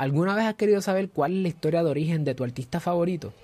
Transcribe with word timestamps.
¿Alguna 0.00 0.34
vez 0.34 0.46
has 0.46 0.54
querido 0.54 0.80
saber 0.80 1.10
cuál 1.10 1.36
es 1.36 1.42
la 1.42 1.48
historia 1.48 1.82
de 1.82 1.90
origen 1.90 2.24
de 2.24 2.34
tu 2.34 2.42
artista 2.42 2.80
favorito? 2.80 3.34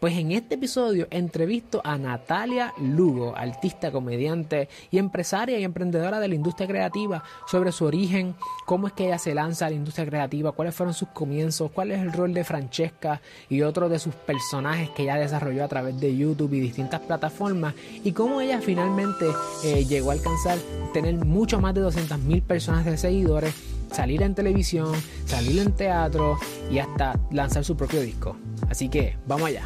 Pues 0.00 0.18
en 0.18 0.32
este 0.32 0.56
episodio 0.56 1.06
entrevisto 1.08 1.80
a 1.84 1.98
Natalia 1.98 2.74
Lugo, 2.80 3.36
artista, 3.36 3.92
comediante 3.92 4.68
y 4.90 4.98
empresaria 4.98 5.56
y 5.56 5.62
emprendedora 5.62 6.18
de 6.18 6.26
la 6.26 6.34
industria 6.34 6.66
creativa, 6.66 7.22
sobre 7.46 7.70
su 7.70 7.84
origen, 7.84 8.34
cómo 8.66 8.88
es 8.88 8.92
que 8.92 9.06
ella 9.06 9.20
se 9.20 9.36
lanza 9.36 9.66
a 9.66 9.70
la 9.70 9.76
industria 9.76 10.04
creativa, 10.04 10.50
cuáles 10.50 10.74
fueron 10.74 10.94
sus 10.94 11.10
comienzos, 11.10 11.70
cuál 11.70 11.92
es 11.92 12.00
el 12.00 12.12
rol 12.12 12.34
de 12.34 12.42
Francesca 12.42 13.20
y 13.48 13.62
otro 13.62 13.88
de 13.88 14.00
sus 14.00 14.16
personajes 14.16 14.90
que 14.90 15.04
ella 15.04 15.14
desarrolló 15.14 15.64
a 15.64 15.68
través 15.68 16.00
de 16.00 16.16
YouTube 16.16 16.54
y 16.54 16.60
distintas 16.60 17.02
plataformas, 17.02 17.72
y 18.02 18.10
cómo 18.10 18.40
ella 18.40 18.60
finalmente 18.60 19.26
eh, 19.62 19.84
llegó 19.84 20.10
a 20.10 20.14
alcanzar 20.14 20.58
tener 20.92 21.14
mucho 21.24 21.60
más 21.60 21.72
de 21.72 21.82
200.000 21.82 22.42
personas 22.42 22.84
de 22.84 22.98
seguidores 22.98 23.79
salir 23.92 24.22
en 24.22 24.34
televisión, 24.34 24.92
salir 25.24 25.60
en 25.60 25.72
teatro 25.72 26.38
y 26.70 26.78
hasta 26.78 27.18
lanzar 27.30 27.64
su 27.64 27.76
propio 27.76 28.00
disco. 28.00 28.36
Así 28.68 28.88
que 28.88 29.16
vamos 29.26 29.48
allá. 29.48 29.64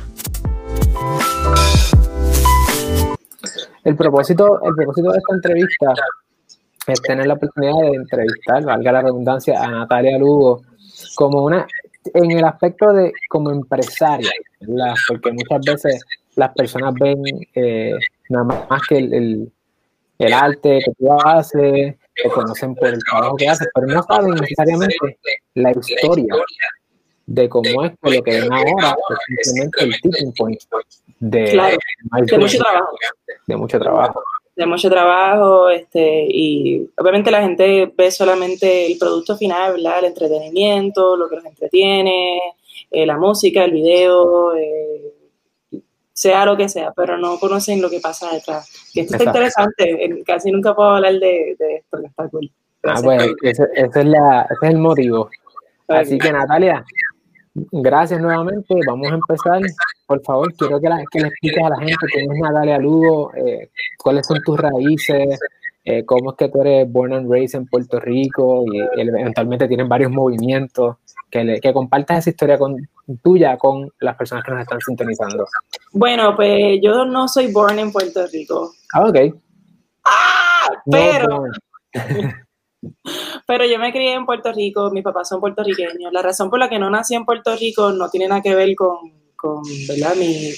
El 3.85 3.97
propósito, 3.97 4.61
el 4.65 4.75
propósito 4.75 5.13
de 5.13 5.19
esta 5.19 5.35
entrevista 5.35 5.93
es 6.87 7.01
tener 7.03 7.27
la 7.27 7.35
oportunidad 7.35 7.75
de 7.83 7.97
entrevistar, 7.97 8.65
valga 8.65 8.93
la 8.93 9.03
redundancia, 9.03 9.63
a 9.63 9.71
Natalia 9.71 10.19
Lugo 10.19 10.63
como 11.17 11.45
una, 11.45 11.67
en 12.13 12.31
el 12.31 12.45
aspecto 12.45 12.93
de 12.93 13.13
como 13.29 13.51
empresaria, 13.51 14.31
porque 15.09 15.33
muchas 15.33 15.61
veces 15.65 16.05
las 16.37 16.53
personas 16.55 16.95
ven 16.95 17.23
eh, 17.55 17.93
nada 18.31 18.67
más 18.69 18.83
que 18.89 18.99
el, 18.99 19.53
el 20.19 20.33
arte 20.33 20.81
que 20.85 20.93
tú 20.99 21.13
haces, 21.13 21.97
te 22.23 22.29
conocen 22.31 22.75
por 22.75 22.89
el 22.89 23.03
trabajo 23.05 23.37
que 23.37 23.49
haces, 23.49 23.69
pero 23.75 23.87
no 23.87 24.03
saben 24.03 24.31
necesariamente 24.35 25.19
la 25.55 25.73
historia 25.73 26.35
de 27.27 27.49
cómo 27.49 27.85
es 27.85 27.93
lo 28.03 28.23
que 28.23 28.41
ven 28.41 28.53
ahora, 28.53 28.97
es 29.39 29.49
simplemente 29.49 29.85
el 29.85 30.01
tipping 30.01 30.33
point 30.35 30.63
de, 31.21 31.79
de 32.27 32.39
mucho 32.39 32.59
trabajo. 32.59 32.97
De 33.47 33.57
mucho 33.57 33.79
trabajo. 33.79 34.23
De 34.57 34.67
mucho 34.67 34.89
trabajo, 34.89 35.69
este, 35.71 36.27
y 36.29 36.89
obviamente 36.97 37.31
la 37.31 37.43
gente 37.43 37.93
ve 37.97 38.11
solamente 38.11 38.87
el 38.87 38.99
producto 38.99 39.37
final, 39.37 39.73
¿verdad? 39.73 39.99
El 40.01 40.05
entretenimiento, 40.07 41.17
lo 41.17 41.29
que 41.29 41.37
los 41.37 41.45
entretiene, 41.45 42.39
eh, 42.91 43.07
la 43.07 43.17
música, 43.17 43.65
el 43.65 43.73
video, 43.73 44.55
eh, 44.55 45.14
sea 46.15 46.47
lo 46.47 46.57
que 46.57 46.69
sea, 46.69 46.93
pero 46.93 47.19
no 47.19 47.39
conocen 47.39 47.83
lo 47.83 47.91
que 47.91 48.01
pasa 48.01 48.31
detrás. 48.33 48.71
Y 48.95 49.01
esto 49.01 49.17
está 49.17 49.25
interesante, 49.25 50.23
casi 50.25 50.51
nunca 50.51 50.75
puedo 50.75 50.91
hablar 50.91 51.15
de, 51.15 51.51
esto, 51.51 51.99
que 52.01 52.07
está 52.07 52.29
cool. 52.29 52.51
Ah, 52.85 53.01
bueno, 53.03 53.25
ese, 53.43 53.65
es 53.75 54.05
la, 54.07 54.43
ese, 54.43 54.55
es 54.63 54.71
el 54.71 54.79
motivo. 54.79 55.29
Así 55.89 56.17
que 56.19 56.33
Natalia, 56.33 56.85
gracias 57.55 58.21
nuevamente. 58.21 58.75
Vamos 58.87 59.11
a 59.11 59.15
empezar. 59.15 59.61
Por 60.07 60.23
favor, 60.23 60.55
quiero 60.55 60.81
que, 60.81 60.89
que 61.11 61.21
le 61.21 61.29
expliques 61.29 61.65
a 61.65 61.71
la 61.71 61.79
gente 61.79 62.07
quién 62.13 62.33
es 62.33 62.39
Natalia 62.39 62.79
Lugo, 62.79 63.33
eh, 63.35 63.71
cuáles 63.99 64.27
son 64.27 64.41
tus 64.43 64.59
raíces, 64.59 65.41
eh, 65.85 66.05
cómo 66.05 66.31
es 66.31 66.37
que 66.37 66.49
tú 66.49 66.61
eres 66.61 66.91
born 66.91 67.13
and 67.13 67.31
raised 67.31 67.59
en 67.59 67.67
Puerto 67.67 67.99
Rico 67.99 68.65
y 68.71 69.01
eventualmente 69.01 69.67
tienen 69.67 69.89
varios 69.89 70.13
movimientos 70.13 70.97
que, 71.31 71.59
que 71.61 71.73
compartas 71.73 72.19
esa 72.19 72.31
historia 72.31 72.59
con, 72.59 72.77
tuya 73.23 73.57
con 73.57 73.91
las 74.01 74.17
personas 74.17 74.45
que 74.45 74.53
nos 74.53 74.61
están 74.61 74.81
sintonizando. 74.81 75.47
Bueno, 75.93 76.35
pues 76.37 76.79
yo 76.83 77.05
no 77.05 77.29
soy 77.29 77.53
born 77.53 77.79
en 77.79 77.93
Puerto 77.93 78.27
Rico. 78.33 78.73
Ah, 78.93 79.05
ok. 79.09 79.17
¡Ah! 80.05 80.69
Pero... 80.91 81.45
pero 83.47 83.65
yo 83.67 83.79
me 83.79 83.93
crié 83.93 84.15
en 84.15 84.27
Puerto 84.27 84.53
Rico, 84.53 84.91
mis 84.91 85.05
papás 85.05 85.29
son 85.29 85.41
puertorriqueños. 85.41 86.13
La 86.13 86.23
razón 86.23 86.51
por 86.51 86.59
la 86.59 86.69
que 86.69 86.79
no 86.79 86.91
nací 86.91 87.15
en 87.15 87.25
Puerto 87.25 87.55
Rico 87.57 87.93
no 87.93 88.09
tiene 88.11 88.29
nada 88.29 88.43
que 88.43 88.55
ver 88.55 88.75
con, 88.75 89.24
con 89.45 89.63
¿verdad? 89.87 90.17
Mi, 90.17 90.55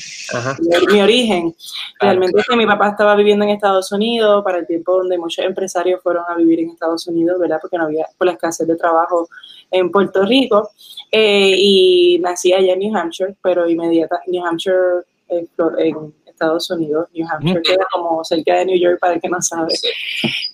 mi, 0.92 1.00
origen. 1.00 1.52
Realmente 1.98 2.40
es 2.40 2.46
que 2.46 2.56
mi 2.56 2.66
papá 2.66 2.90
estaba 2.90 3.16
viviendo 3.16 3.44
en 3.44 3.50
Estados 3.50 3.90
Unidos 3.90 4.44
para 4.44 4.58
el 4.58 4.66
tiempo 4.66 4.98
donde 4.98 5.18
muchos 5.18 5.44
empresarios 5.44 6.00
fueron 6.00 6.22
a 6.28 6.36
vivir 6.36 6.60
en 6.60 6.70
Estados 6.70 7.04
Unidos, 7.08 7.40
¿verdad? 7.40 7.58
Porque 7.60 7.78
no 7.78 7.84
había, 7.84 8.06
por 8.16 8.28
la 8.28 8.34
escasez 8.34 8.68
de 8.68 8.76
trabajo 8.76 9.28
en 9.72 9.90
Puerto 9.90 10.24
Rico. 10.24 10.70
Eh, 11.10 11.56
y 11.58 12.18
nací 12.20 12.52
allá 12.52 12.74
en 12.74 12.78
New 12.78 12.96
Hampshire, 12.96 13.34
pero 13.42 13.68
inmediata, 13.68 14.20
New 14.28 14.46
Hampshire 14.46 15.02
en 15.28 16.14
Estados 16.24 16.70
Unidos, 16.70 17.08
New 17.12 17.26
Hampshire 17.28 17.62
queda 17.62 17.86
como 17.90 18.22
cerca 18.22 18.58
de 18.58 18.66
New 18.66 18.78
York 18.78 19.00
para 19.00 19.14
el 19.14 19.20
que 19.20 19.28
no 19.28 19.42
sabe. 19.42 19.74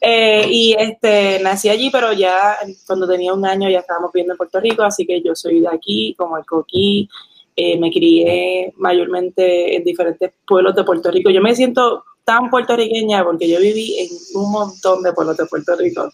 Eh, 0.01 0.47
y 0.49 0.75
este, 0.79 1.39
nací 1.41 1.69
allí, 1.69 1.91
pero 1.91 2.13
ya 2.13 2.57
cuando 2.87 3.07
tenía 3.07 3.35
un 3.35 3.45
año 3.45 3.69
ya 3.69 3.81
estábamos 3.81 4.11
viviendo 4.13 4.33
en 4.33 4.39
Puerto 4.39 4.59
Rico, 4.59 4.83
así 4.83 5.05
que 5.05 5.21
yo 5.21 5.35
soy 5.35 5.61
de 5.61 5.69
aquí, 5.69 6.15
como 6.17 6.39
el 6.39 6.45
coquí, 6.45 7.09
eh, 7.57 7.79
me 7.79 7.91
crié 7.91 8.73
mayormente 8.77 9.77
en 9.77 9.85
diferentes 9.85 10.33
pueblos 10.47 10.75
de 10.75 10.85
Puerto 10.85 11.11
Rico. 11.11 11.31
Yo 11.31 11.43
me 11.43 11.55
siento 11.55 12.05
tan 12.25 12.51
puertorriqueña 12.51 13.25
porque 13.25 13.49
yo 13.49 13.61
viví 13.61 13.99
en 13.99 14.09
un 14.41 14.53
montón 14.53 15.03
de 15.03 15.13
pueblos 15.13 15.37
de 15.37 15.47
Puerto 15.47 15.77
Rico. 15.77 16.09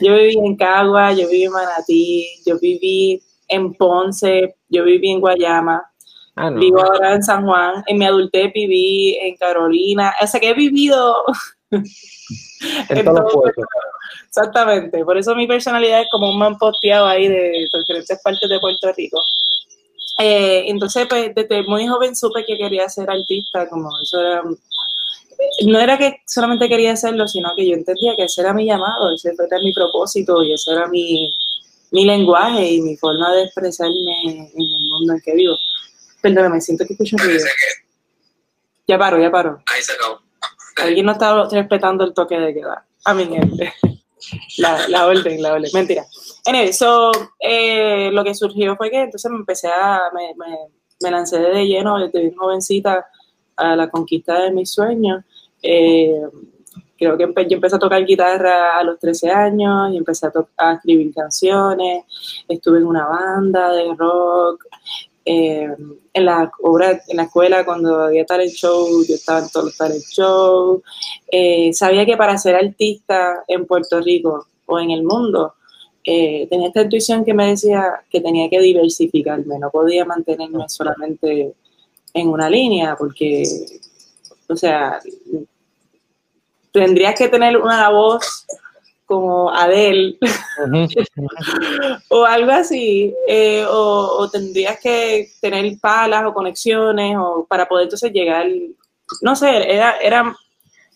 Yo 0.00 0.14
viví 0.14 0.36
en 0.38 0.56
Cagua, 0.56 1.12
yo 1.12 1.28
viví 1.28 1.44
en 1.44 1.52
Manatí, 1.52 2.26
yo 2.44 2.58
viví 2.58 3.22
en 3.48 3.74
Ponce, 3.74 4.56
yo 4.68 4.84
viví 4.84 5.10
en 5.10 5.20
Guayama, 5.20 5.82
ah, 6.36 6.50
vivo 6.50 6.82
ahora 6.82 7.14
en 7.14 7.22
San 7.22 7.44
Juan, 7.44 7.82
en 7.86 7.98
mi 7.98 8.06
adultez 8.06 8.52
viví 8.52 9.16
en 9.20 9.36
Carolina, 9.36 10.14
o 10.20 10.26
sea 10.26 10.40
que 10.40 10.50
he 10.50 10.54
vivido 10.54 11.22
en, 11.70 13.04
todo 13.04 13.44
Exactamente, 14.26 15.04
por 15.04 15.18
eso 15.18 15.34
mi 15.34 15.46
personalidad 15.46 16.00
es 16.00 16.08
como 16.10 16.30
un 16.30 16.38
man 16.38 16.56
posteado 16.56 17.06
ahí 17.06 17.28
de 17.28 17.68
diferentes 17.70 18.20
partes 18.22 18.48
de 18.48 18.58
Puerto 18.58 18.92
Rico. 18.96 19.22
Eh, 20.18 20.64
entonces, 20.68 21.06
pues 21.08 21.34
desde 21.34 21.62
muy 21.64 21.86
joven 21.86 22.14
supe 22.14 22.44
que 22.44 22.58
quería 22.58 22.88
ser 22.88 23.10
artista, 23.10 23.68
como 23.68 23.88
eso 24.02 24.20
era, 24.20 24.42
no 25.66 25.80
era 25.80 25.98
que 25.98 26.22
solamente 26.26 26.68
quería 26.68 26.92
hacerlo, 26.92 27.26
sino 27.26 27.52
que 27.56 27.68
yo 27.68 27.74
entendía 27.74 28.14
que 28.16 28.24
ese 28.24 28.42
era 28.42 28.52
mi 28.52 28.66
llamado, 28.66 29.12
ese 29.14 29.30
era 29.30 29.58
mi 29.58 29.72
propósito 29.72 30.42
y 30.42 30.52
ese 30.52 30.72
era 30.72 30.86
mi, 30.88 31.32
mi 31.90 32.04
lenguaje 32.04 32.72
y 32.72 32.80
mi 32.80 32.96
forma 32.96 33.32
de 33.34 33.44
expresarme 33.44 34.22
en 34.24 34.50
el 34.56 34.90
mundo 34.90 35.14
en 35.14 35.20
que 35.20 35.34
vivo. 35.34 35.56
Perdóname, 36.20 36.60
siento 36.60 36.86
que 36.86 36.92
escucho 36.92 37.16
ruido. 37.18 37.44
Ya 38.86 38.98
paro, 38.98 39.20
ya 39.20 39.30
paro. 39.30 39.62
Ahí 39.66 39.82
se 39.82 39.92
acabó. 39.92 40.20
Alguien 40.76 41.06
no 41.06 41.12
está 41.12 41.48
respetando 41.48 42.04
el 42.04 42.14
toque 42.14 42.38
de 42.38 42.54
queda. 42.54 42.86
A 43.04 43.14
mi 43.14 43.26
gente. 43.26 43.72
La, 44.58 44.86
la 44.86 45.06
orden, 45.06 45.42
la 45.42 45.54
orden. 45.54 45.68
Mentira. 45.74 46.06
En 46.44 46.56
eso, 46.56 47.12
eh, 47.38 48.10
lo 48.12 48.24
que 48.24 48.34
surgió 48.34 48.76
fue 48.76 48.90
que 48.90 49.02
entonces 49.02 49.30
me 49.30 49.38
empecé 49.38 49.68
a, 49.68 50.00
me, 50.12 51.10
lancé 51.10 51.38
de 51.38 51.66
lleno 51.66 51.98
desde 51.98 52.20
bien 52.20 52.34
jovencita 52.34 53.06
a 53.56 53.76
la 53.76 53.88
conquista 53.88 54.40
de 54.40 54.50
mis 54.50 54.72
sueños. 54.72 55.24
Eh, 55.62 56.20
creo 56.98 57.16
que 57.16 57.46
yo 57.48 57.56
empecé 57.56 57.76
a 57.76 57.78
tocar 57.78 58.04
guitarra 58.04 58.76
a 58.76 58.82
los 58.82 58.98
13 58.98 59.30
años 59.30 59.92
y 59.92 59.98
empecé 59.98 60.26
a, 60.56 60.72
escribir 60.72 61.14
canciones, 61.14 62.04
estuve 62.48 62.78
en 62.78 62.86
una 62.86 63.06
banda 63.06 63.72
de 63.72 63.94
rock, 63.96 64.64
eh, 65.24 65.68
en 66.12 66.24
la 66.24 66.50
obra, 66.62 67.00
en 67.06 67.16
la 67.16 67.24
escuela 67.24 67.64
cuando 67.64 68.02
había 68.02 68.26
talent 68.26 68.52
show, 68.52 69.04
yo 69.08 69.14
estaba 69.14 69.38
en 69.40 69.48
todos 69.48 69.66
los 69.66 69.76
talent 69.76 70.02
shows, 70.10 70.82
sabía 71.72 72.04
que 72.04 72.16
para 72.16 72.36
ser 72.36 72.56
artista 72.56 73.44
en 73.46 73.64
Puerto 73.64 74.00
Rico 74.00 74.46
o 74.66 74.80
en 74.80 74.90
el 74.90 75.04
mundo, 75.04 75.54
eh, 76.04 76.46
tenía 76.50 76.68
esta 76.68 76.82
intuición 76.82 77.24
que 77.24 77.34
me 77.34 77.48
decía 77.48 78.02
que 78.10 78.20
tenía 78.20 78.48
que 78.50 78.60
diversificarme, 78.60 79.58
no 79.58 79.70
podía 79.70 80.04
mantenerme 80.04 80.68
solamente 80.68 81.54
en 82.14 82.28
una 82.28 82.50
línea, 82.50 82.96
porque, 82.96 83.44
o 84.48 84.56
sea, 84.56 85.00
tendrías 86.72 87.14
que 87.14 87.28
tener 87.28 87.56
una 87.56 87.88
voz 87.90 88.46
como 89.06 89.50
Adele 89.50 90.18
o 92.08 92.24
algo 92.24 92.50
así, 92.50 93.14
eh, 93.28 93.64
o, 93.68 94.28
tendrías 94.30 94.80
que 94.80 95.28
tener 95.40 95.78
palas 95.80 96.24
o 96.24 96.32
conexiones 96.32 97.16
o 97.18 97.46
para 97.48 97.68
poder 97.68 97.84
entonces 97.84 98.12
llegar, 98.12 98.46
no 99.20 99.36
sé, 99.36 99.72
era, 99.72 99.98
era 99.98 100.34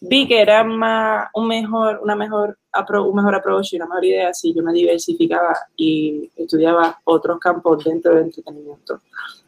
vi 0.00 0.26
que 0.26 0.40
era 0.40 0.64
más, 0.64 1.28
un 1.34 1.48
mejor, 1.48 2.00
una 2.02 2.14
mejor, 2.14 2.58
un 2.72 3.14
mejor 3.14 3.34
approach 3.34 3.72
y 3.72 3.76
una 3.76 3.87
mejor 3.87 4.04
idea 4.04 4.34
si 4.34 4.54
yo 4.54 4.62
me 4.62 4.72
diversificaba 4.72 5.56
y 5.76 6.31
estudiaba 6.37 7.00
otros 7.04 7.38
campos 7.38 7.84
dentro 7.84 8.14
del 8.14 8.25
entretenimiento. 8.25 9.00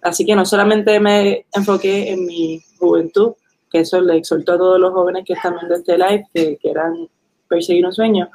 Así 0.02 0.24
que 0.24 0.34
no 0.34 0.44
solamente 0.44 0.98
me 1.00 1.46
enfoqué 1.52 2.10
en 2.10 2.26
mi 2.26 2.60
juventud, 2.78 3.32
que 3.70 3.80
eso 3.80 4.00
le 4.00 4.16
exhortó 4.16 4.54
a 4.54 4.58
todos 4.58 4.80
los 4.80 4.92
jóvenes 4.92 5.24
que 5.26 5.34
están 5.34 5.56
viendo 5.56 5.74
este 5.74 5.98
live, 5.98 6.24
que, 6.32 6.56
que 6.56 6.70
eran 6.70 7.08
perseguir 7.48 7.84
un 7.84 7.92
sueño, 7.92 8.30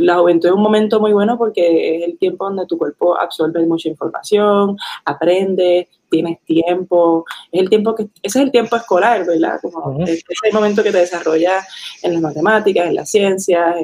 la 0.00 0.18
juventud 0.18 0.48
es 0.48 0.54
un 0.54 0.62
momento 0.62 1.00
muy 1.00 1.12
bueno 1.12 1.36
porque 1.38 1.96
es 1.96 2.02
el 2.04 2.18
tiempo 2.18 2.44
donde 2.44 2.66
tu 2.66 2.78
cuerpo 2.78 3.18
absorbe 3.18 3.64
mucha 3.66 3.88
información, 3.88 4.76
aprende, 5.04 5.88
tienes 6.10 6.38
tiempo, 6.44 7.24
es 7.52 7.60
el 7.60 7.70
tiempo 7.70 7.94
que, 7.94 8.02
ese 8.22 8.40
es 8.40 8.44
el 8.44 8.50
tiempo 8.50 8.76
escolar, 8.76 9.24
¿verdad? 9.24 9.58
Como 9.62 10.04
es 10.04 10.24
el 10.42 10.52
momento 10.52 10.82
que 10.82 10.90
te 10.90 10.98
desarrollas 10.98 11.66
en 12.02 12.14
las 12.14 12.22
matemáticas, 12.22 12.88
en 12.88 12.96
las 12.96 13.10
ciencias, 13.10 13.76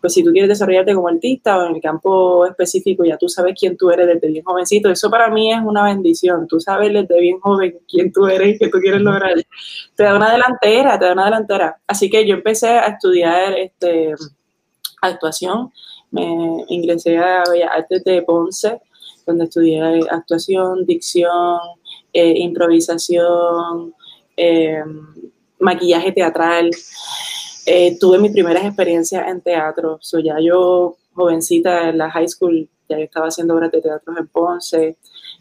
pues 0.00 0.14
si 0.14 0.24
tú 0.24 0.32
quieres 0.32 0.48
desarrollarte 0.48 0.94
como 0.94 1.08
artista 1.08 1.58
o 1.58 1.66
en 1.66 1.76
el 1.76 1.82
campo 1.82 2.46
específico, 2.46 3.04
ya 3.04 3.16
tú 3.18 3.28
sabes 3.28 3.54
quién 3.58 3.76
tú 3.76 3.90
eres 3.90 4.06
desde 4.06 4.28
bien 4.28 4.44
jovencito, 4.44 4.90
eso 4.90 5.10
para 5.10 5.28
mí 5.28 5.52
es 5.52 5.60
una 5.62 5.84
bendición, 5.84 6.48
tú 6.48 6.58
sabes 6.58 6.92
desde 6.92 7.20
bien 7.20 7.38
joven 7.38 7.78
quién 7.86 8.10
tú 8.10 8.26
eres 8.26 8.56
y 8.56 8.58
qué 8.58 8.68
tú 8.68 8.78
quieres 8.78 9.02
lograr, 9.02 9.34
te 9.94 10.02
da 10.02 10.16
una 10.16 10.32
delantera, 10.32 10.98
te 10.98 11.04
da 11.04 11.12
una 11.12 11.26
delantera, 11.26 11.78
así 11.86 12.08
que 12.08 12.26
yo 12.26 12.34
empecé 12.34 12.68
a 12.68 12.86
estudiar 12.86 13.52
este 13.52 14.14
actuación. 15.06 15.72
Me 16.10 16.64
ingresé 16.68 17.18
a 17.18 17.42
Bellas 17.50 17.70
Artes 17.72 18.04
de 18.04 18.22
Ponce, 18.22 18.80
donde 19.26 19.44
estudié 19.44 19.80
actuación, 20.10 20.86
dicción, 20.86 21.58
eh, 22.12 22.34
improvisación, 22.38 23.94
em, 24.36 25.06
maquillaje 25.58 26.12
teatral. 26.12 26.70
Eh, 27.66 27.96
tuve 27.98 28.18
mis 28.18 28.32
primeras 28.32 28.64
experiencias 28.64 29.26
en 29.28 29.40
teatro. 29.40 29.98
So, 30.00 30.18
ya 30.18 30.36
yo, 30.40 30.96
jovencita 31.14 31.88
en 31.88 31.98
la 31.98 32.10
high 32.10 32.28
school, 32.28 32.68
ya 32.88 32.98
estaba 32.98 33.28
haciendo 33.28 33.54
obras 33.54 33.72
de 33.72 33.80
teatro 33.80 34.16
en 34.18 34.26
Ponce. 34.28 34.96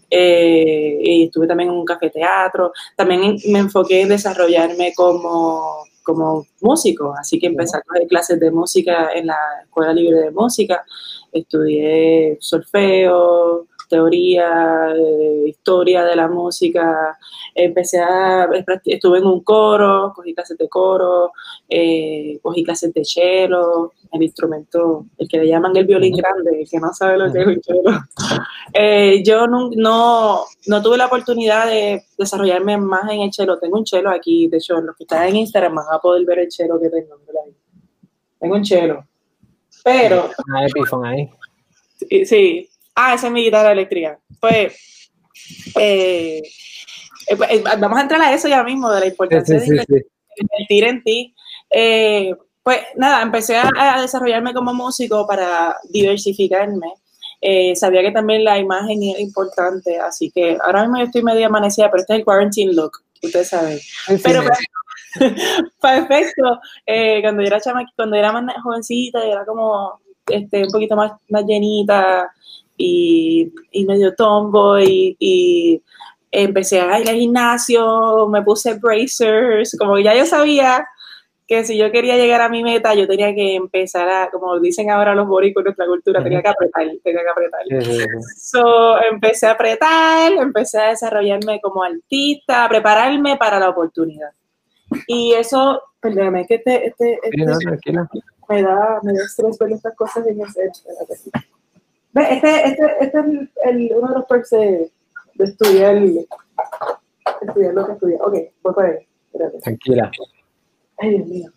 Eh, 0.09 0.99
y 1.01 1.23
estuve 1.25 1.47
también 1.47 1.69
en 1.69 1.75
un 1.75 1.85
café 1.85 2.09
teatro. 2.09 2.71
También 2.95 3.37
me 3.47 3.59
enfoqué 3.59 4.01
en 4.01 4.09
desarrollarme 4.09 4.93
como 4.95 5.83
como 6.03 6.45
músico, 6.61 7.13
así 7.17 7.39
que 7.39 7.47
empecé 7.47 7.77
a 7.77 7.81
coger 7.81 8.07
clases 8.07 8.39
de 8.39 8.51
música 8.51 9.11
en 9.13 9.27
la 9.27 9.39
Escuela 9.63 9.93
Libre 9.93 10.19
de 10.19 10.31
Música, 10.31 10.85
estudié 11.31 12.37
solfeo, 12.39 13.67
teoría, 13.93 14.91
eh, 14.95 15.43
historia 15.49 16.03
de 16.03 16.15
la 16.15 16.27
música, 16.27 17.15
empecé 17.53 17.99
a, 17.99 18.49
estuve 18.85 19.19
en 19.19 19.25
un 19.25 19.43
coro, 19.43 20.11
cogí 20.15 20.33
clases 20.33 20.57
de 20.57 20.67
coro, 20.67 21.31
eh, 21.69 22.39
cogí 22.41 22.63
clases 22.63 22.91
de 22.91 23.05
cello, 23.05 23.91
el 24.11 24.23
instrumento, 24.23 25.05
el 25.19 25.27
que 25.27 25.37
le 25.37 25.47
llaman 25.47 25.77
el 25.77 25.85
violín 25.85 26.15
grande, 26.15 26.61
el 26.61 26.67
que 26.67 26.79
no 26.79 26.91
sabe 26.91 27.19
lo 27.19 27.31
que 27.31 27.41
es 27.41 27.47
un 27.47 27.61
cello. 27.61 27.99
Eh, 28.73 29.21
yo 29.23 29.45
no, 29.45 29.69
no, 29.75 30.81
tuve 30.81 30.97
la 30.97 31.05
oportunidad 31.05 31.67
de 31.67 32.03
desarrollarme 32.17 32.77
más 32.77 33.11
en 33.11 33.21
el 33.21 33.31
cello, 33.31 33.59
tengo 33.59 33.77
un 33.77 33.85
cello 33.85 34.09
aquí, 34.09 34.47
de 34.47 34.57
hecho, 34.57 34.81
los 34.81 34.95
que 34.95 35.03
están 35.03 35.27
en 35.27 35.35
Instagram 35.35 35.75
van 35.75 35.85
a 35.91 35.99
poder 35.99 36.25
ver 36.25 36.39
el 36.39 36.51
cello 36.51 36.79
que 36.81 36.89
tengo. 36.89 37.19
Tengo 38.39 38.55
un 38.55 38.65
cello. 38.65 39.05
Pero... 39.83 40.31
ahí. 41.05 41.29
Sí, 42.25 42.67
Ah, 42.95 43.13
esa 43.13 43.27
es 43.27 43.33
mi 43.33 43.43
guitarra 43.43 43.71
eléctrica. 43.71 44.19
Pues, 44.39 44.73
eh, 45.79 46.41
eh, 47.27 47.35
pues 47.35 47.49
eh, 47.49 47.63
vamos 47.79 47.97
a 47.97 48.01
entrar 48.01 48.21
a 48.21 48.33
eso 48.33 48.47
ya 48.47 48.63
mismo, 48.63 48.91
de 48.91 48.99
la 48.99 49.07
importancia 49.07 49.59
de 49.59 50.05
invertir 50.37 50.83
en 50.83 51.03
ti. 51.03 51.35
pues 52.61 52.79
nada, 52.95 53.21
empecé 53.21 53.57
a, 53.57 54.01
desarrollarme 54.01 54.53
como 54.53 54.73
músico 54.73 55.25
para 55.27 55.75
diversificarme. 55.89 56.93
sabía 57.75 58.01
que 58.01 58.11
también 58.11 58.43
la 58.43 58.59
imagen 58.59 59.01
era 59.03 59.19
importante, 59.19 59.99
así 59.99 60.31
que 60.31 60.57
ahora 60.63 60.83
mismo 60.83 60.97
yo 60.97 61.05
estoy 61.05 61.23
medio 61.23 61.47
amanecida, 61.47 61.89
pero 61.89 62.01
este 62.01 62.13
es 62.13 62.19
el 62.19 62.25
quarantine 62.25 62.73
look, 62.73 62.91
ustedes 63.21 63.49
saben. 63.49 63.79
pero 64.23 64.43
perfecto, 65.81 66.59
cuando 67.21 67.41
yo 67.41 67.47
era 67.47 67.61
chama, 67.61 67.85
cuando 67.95 68.15
era 68.15 68.31
más 68.31 68.55
jovencita, 68.63 69.23
era 69.25 69.45
como 69.45 69.99
este, 70.27 70.63
un 70.63 70.71
poquito 70.71 70.95
más, 70.95 71.11
más 71.29 71.43
llenita, 71.45 72.31
y, 72.77 73.51
medio 73.87 74.13
tombo 74.15 74.79
y, 74.79 75.81
empecé 76.31 76.81
a 76.81 76.99
ir 76.99 77.07
al 77.07 77.15
gimnasio, 77.15 78.27
me 78.27 78.41
puse 78.41 78.73
bracers, 78.73 79.75
como 79.77 79.99
ya 79.99 80.15
yo 80.15 80.25
sabía 80.25 80.83
que 81.47 81.63
si 81.63 81.77
yo 81.77 81.91
quería 81.91 82.15
llegar 82.15 82.41
a 82.41 82.49
mi 82.49 82.63
meta, 82.63 82.95
yo 82.95 83.07
tenía 83.07 83.35
que 83.35 83.55
empezar 83.55 84.09
a, 84.09 84.31
como 84.31 84.59
dicen 84.59 84.89
ahora 84.89 85.13
los 85.13 85.27
boricos 85.27 85.61
en 85.61 85.65
nuestra 85.65 85.85
cultura, 85.85 86.23
tenía 86.23 86.41
que 86.41 86.47
apretar, 86.47 86.87
tenía 87.03 87.21
que 87.21 87.29
apretar. 87.29 87.61
So, 88.37 88.99
empecé 89.03 89.47
a 89.47 89.51
apretar, 89.51 90.31
empecé 90.33 90.79
a 90.79 90.89
desarrollarme 90.89 91.61
como 91.61 91.83
artista, 91.83 92.65
a 92.65 92.69
prepararme 92.69 93.37
para 93.37 93.59
la 93.59 93.69
oportunidad. 93.69 94.29
Y 95.07 95.33
eso, 95.33 95.81
perdóname, 95.99 96.45
que 96.47 96.55
este, 96.55 96.87
este, 96.87 97.19
este 97.21 97.91
me 98.49 98.61
da, 98.61 98.99
me 99.03 99.13
da 99.13 99.23
estrés 99.23 99.57
ver 99.57 99.71
estas 99.71 99.95
cosas 99.95 100.25
en 100.27 100.41
ese, 100.41 100.71
este, 102.13 102.67
este, 102.67 102.85
este 103.01 103.19
es 103.19 103.25
el, 103.65 103.91
uno 103.95 104.07
de 104.09 104.13
los 104.15 104.25
perks 104.25 104.49
de, 104.51 104.91
estudiar, 105.39 105.97
estudiar 107.41 107.73
lo 107.73 107.85
que 107.85 107.91
estudia. 107.93 108.17
Ok, 108.21 108.33
voy 108.61 108.73
para 108.73 108.89
él. 108.89 109.07
Tranquila. 109.63 110.11
Ay, 110.97 111.09
Dios 111.09 111.27
mío. 111.27 111.51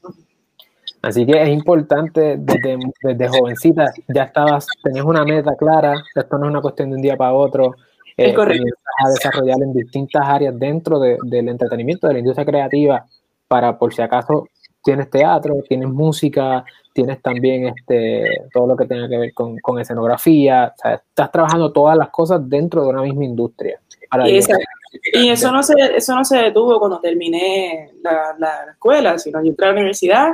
Así 1.03 1.25
que 1.25 1.41
es 1.41 1.49
importante 1.51 2.37
desde, 2.39 2.79
desde, 3.03 3.29
jovencita, 3.29 3.93
ya 4.09 4.25
estabas, 4.25 4.67
tenías 4.83 5.05
una 5.05 5.25
meta 5.25 5.55
clara, 5.57 5.95
esto 6.15 6.39
no 6.39 6.47
es 6.47 6.51
una 6.51 6.61
cuestión 6.61 6.91
de 6.91 6.97
un 6.97 7.03
día 7.03 7.17
para 7.17 7.33
otro, 7.33 7.75
eh, 8.17 8.35
correcto. 8.35 8.65
a 9.05 9.11
desarrollar 9.11 9.59
en 9.63 9.73
distintas 9.73 10.27
áreas 10.27 10.59
dentro 10.59 10.99
de, 10.99 11.17
del 11.23 11.49
entretenimiento, 11.49 12.09
de 12.09 12.15
la 12.15 12.19
industria 12.21 12.47
creativa, 12.47 13.07
para 13.47 13.79
por 13.79 13.95
si 13.95 14.03
acaso 14.03 14.49
tienes 14.83 15.09
teatro, 15.11 15.55
tienes 15.69 15.89
música, 15.89 16.65
tienes 16.97 17.21
también 17.21 17.69
este, 17.69 18.25
todo 18.55 18.67
lo 18.67 18.75
que 18.75 18.87
tenga 18.87 19.07
que 19.07 19.19
ver 19.19 19.35
con, 19.35 19.59
con 19.59 19.79
escenografía, 19.79 20.73
o 20.75 20.81
sea, 20.81 20.95
estás 20.95 21.31
trabajando 21.31 21.71
todas 21.71 21.97
las 21.97 22.09
cosas 22.09 22.41
dentro 22.49 22.83
de 22.83 22.89
una 22.89 23.03
misma 23.03 23.27
industria. 23.27 23.79
y, 24.25 25.29
eso 25.29 25.53
no, 25.53 25.63
se, 25.63 25.75
eso 25.95 26.15
no 26.15 26.25
se 26.25 26.39
detuvo 26.39 26.79
cuando 26.79 26.99
terminé 26.99 27.91
la, 28.03 28.35
la, 28.39 28.73
escuela, 28.73 29.19
sino 29.19 29.43
yo 29.43 29.51
entré 29.51 29.67
a 29.67 29.69
la 29.69 29.75
universidad. 29.75 30.29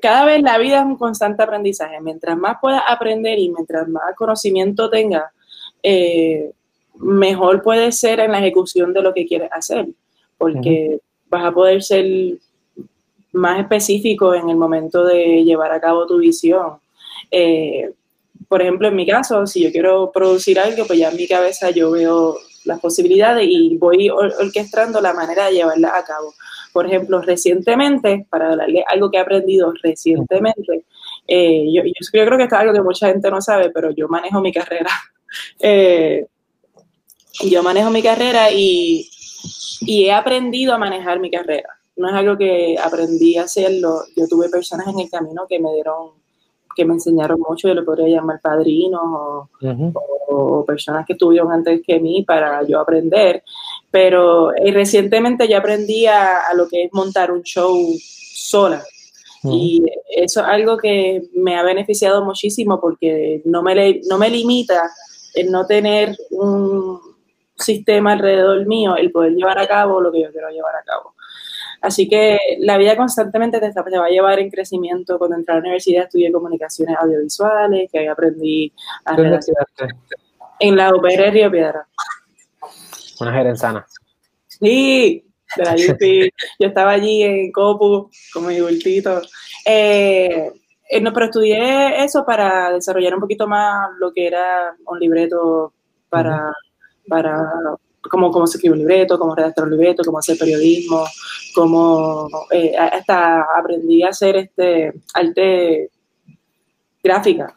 Cada 0.00 0.24
vez 0.24 0.40
la 0.40 0.56
vida 0.58 0.78
es 0.78 0.84
un 0.84 0.96
constante 0.96 1.42
aprendizaje. 1.42 2.00
Mientras 2.00 2.38
más 2.38 2.58
puedas 2.60 2.82
aprender 2.86 3.40
y 3.40 3.50
mientras 3.50 3.88
más 3.88 4.14
conocimiento 4.14 4.88
tengas, 4.88 5.24
eh, 5.82 6.52
mejor 6.94 7.60
puede 7.60 7.90
ser 7.90 8.20
en 8.20 8.30
la 8.30 8.38
ejecución 8.38 8.92
de 8.92 9.02
lo 9.02 9.12
que 9.12 9.26
quieres 9.26 9.50
hacer, 9.50 9.88
porque 10.38 11.00
vas 11.28 11.44
a 11.44 11.50
poder 11.50 11.82
ser 11.82 12.06
más 13.32 13.60
específico 13.60 14.34
en 14.34 14.48
el 14.48 14.56
momento 14.56 15.04
de 15.04 15.42
llevar 15.44 15.72
a 15.72 15.80
cabo 15.80 16.06
tu 16.06 16.18
visión. 16.18 16.78
Eh, 17.30 17.90
por 18.48 18.60
ejemplo, 18.60 18.88
en 18.88 18.96
mi 18.96 19.06
caso, 19.06 19.46
si 19.46 19.62
yo 19.62 19.72
quiero 19.72 20.10
producir 20.12 20.58
algo, 20.58 20.86
pues 20.86 20.98
ya 20.98 21.08
en 21.08 21.16
mi 21.16 21.26
cabeza 21.26 21.70
yo 21.70 21.90
veo 21.90 22.36
las 22.64 22.80
posibilidades 22.80 23.46
y 23.48 23.76
voy 23.76 24.08
orquestando 24.10 25.00
la 25.00 25.14
manera 25.14 25.46
de 25.46 25.54
llevarla 25.54 25.96
a 25.96 26.04
cabo. 26.04 26.34
Por 26.72 26.86
ejemplo, 26.86 27.20
recientemente, 27.22 28.26
para 28.30 28.54
darle 28.54 28.84
algo 28.86 29.10
que 29.10 29.16
he 29.16 29.20
aprendido 29.20 29.72
recientemente, 29.82 30.84
eh, 31.26 31.64
yo, 31.72 31.82
creo 32.10 32.36
que 32.36 32.44
esto 32.44 32.56
es 32.56 32.60
algo 32.60 32.72
que 32.72 32.82
mucha 32.82 33.08
gente 33.08 33.30
no 33.30 33.40
sabe, 33.40 33.70
pero 33.70 33.90
yo 33.90 34.08
manejo 34.08 34.40
mi 34.40 34.52
carrera. 34.52 34.90
Eh, 35.60 36.26
yo 37.44 37.62
manejo 37.62 37.88
mi 37.88 38.02
carrera 38.02 38.50
y 38.50 39.08
he 39.80 40.12
aprendido 40.12 40.74
a 40.74 40.78
manejar 40.78 41.20
mi 41.20 41.30
carrera 41.30 41.70
no 41.96 42.08
es 42.08 42.14
algo 42.14 42.36
que 42.36 42.76
aprendí 42.82 43.36
a 43.36 43.44
hacerlo. 43.44 44.02
Yo 44.16 44.26
tuve 44.28 44.48
personas 44.48 44.88
en 44.88 44.98
el 45.00 45.10
camino 45.10 45.46
que 45.48 45.58
me 45.58 45.72
dieron, 45.74 46.10
que 46.74 46.84
me 46.84 46.94
enseñaron 46.94 47.40
mucho, 47.40 47.68
yo 47.68 47.74
le 47.74 47.82
podría 47.82 48.08
llamar 48.08 48.40
padrinos 48.40 49.02
o, 49.04 50.64
personas 50.66 51.04
que 51.04 51.12
estuvieron 51.12 51.52
antes 51.52 51.82
que 51.86 52.00
mí 52.00 52.24
para 52.26 52.66
yo 52.66 52.80
aprender. 52.80 53.42
Pero 53.90 54.54
eh, 54.54 54.72
recientemente 54.72 55.46
ya 55.46 55.58
aprendí 55.58 56.06
a, 56.06 56.54
lo 56.56 56.66
que 56.68 56.84
es 56.84 56.92
montar 56.92 57.30
un 57.30 57.42
show 57.42 57.76
sola. 57.98 58.82
Y 59.44 59.82
eso 60.16 60.40
es 60.40 60.46
algo 60.46 60.76
que 60.76 61.28
me 61.34 61.56
ha 61.56 61.64
beneficiado 61.64 62.24
muchísimo 62.24 62.80
porque 62.80 63.42
no 63.44 63.60
me, 63.60 64.00
no 64.08 64.16
me 64.16 64.30
limita 64.30 64.88
el 65.34 65.50
no 65.50 65.66
tener 65.66 66.16
un 66.30 67.00
sistema 67.56 68.12
alrededor 68.12 68.66
mío, 68.66 68.96
el 68.96 69.10
poder 69.10 69.32
llevar 69.32 69.58
a 69.58 69.66
cabo 69.66 70.00
lo 70.00 70.12
que 70.12 70.22
yo 70.22 70.30
quiero 70.30 70.48
llevar 70.50 70.76
a 70.76 70.84
cabo. 70.84 71.14
Así 71.82 72.08
que 72.08 72.38
la 72.60 72.78
vida 72.78 72.96
constantemente 72.96 73.58
te, 73.58 73.72
va 73.72 74.06
a 74.06 74.08
llevar 74.08 74.38
en 74.38 74.50
crecimiento. 74.50 75.18
Cuando 75.18 75.36
entré 75.36 75.52
a 75.52 75.56
la 75.56 75.62
universidad 75.62 76.04
estudié 76.04 76.30
comunicaciones 76.30 76.96
audiovisuales, 76.96 77.90
que 77.90 77.98
ahí 77.98 78.06
aprendí 78.06 78.72
a 79.04 79.16
En 80.60 80.76
la 80.76 80.94
UPR 80.94 81.08
de 81.08 81.30
Río 81.32 81.50
Piedra. 81.50 81.86
Una 83.20 83.32
gerenzana. 83.32 83.84
Sí, 84.46 85.24
de 85.56 85.64
la 85.64 85.72
UP. 85.72 86.32
Yo 86.60 86.68
estaba 86.68 86.92
allí 86.92 87.24
en 87.24 87.50
Copu, 87.50 88.08
como 88.32 88.48
mi 88.48 88.60
bultito. 88.60 89.20
Eh, 89.66 90.52
eh, 90.88 91.00
no, 91.00 91.12
pero 91.12 91.26
estudié 91.26 92.04
eso 92.04 92.24
para 92.24 92.70
desarrollar 92.72 93.14
un 93.14 93.20
poquito 93.20 93.48
más 93.48 93.90
lo 93.98 94.12
que 94.12 94.28
era 94.28 94.76
un 94.86 95.00
libreto 95.00 95.72
para, 96.08 96.52
para 97.08 97.50
cómo, 98.10 98.30
cómo 98.30 98.46
se 98.46 98.56
escribe 98.58 98.74
un 98.74 98.80
libreto, 98.80 99.18
cómo 99.18 99.34
redactar 99.34 99.64
un 99.64 99.72
libreto, 99.72 100.02
cómo 100.04 100.18
hacer 100.18 100.38
periodismo, 100.38 101.04
cómo 101.54 102.28
eh, 102.50 102.74
hasta 102.76 103.46
aprendí 103.56 104.02
a 104.02 104.08
hacer 104.08 104.36
este 104.36 104.92
arte 105.14 105.90
Gráfica. 107.02 107.56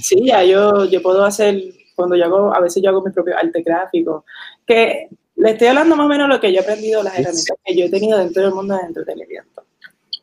Sí, 0.00 0.26
ya 0.26 0.42
yo, 0.42 0.84
yo 0.86 1.00
puedo 1.02 1.24
hacer, 1.24 1.62
cuando 1.94 2.16
yo 2.16 2.24
hago, 2.24 2.54
a 2.54 2.60
veces 2.60 2.82
yo 2.82 2.90
hago 2.90 3.02
mi 3.02 3.12
propio 3.12 3.36
arte 3.36 3.62
gráfico, 3.62 4.24
que 4.66 5.08
le 5.36 5.50
estoy 5.52 5.68
hablando 5.68 5.94
más 5.94 6.06
o 6.06 6.08
menos 6.08 6.28
de 6.28 6.34
lo 6.34 6.40
que 6.40 6.52
yo 6.52 6.60
he 6.60 6.62
aprendido, 6.62 7.02
las 7.02 7.14
herramientas 7.14 7.56
que 7.64 7.76
yo 7.76 7.86
he 7.86 7.90
tenido 7.90 8.18
dentro 8.18 8.42
del 8.42 8.52
mundo 8.52 8.74
del 8.74 8.86
entretenimiento. 8.86 9.62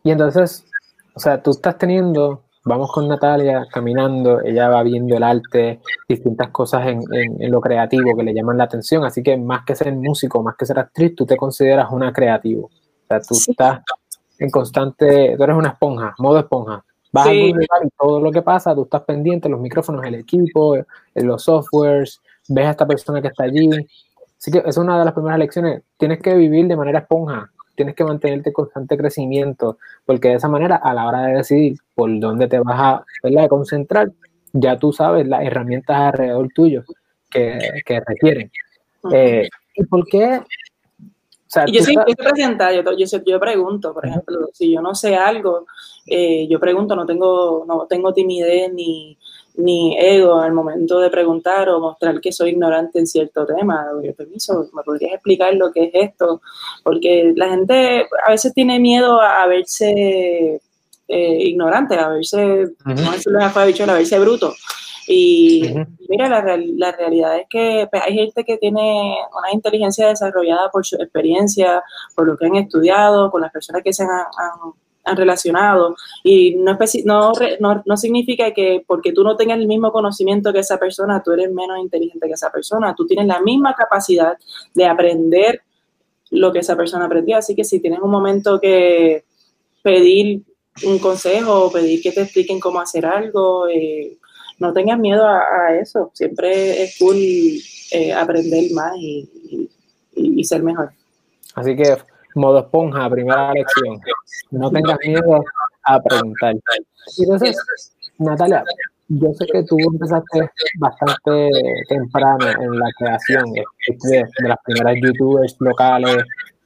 Y 0.04 0.12
entonces, 0.12 0.66
o 1.14 1.20
sea, 1.20 1.42
tú 1.42 1.52
estás 1.52 1.78
teniendo, 1.78 2.44
vamos 2.68 2.92
con 2.92 3.08
Natalia 3.08 3.66
caminando, 3.72 4.42
ella 4.42 4.70
va 4.70 4.84
viendo 4.84 5.16
el 5.16 5.24
arte, 5.24 5.80
distintas 6.08 6.50
cosas 6.50 6.88
en, 6.88 7.02
en, 7.12 7.52
lo 7.52 7.62
creativo 7.62 8.16
que 8.16 8.24
le 8.24 8.34
llaman 8.34 8.58
la 8.58 8.66
atención, 8.66 9.06
así 9.06 9.24
que 9.24 9.38
más 9.38 9.64
que 9.66 9.76
ser 9.76 9.94
músico, 9.96 10.44
más 10.44 10.56
que 10.56 10.66
ser 10.66 10.78
actriz, 10.78 11.16
tú 11.16 11.26
te 11.26 11.38
consideras 11.38 11.88
una 11.92 12.12
creativo. 12.12 12.66
O 12.66 13.08
sea, 13.08 13.22
tú 13.22 13.36
estás 13.36 13.82
en 14.38 14.50
constante, 14.50 15.36
tú 15.38 15.44
eres 15.44 15.56
una 15.56 15.70
esponja, 15.70 16.14
modo 16.20 16.40
esponja. 16.40 16.84
Vas 17.12 17.28
a 17.28 17.30
algún 17.30 17.52
lugar 17.52 17.86
y 17.86 17.90
todo 17.98 18.20
lo 18.20 18.32
que 18.32 18.42
pasa, 18.42 18.76
tú 18.76 18.84
estás 18.84 19.02
pendiente, 19.04 19.48
los 19.48 19.62
micrófonos, 19.62 20.04
el 20.06 20.16
equipo, 20.16 20.76
los 21.16 21.44
softwares, 21.44 22.22
ves 22.50 22.66
a 22.66 22.72
esta 22.72 22.86
persona 22.86 23.22
que 23.22 23.30
está 23.30 23.46
allí. 23.46 23.70
Así 24.38 24.52
que 24.52 24.62
es 24.66 24.78
una 24.78 25.00
de 25.00 25.06
las 25.06 25.14
primeras 25.14 25.40
lecciones. 25.40 25.84
Tienes 25.98 26.20
que 26.20 26.36
vivir 26.36 26.68
de 26.68 26.76
manera 26.76 27.00
esponja, 27.00 27.50
tienes 27.78 27.96
que 27.96 28.04
mantenerte 28.04 28.50
en 28.50 28.54
constante 28.54 28.98
crecimiento, 28.98 29.78
porque 30.04 30.30
de 30.30 30.34
esa 30.36 30.50
manera, 30.50 30.78
a 30.78 30.94
la 30.94 31.08
hora 31.08 31.22
de 31.28 31.36
decidir 31.36 31.78
por 31.94 32.20
dónde 32.20 32.48
te 32.48 32.60
vas 32.60 32.80
a 32.80 33.06
¿verdad? 33.24 33.48
concentrar, 33.48 34.12
ya 34.52 34.78
tú 34.78 34.92
sabes 34.92 35.28
las 35.28 35.44
herramientas 35.44 35.96
alrededor 35.96 36.50
tuyo 36.54 36.84
que, 37.30 37.60
que 37.86 38.02
requieren. 38.02 38.52
Eh, 39.14 39.48
¿Y 39.76 39.86
por 39.86 40.06
qué 40.08 40.42
yo 41.72 41.82
siempre 41.82 42.16
presentar, 42.16 42.74
yo, 42.74 42.82
yo, 42.98 43.06
yo, 43.26 43.40
pregunto, 43.40 43.94
por 43.94 44.06
ejemplo, 44.06 44.50
si 44.52 44.74
yo 44.74 44.82
no 44.82 44.94
sé 44.96 45.16
algo, 45.16 45.66
eh, 46.06 46.48
yo 46.50 46.60
pregunto, 46.60 46.96
no 46.96 47.06
tengo, 47.06 47.64
no 47.66 47.86
tengo 47.88 48.14
timidez 48.14 48.74
ni, 48.74 49.18
ni 49.58 49.98
ego 50.00 50.40
al 50.40 50.54
momento 50.54 51.00
de 51.00 51.10
preguntar 51.10 51.70
o 51.70 51.80
mostrar 51.80 52.22
que 52.22 52.32
soy 52.32 52.52
ignorante 52.52 53.00
en 53.00 53.08
cierto 53.08 53.46
tema. 53.46 53.88
Yo 54.04 54.14
permiso, 54.14 54.70
¿me 54.74 54.84
podrías 54.84 55.14
explicar 55.14 55.54
lo 55.56 55.72
que 55.72 55.86
es 55.86 55.92
esto? 55.94 56.42
Porque 56.84 57.34
la 57.36 57.50
gente 57.50 58.08
a 58.26 58.32
veces 58.32 58.54
tiene 58.54 58.80
miedo 58.80 59.20
a, 59.20 59.46
verse 59.48 60.62
eh, 61.08 61.38
ignorante, 61.40 61.96
a 61.96 62.10
verse, 62.10 62.68
no 62.86 63.12
decirlo 63.12 63.40
a 63.42 63.96
verse 63.96 64.20
bruto. 64.20 64.54
Y 65.10 65.64
mira, 66.10 66.28
la, 66.28 66.58
la, 66.58 66.92
realidad 66.92 67.38
es 67.38 67.46
que 67.50 67.88
pues, 67.90 68.04
hay 68.06 68.14
gente 68.14 68.44
que 68.44 68.58
tiene 68.58 69.16
una 69.38 69.54
inteligencia 69.54 70.10
desarrollada 70.10 70.70
por 70.70 70.86
su 70.86 70.98
experiencia, 70.98 71.82
por 72.14 72.28
lo 72.28 72.38
que 72.38 72.46
han 72.46 72.58
estudiado, 72.58 73.32
con 73.32 73.42
las 73.42 73.52
personas 73.52 73.84
que 73.84 73.94
se 73.94 74.04
han, 74.04 74.10
han, 74.10 74.74
relacionado. 75.16 75.96
Y 76.24 76.56
no, 76.56 76.78
no, 77.06 77.32
no, 77.60 77.84
no, 77.86 77.98
significa 77.98 78.52
que 78.52 78.84
porque 78.86 79.14
tú 79.14 79.24
no 79.24 79.36
tengas 79.36 79.60
el 79.60 79.68
mismo 79.68 79.92
conocimiento 79.92 80.52
que 80.52 80.60
esa 80.60 80.78
persona, 80.78 81.22
tú 81.24 81.32
eres 81.32 81.52
menos 81.52 81.80
inteligente 81.80 82.28
que 82.28 82.34
esa 82.34 82.52
persona. 82.52 82.96
Tú 82.96 83.06
tienes 83.06 83.28
la 83.28 83.42
misma 83.42 83.74
capacidad 83.76 84.38
de 84.74 84.86
aprender 84.86 85.62
lo 86.32 86.52
que 86.52 86.60
esa 86.60 86.76
persona 86.76 87.06
aprendió. 87.06 87.38
Así 87.38 87.56
que 87.56 87.64
si 87.64 87.80
tienes 87.80 88.00
un 88.00 88.12
momento 88.12 88.60
que 88.60 89.24
pedir 89.82 90.44
un 90.86 91.00
consejo, 91.00 91.72
pedir 91.72 92.02
que 92.02 92.12
te 92.12 92.22
expliquen 92.22 92.60
cómo 92.60 92.80
hacer 92.80 93.06
algo, 93.06 93.68
eh, 93.68 94.18
no 94.60 94.74
tengas 94.74 95.00
miedo 95.00 95.26
a, 95.26 95.76
eso. 95.76 96.12
Siempre 96.14 96.84
es 96.84 96.98
cool 97.00 97.16
eh, 97.92 98.14
aprender 98.14 98.72
más 98.74 98.94
y, 98.98 99.30
ser 100.44 100.64
mejor. 100.64 100.92
Así 101.56 101.76
que, 101.76 101.98
modo 102.36 102.60
esponja, 102.60 103.10
primera 103.10 103.52
lección. 103.54 104.00
No 104.52 104.72
tengas 104.72 104.98
miedo 105.06 105.44
a 105.84 106.02
preguntar. 106.02 106.56
entonces, 107.18 107.58
Natalia, 108.18 108.64
yo 109.10 109.34
sé 109.34 109.46
que 109.46 109.64
tú 109.64 109.78
empezaste 109.80 110.50
bastante 110.80 111.50
temprano 111.88 112.48
en 112.48 112.80
la 112.80 112.90
creación 112.98 113.54
de, 113.54 113.64
las 114.40 114.58
primeras 114.66 114.96
youtubers 115.02 115.56
locales. 115.60 116.24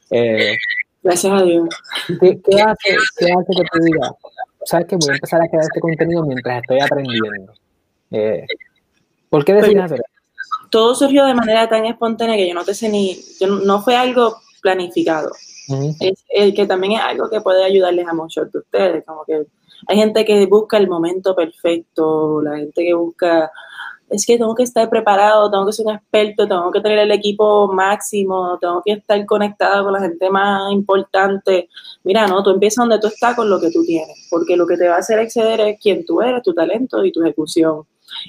Eh, 0.09 0.55
Gracias 1.03 1.33
a 1.33 1.43
Dios. 1.43 1.67
¿Qué, 2.19 2.39
hace, 2.61 2.95
¿Qué 3.17 3.25
hace 3.25 3.53
que 3.55 3.63
tú 3.71 3.83
digas, 3.83 4.11
sabes 4.65 4.87
que 4.87 4.95
voy 4.95 5.09
a 5.09 5.13
empezar 5.13 5.41
a 5.41 5.47
crear 5.47 5.63
este 5.63 5.79
contenido 5.79 6.23
mientras 6.23 6.61
estoy 6.61 6.79
aprendiendo? 6.79 7.53
Eh, 8.11 8.45
¿Por 9.29 9.45
qué 9.45 9.53
decidiste 9.53 9.83
hacer 9.83 10.01
Todo 10.69 10.93
surgió 10.93 11.25
de 11.25 11.33
manera 11.33 11.69
tan 11.69 11.85
espontánea 11.85 12.35
que 12.35 12.47
yo 12.47 12.53
no 12.53 12.65
te 12.65 12.73
sé 12.73 12.89
ni, 12.89 13.17
no 13.63 13.81
fue 13.81 13.95
algo 13.95 14.37
planificado. 14.61 15.31
Es, 15.99 16.25
el 16.29 16.53
que 16.53 16.65
también 16.65 16.93
es 16.93 17.01
algo 17.01 17.29
que 17.29 17.41
puede 17.41 17.63
ayudarles 17.63 18.07
a 18.07 18.13
muchos 18.13 18.51
de 18.51 18.59
ustedes, 18.59 19.05
como 19.05 19.23
que 19.25 19.45
hay 19.87 19.97
gente 19.97 20.25
que 20.25 20.45
busca 20.45 20.77
el 20.77 20.87
momento 20.87 21.35
perfecto, 21.35 22.41
la 22.41 22.57
gente 22.57 22.83
que 22.83 22.93
busca, 22.93 23.51
es 24.09 24.25
que 24.25 24.37
tengo 24.37 24.53
que 24.53 24.63
estar 24.63 24.89
preparado, 24.89 25.49
tengo 25.49 25.65
que 25.65 25.73
ser 25.73 25.87
un 25.87 25.95
experto, 25.95 26.47
tengo 26.47 26.71
que 26.71 26.81
tener 26.81 26.99
el 26.99 27.11
equipo 27.11 27.71
máximo, 27.71 28.57
tengo 28.59 28.81
que 28.85 28.93
estar 28.93 29.25
conectada 29.25 29.83
con 29.83 29.93
la 29.93 30.01
gente 30.01 30.29
más 30.29 30.71
importante. 30.71 31.69
Mira, 32.03 32.27
no, 32.27 32.43
tú 32.43 32.51
empiezas 32.51 32.83
donde 32.83 32.99
tú 32.99 33.07
estás 33.07 33.35
con 33.35 33.49
lo 33.49 33.59
que 33.59 33.71
tú 33.71 33.83
tienes, 33.83 34.27
porque 34.29 34.57
lo 34.57 34.67
que 34.67 34.77
te 34.77 34.87
va 34.87 34.95
a 34.95 34.99
hacer 34.99 35.19
exceder 35.19 35.61
es 35.61 35.79
quién 35.81 36.05
tú 36.05 36.21
eres, 36.21 36.43
tu 36.43 36.53
talento 36.53 37.03
y 37.05 37.11
tu 37.11 37.23
ejecución. 37.23 37.83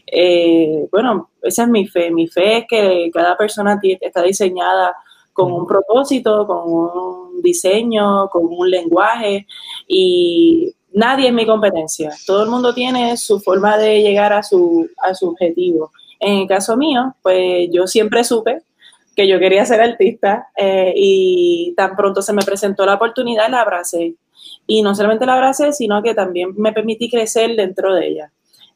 Eh, 0.07 0.87
bueno, 0.91 1.31
esa 1.43 1.65
es 1.65 1.69
mi 1.69 1.87
fe. 1.87 2.11
Mi 2.11 2.29
fe 2.29 2.59
es 2.59 2.65
que 2.69 3.11
cada 3.13 3.37
persona 3.37 3.81
está 3.83 4.23
diseñada 4.23 4.95
con 5.33 5.53
un 5.53 5.67
propósito, 5.67 6.47
con 6.47 6.63
un 6.65 7.22
diseño, 7.41 8.29
con 8.29 8.47
un 8.47 8.71
lenguaje 8.71 9.47
y 9.87 10.75
nadie 10.93 11.29
es 11.29 11.35
mi 11.35 11.47
competencia. 11.47 12.11
Todo 12.27 12.43
el 12.43 12.51
mundo 12.51 12.75
tiene 12.75 13.17
su 13.17 13.41
forma 13.41 13.79
de 13.79 14.03
llegar 14.03 14.33
a 14.33 14.43
su, 14.43 14.89
a 14.99 15.15
su 15.15 15.29
objetivo. 15.29 15.91
En 16.21 16.39
el 16.39 16.49
caso 16.49 16.77
mío, 16.77 17.15
pues 17.23 17.69
yo 17.73 17.87
siempre 17.87 18.25
supe 18.25 18.63
que 19.15 19.29
yo 19.29 19.39
quería 19.39 19.65
ser 19.67 19.81
artista 19.81 20.49
eh, 20.57 20.93
y 20.97 21.75
tan 21.77 21.97
pronto 21.97 22.23
se 22.23 22.33
me 22.33 22.43
presentó 22.43 22.87
la 22.87 22.95
oportunidad, 22.95 23.51
la 23.51 23.61
abracé. 23.61 24.15
Y 24.67 24.83
no 24.83 24.95
solamente 24.95 25.27
la 25.27 25.35
abracé, 25.35 25.73
sino 25.73 26.03
que 26.03 26.15
también 26.15 26.55
me 26.57 26.73
permití 26.73 27.11
crecer 27.11 27.55
dentro 27.57 27.95
de 27.95 28.09
ella. 28.09 28.33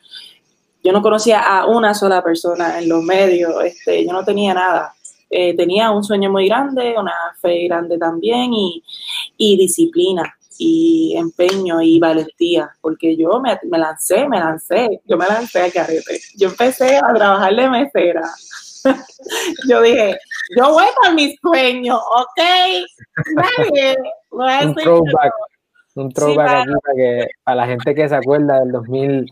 yo 0.83 0.93
no 0.93 1.03
conocía 1.03 1.41
a 1.41 1.67
una 1.67 1.93
sola 1.93 2.23
persona 2.23 2.79
en 2.79 2.89
los 2.89 3.03
medios, 3.03 3.53
este, 3.65 4.07
yo 4.07 4.13
no 4.13 4.25
tenía 4.25 4.55
nada. 4.55 4.95
Eh, 5.31 5.57
tenía 5.57 5.91
un 5.91 6.05
sueño 6.05 6.31
muy 6.31 6.49
grande, 6.49 6.95
una 6.97 7.15
fe 7.41 7.65
grande 7.67 7.99
también 7.99 8.53
y, 8.53 8.83
disciplina 9.57 10.23
y 10.59 11.15
empeño 11.17 11.83
y 11.83 11.99
valentía, 11.99 12.71
porque 12.81 13.17
yo 13.17 13.41
me, 13.41 13.59
lancé, 13.79 14.27
me 14.29 14.39
lancé, 14.39 15.03
yo 15.05 15.17
me 15.17 15.27
lancé 15.27 15.63
al 15.63 15.73
carrete. 15.73 16.21
Yo 16.37 16.49
empecé 16.49 16.97
a 16.97 17.13
trabajar 17.13 17.55
de 17.55 17.69
mesera. 17.69 18.23
yo 19.69 19.83
dije, 19.83 20.17
yo 20.57 20.73
voy 20.73 20.87
para 21.03 21.15
mis 21.15 21.39
sueños, 21.41 21.99
¿ok? 21.99 22.41
Nadie. 23.35 23.97
un 24.31 24.75
throwback, 24.75 25.33
un 25.97 26.13
throwback 26.13 26.49
aquí 26.49 26.71
para, 26.83 26.97
que, 26.97 27.27
para 27.45 27.57
la 27.57 27.67
gente 27.67 27.95
que 27.95 28.09
se 28.09 28.15
acuerda 28.15 28.61
del 28.61 28.73
2000 28.73 29.27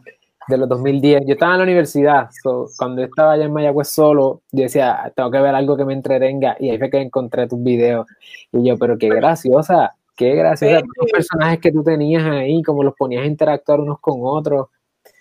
de 0.48 0.58
los 0.58 0.68
2010. 0.68 1.22
Yo 1.26 1.34
estaba 1.34 1.52
en 1.52 1.58
la 1.58 1.64
universidad, 1.64 2.28
cuando 2.76 3.02
estaba 3.02 3.32
allá 3.32 3.44
en 3.44 3.52
Mayagüez 3.52 3.88
solo, 3.88 4.42
yo 4.52 4.62
decía, 4.62 5.12
tengo 5.14 5.30
que 5.30 5.40
ver 5.40 5.54
algo 5.54 5.76
que 5.76 5.84
me 5.84 5.92
entretenga, 5.92 6.56
y 6.58 6.70
ahí 6.70 6.78
fue 6.78 6.90
que 6.90 7.00
encontré 7.00 7.48
tus 7.48 7.62
videos. 7.62 8.06
Y 8.52 8.64
yo, 8.66 8.76
pero 8.76 8.98
qué 8.98 9.08
graciosa, 9.08 9.94
qué 10.16 10.34
graciosa, 10.34 10.80
los 10.96 11.10
personajes 11.10 11.60
que 11.60 11.72
tú 11.72 11.82
tenías 11.82 12.24
ahí, 12.24 12.62
como 12.62 12.82
los 12.82 12.94
ponías 12.94 13.22
a 13.22 13.26
interactuar 13.26 13.80
unos 13.80 14.00
con 14.00 14.20
otros. 14.22 14.68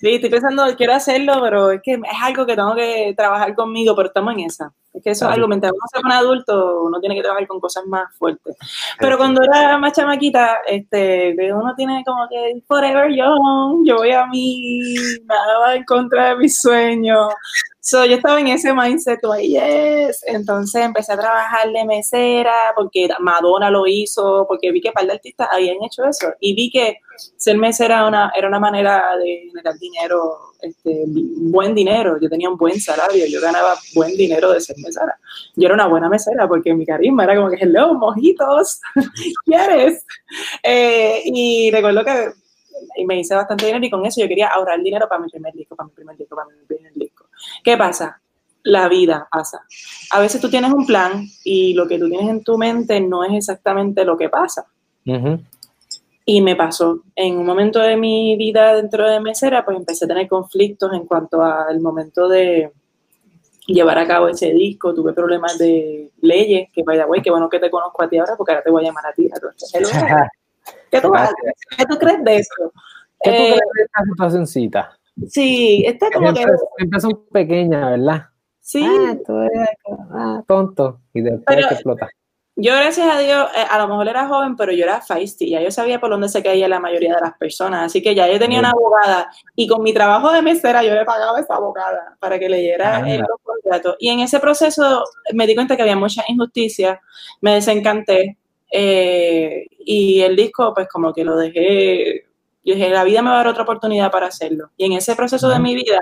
Sí, 0.04 0.16
estoy 0.16 0.30
pensando, 0.30 0.66
quiero 0.76 0.96
hacerlo, 0.96 1.38
pero 1.42 1.72
es 1.72 1.82
que 1.82 1.94
es 1.94 2.22
algo 2.22 2.46
que 2.46 2.58
tengo 2.58 2.76
que 2.76 3.14
trabajar 3.16 3.56
conmigo, 3.56 3.96
pero 3.96 4.10
estamos 4.10 4.34
en 4.34 4.42
esa. 4.42 4.74
Es 4.92 5.02
que 5.02 5.12
eso 5.12 5.26
es 5.26 5.34
algo, 5.34 5.48
mientras 5.48 5.72
uno 5.72 5.82
se 5.90 6.02
pone 6.02 6.14
adulto, 6.14 6.82
uno 6.82 7.00
tiene 7.00 7.16
que 7.16 7.22
trabajar 7.22 7.48
con 7.48 7.62
cosas 7.62 7.86
más 7.86 8.14
fuertes. 8.18 8.58
Pero 9.00 9.18
cuando 9.18 9.42
era 9.42 9.78
más 9.78 9.94
chamaquita, 9.94 10.58
este, 10.68 11.34
uno 11.54 11.74
tiene 11.78 12.04
como 12.06 12.28
que 12.30 12.62
forever 12.68 13.16
young, 13.16 13.88
yo 13.88 13.96
voy 13.96 14.12
a 14.12 14.26
mí, 14.26 14.94
nada 15.24 15.60
va 15.60 15.76
en 15.76 15.86
contra 15.86 16.32
de 16.32 16.36
mis 16.36 16.60
sueños. 16.60 17.30
So, 17.80 18.06
yo 18.06 18.16
estaba 18.16 18.42
en 18.42 18.48
ese 18.48 18.74
mindset, 18.74 19.22
yes. 19.42 20.22
Entonces 20.28 20.84
empecé 20.84 21.14
a 21.14 21.18
trabajar 21.18 21.72
de 21.72 21.86
mesera, 21.86 22.54
porque 22.76 23.08
Madonna 23.22 23.70
lo 23.70 23.88
hizo, 23.88 24.46
porque 24.50 24.72
vi 24.74 24.82
que 24.82 24.90
un 24.90 24.94
par 24.96 25.06
de 25.06 25.14
artistas 25.14 25.48
habían 25.50 25.82
hecho 25.82 26.04
eso. 26.04 26.28
Y 26.42 26.56
vi 26.56 26.70
que 26.70 27.00
ser 27.16 27.58
mesera 27.58 27.96
era 27.96 28.08
una, 28.08 28.32
era 28.36 28.48
una 28.48 28.60
manera 28.60 29.18
de 29.18 29.48
generar 29.48 29.78
dinero, 29.78 30.54
este, 30.62 31.04
buen 31.08 31.76
dinero. 31.76 32.18
Yo 32.22 32.30
tenía 32.30 32.50
un 32.50 32.58
buen 32.58 32.80
salario, 32.80 33.26
yo 33.28 33.42
ganaba 33.42 33.76
buen 33.94 34.16
dinero 34.16 34.52
de 34.52 34.62
ser 34.62 34.76
mesera. 34.78 35.18
Yo 35.56 35.66
era 35.66 35.76
una 35.76 35.88
buena 35.88 36.10
mesera, 36.10 36.48
porque 36.48 36.74
mi 36.74 36.86
carisma 36.86 37.24
era 37.24 37.36
como 37.36 37.50
que, 37.50 37.58
hello, 37.58 37.94
mojitos, 37.94 38.80
¿quieres? 39.46 40.06
Eh, 40.62 41.22
y 41.26 41.72
recuerdo 41.72 42.04
que 42.04 42.34
me 43.06 43.20
hice 43.20 43.36
bastante 43.36 43.66
dinero 43.66 43.86
y 43.86 43.90
con 43.90 44.06
eso 44.06 44.22
yo 44.22 44.28
quería 44.28 44.48
ahorrar 44.48 44.82
dinero 44.82 45.08
para 45.08 45.22
mi 45.22 45.30
primer 45.30 45.54
disco, 45.54 45.76
para 45.76 45.88
mi 45.88 45.94
primer 45.94 46.18
disco, 46.18 46.36
para 46.36 46.48
mi 46.50 46.66
primer 46.66 46.94
disco. 46.94 47.26
¿Qué 47.64 47.78
pasa? 47.78 48.20
La 48.64 48.88
vida 48.88 49.28
pasa. 49.30 49.66
A 50.12 50.20
veces 50.20 50.40
tú 50.40 50.50
tienes 50.50 50.72
un 50.72 50.86
plan 50.86 51.26
y 51.44 51.74
lo 51.74 51.88
que 51.88 52.00
tú 52.00 52.08
tienes 52.08 52.30
en 52.30 52.44
tu 52.44 52.58
mente 52.58 53.00
no 53.02 53.24
es 53.24 53.34
exactamente 53.34 54.06
lo 54.06 54.18
que 54.18 54.30
pasa. 54.30 54.66
Y 56.26 56.42
me 56.42 56.56
pasó. 56.56 57.04
En 57.16 57.38
un 57.38 57.46
momento 57.46 57.80
de 57.80 57.98
mi 57.98 58.38
vida 58.38 58.76
dentro 58.76 59.10
de 59.10 59.20
mesera, 59.20 59.66
pues 59.66 59.78
empecé 59.78 60.06
a 60.06 60.08
tener 60.08 60.28
conflictos 60.28 60.94
en 60.94 61.06
cuanto 61.06 61.42
al 61.42 61.80
momento 61.82 62.28
de 62.30 62.72
llevar 63.68 63.98
a 63.98 64.08
cabo 64.08 64.30
ese 64.30 64.52
disco. 64.52 64.94
Tuve 64.94 65.14
problemas 65.14 65.58
de 65.58 66.12
leyes, 66.22 66.70
que 66.72 66.84
vaya, 66.84 67.06
güey, 67.06 67.22
qué 67.22 67.30
bueno 67.30 67.50
que 67.50 67.60
te 67.60 67.70
conozco 67.70 68.04
a 68.04 68.10
ti 68.10 68.18
ahora, 68.18 68.36
porque 68.38 68.54
ahora 68.54 68.64
te 68.64 68.72
voy 68.72 68.84
a 68.84 68.88
llamar 68.88 69.08
a 69.08 69.14
ti. 69.14 69.30
¿Qué 70.92 71.02
tú, 71.02 71.12
¿Qué 71.78 71.86
tú 71.86 71.98
crees 71.98 72.24
de 72.24 72.38
eso? 72.38 72.72
¿Qué 73.20 73.32
tú 73.32 73.38
crees 73.38 73.62
de 73.76 73.84
esta 73.84 74.04
situacióncita? 74.06 74.98
Sí, 75.28 75.84
está 75.86 76.10
como 76.12 76.34
que... 76.34 76.46
Empezó 76.78 77.26
pequeña, 77.32 77.92
¿verdad? 77.92 78.28
Sí. 78.62 78.86
Ah, 78.88 79.16
ah, 80.14 80.44
tonto. 80.48 81.02
Y 81.14 81.22
después 81.22 81.58
explota. 81.70 82.10
Yo, 82.56 82.76
gracias 82.76 83.08
a 83.08 83.18
Dios, 83.18 83.50
eh, 83.56 83.66
a 83.68 83.80
lo 83.80 83.88
mejor 83.88 84.08
era 84.08 84.28
joven, 84.28 84.56
pero 84.56 84.72
yo 84.72 84.84
era 84.84 85.02
feisty, 85.02 85.50
ya 85.50 85.62
yo 85.62 85.72
sabía 85.72 86.00
por 86.00 86.12
dónde 86.12 86.30
se 86.30 86.44
caía 86.44 86.68
la 86.68 86.80
mayoría 86.80 87.16
de 87.16 87.22
las 87.22 87.36
personas, 87.36 87.86
así 87.86 88.00
que 88.04 88.14
ya 88.14 88.32
yo 88.32 88.38
tenía 88.38 88.60
una 88.60 88.70
abogada 88.70 89.32
y 89.56 89.68
con 89.68 89.82
mi 89.82 89.92
trabajo 89.92 90.32
de 90.32 90.44
mesera 90.44 90.84
yo 90.84 90.94
le 90.94 91.04
pagaba 91.04 91.40
a 91.40 91.42
esa 91.42 91.56
abogada 91.56 92.16
para 92.20 92.38
que 92.38 92.48
leyera 92.48 92.98
ah, 92.98 93.02
los 93.02 93.42
contratos. 93.42 93.96
Y 94.00 94.10
en 94.10 94.20
ese 94.20 94.40
proceso 94.40 95.04
me 95.34 95.48
di 95.48 95.56
cuenta 95.56 95.76
que 95.76 95.82
había 95.82 95.96
mucha 95.96 96.24
injusticia, 96.28 97.02
me 97.42 97.56
desencanté 97.56 98.38
eh, 98.72 99.66
y 99.80 100.22
el 100.22 100.36
disco 100.36 100.74
pues 100.76 100.88
como 100.88 101.12
que 101.12 101.24
lo 101.24 101.36
dejé 101.36 102.23
yo 102.64 102.76
dije, 102.76 102.90
la 102.90 103.04
vida 103.04 103.22
me 103.22 103.30
va 103.30 103.36
a 103.36 103.38
dar 103.40 103.48
otra 103.48 103.64
oportunidad 103.64 104.12
para 104.12 104.28
hacerlo. 104.28 104.70
Y 104.78 104.86
en 104.86 104.94
ese 104.94 105.16
proceso 105.16 105.50
de 105.50 105.60
mi 105.60 105.76
vida, 105.76 106.00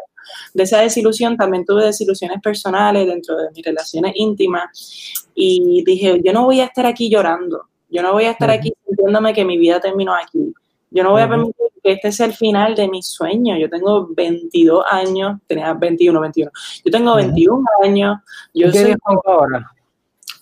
de 0.53 0.63
esa 0.63 0.79
desilusión, 0.79 1.35
también 1.35 1.65
tuve 1.65 1.85
desilusiones 1.85 2.39
personales 2.41 3.07
dentro 3.07 3.35
de 3.35 3.49
mis 3.51 3.65
relaciones 3.65 4.13
íntimas. 4.15 5.23
Y 5.33 5.83
dije, 5.85 6.21
yo 6.23 6.33
no 6.33 6.45
voy 6.45 6.61
a 6.61 6.65
estar 6.65 6.85
aquí 6.85 7.09
llorando. 7.09 7.63
Yo 7.89 8.01
no 8.01 8.13
voy 8.13 8.25
a 8.25 8.31
estar 8.31 8.49
aquí 8.49 8.71
sintiéndome 8.85 9.33
que 9.33 9.43
mi 9.43 9.57
vida 9.57 9.79
terminó 9.79 10.15
aquí. 10.15 10.53
Yo 10.91 11.03
no 11.03 11.11
voy 11.11 11.21
a 11.21 11.29
permitir 11.29 11.65
que 11.83 11.93
este 11.93 12.11
sea 12.11 12.27
el 12.27 12.33
final 12.33 12.75
de 12.75 12.87
mis 12.87 13.07
sueños. 13.07 13.57
Yo 13.59 13.69
tengo 13.69 14.07
22 14.15 14.85
años, 14.89 15.39
tenía 15.47 15.73
21, 15.73 16.19
21. 16.21 16.51
Yo 16.85 16.91
tengo 16.91 17.15
21 17.15 17.65
años. 17.83 18.19
Yo 18.53 18.71
¿Qué 18.71 18.81
soy 18.81 18.95
ahora? 19.25 19.71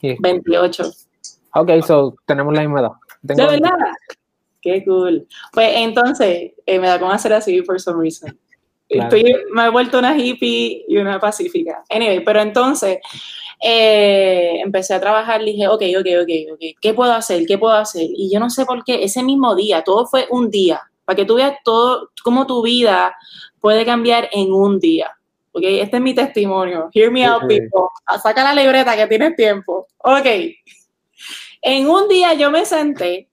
28. 0.02 0.92
Ok, 1.56 1.70
so 1.86 2.16
tenemos 2.26 2.54
la 2.54 2.62
misma 2.62 2.82
edad. 2.82 2.92
¿De 3.22 3.36
verdad? 3.36 3.72
Qué 4.62 4.84
cool. 4.86 5.28
Pues 5.54 5.72
entonces, 5.76 6.52
eh, 6.66 6.80
me 6.80 6.88
da 6.88 7.00
con 7.00 7.12
hacer 7.12 7.34
así 7.34 7.62
por 7.62 7.80
some 7.80 8.02
reason. 8.02 8.38
Estoy, 8.90 9.36
me 9.52 9.66
he 9.66 9.70
vuelto 9.70 10.00
una 10.00 10.18
hippie 10.18 10.84
y 10.88 10.98
una 10.98 11.20
pacífica. 11.20 11.84
Anyway, 11.90 12.24
pero 12.24 12.42
entonces 12.42 12.98
eh, 13.62 14.60
empecé 14.64 14.96
a 14.96 15.00
trabajar, 15.00 15.44
dije, 15.44 15.68
ok, 15.68 15.84
ok, 16.00 16.08
ok, 16.24 16.54
ok, 16.54 16.60
¿qué 16.82 16.94
puedo 16.94 17.14
hacer? 17.14 17.46
¿Qué 17.46 17.58
puedo 17.58 17.76
hacer? 17.76 18.08
Y 18.16 18.32
yo 18.34 18.40
no 18.40 18.50
sé 18.50 18.66
por 18.66 18.84
qué, 18.84 19.04
ese 19.04 19.22
mismo 19.22 19.56
día, 19.56 19.84
todo 19.84 20.08
fue 20.08 20.26
un 20.32 20.50
día, 20.50 20.82
para 21.06 21.16
que 21.16 21.26
tú 21.26 21.36
veas 21.36 21.56
todo, 21.64 22.10
cómo 22.24 22.48
tu 22.48 22.64
vida 22.64 23.16
puede 23.60 23.86
cambiar 23.86 24.28
en 24.32 24.52
un 24.52 24.80
día. 24.80 25.12
Ok, 25.52 25.64
este 25.64 25.98
es 25.98 26.04
mi 26.04 26.14
testimonio. 26.14 26.90
Hear 26.94 27.12
me 27.12 27.26
out, 27.26 27.42
people. 27.42 27.90
Saca 28.22 28.44
la 28.44 28.54
libreta 28.54 28.96
que 28.96 29.08
tienes 29.08 29.36
tiempo. 29.36 29.88
Ok. 29.98 30.26
En 31.62 31.90
un 31.90 32.08
día 32.08 32.34
yo 32.36 32.52
me 32.52 32.66
senté 32.66 33.29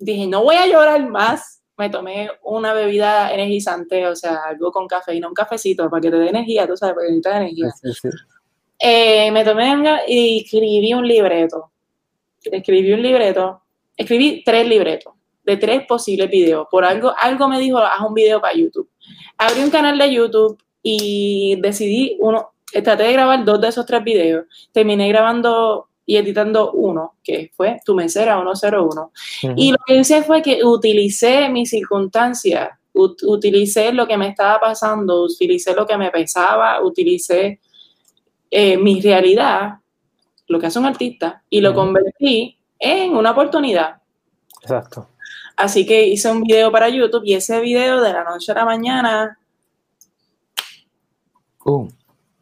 dije, 0.00 0.26
no 0.26 0.42
voy 0.42 0.56
a 0.56 0.66
llorar 0.66 1.08
más. 1.08 1.62
Me 1.76 1.88
tomé 1.88 2.28
una 2.42 2.74
bebida 2.74 3.32
energizante, 3.32 4.06
o 4.06 4.14
sea, 4.14 4.40
algo 4.48 4.70
con 4.70 4.86
cafeína, 4.86 5.28
un 5.28 5.34
cafecito 5.34 5.88
para 5.88 6.00
que 6.02 6.10
te 6.10 6.16
dé 6.18 6.28
energía, 6.28 6.66
tú 6.66 6.76
sabes, 6.76 6.94
porque 6.94 7.08
necesitas 7.08 7.36
energía. 7.36 7.68
Eh, 8.78 9.30
me 9.30 9.44
tomé 9.44 10.02
y 10.08 10.42
escribí 10.42 10.92
un 10.92 11.06
libreto. 11.06 11.70
Escribí 12.42 12.92
un 12.92 13.02
libreto. 13.02 13.62
Escribí 13.96 14.42
tres 14.44 14.66
libretos 14.66 15.14
de 15.44 15.56
tres 15.56 15.86
posibles 15.86 16.30
videos. 16.30 16.66
Por 16.70 16.84
algo, 16.84 17.12
algo 17.18 17.48
me 17.48 17.58
dijo, 17.58 17.78
haz 17.78 18.00
un 18.06 18.14
video 18.14 18.40
para 18.40 18.54
YouTube. 18.54 18.88
Abrí 19.36 19.62
un 19.62 19.70
canal 19.70 19.98
de 19.98 20.12
YouTube 20.12 20.62
y 20.82 21.58
decidí 21.60 22.16
uno, 22.20 22.52
traté 22.84 23.04
de 23.04 23.12
grabar 23.12 23.44
dos 23.44 23.60
de 23.60 23.68
esos 23.68 23.86
tres 23.86 24.02
videos. 24.04 24.46
Terminé 24.72 25.08
grabando 25.08 25.88
y 26.10 26.16
editando 26.16 26.72
uno, 26.72 27.14
que 27.22 27.52
fue 27.54 27.78
Tu 27.84 27.94
Mesera 27.94 28.42
101. 28.42 29.12
Y 29.54 29.70
lo 29.70 29.78
que 29.86 29.94
hice 29.94 30.24
fue 30.24 30.42
que 30.42 30.64
utilicé 30.64 31.48
mis 31.48 31.70
circunstancias, 31.70 32.68
utilicé 32.92 33.92
lo 33.92 34.08
que 34.08 34.16
me 34.16 34.26
estaba 34.26 34.58
pasando, 34.58 35.22
utilicé 35.22 35.72
lo 35.72 35.86
que 35.86 35.96
me 35.96 36.10
pesaba, 36.10 36.82
utilicé 36.82 37.60
eh, 38.50 38.76
mi 38.76 39.00
realidad, 39.00 39.74
lo 40.48 40.58
que 40.58 40.66
hace 40.66 40.80
un 40.80 40.86
artista, 40.86 41.44
y 41.48 41.60
lo 41.60 41.72
convertí 41.72 42.58
en 42.76 43.16
una 43.16 43.30
oportunidad. 43.30 44.02
Exacto. 44.62 45.10
Así 45.56 45.86
que 45.86 46.08
hice 46.08 46.28
un 46.28 46.42
video 46.42 46.72
para 46.72 46.88
YouTube 46.88 47.22
y 47.24 47.34
ese 47.34 47.60
video 47.60 48.00
de 48.00 48.12
la 48.12 48.24
noche 48.24 48.50
a 48.50 48.56
la 48.56 48.64
mañana, 48.64 49.38
boom, 51.64 51.88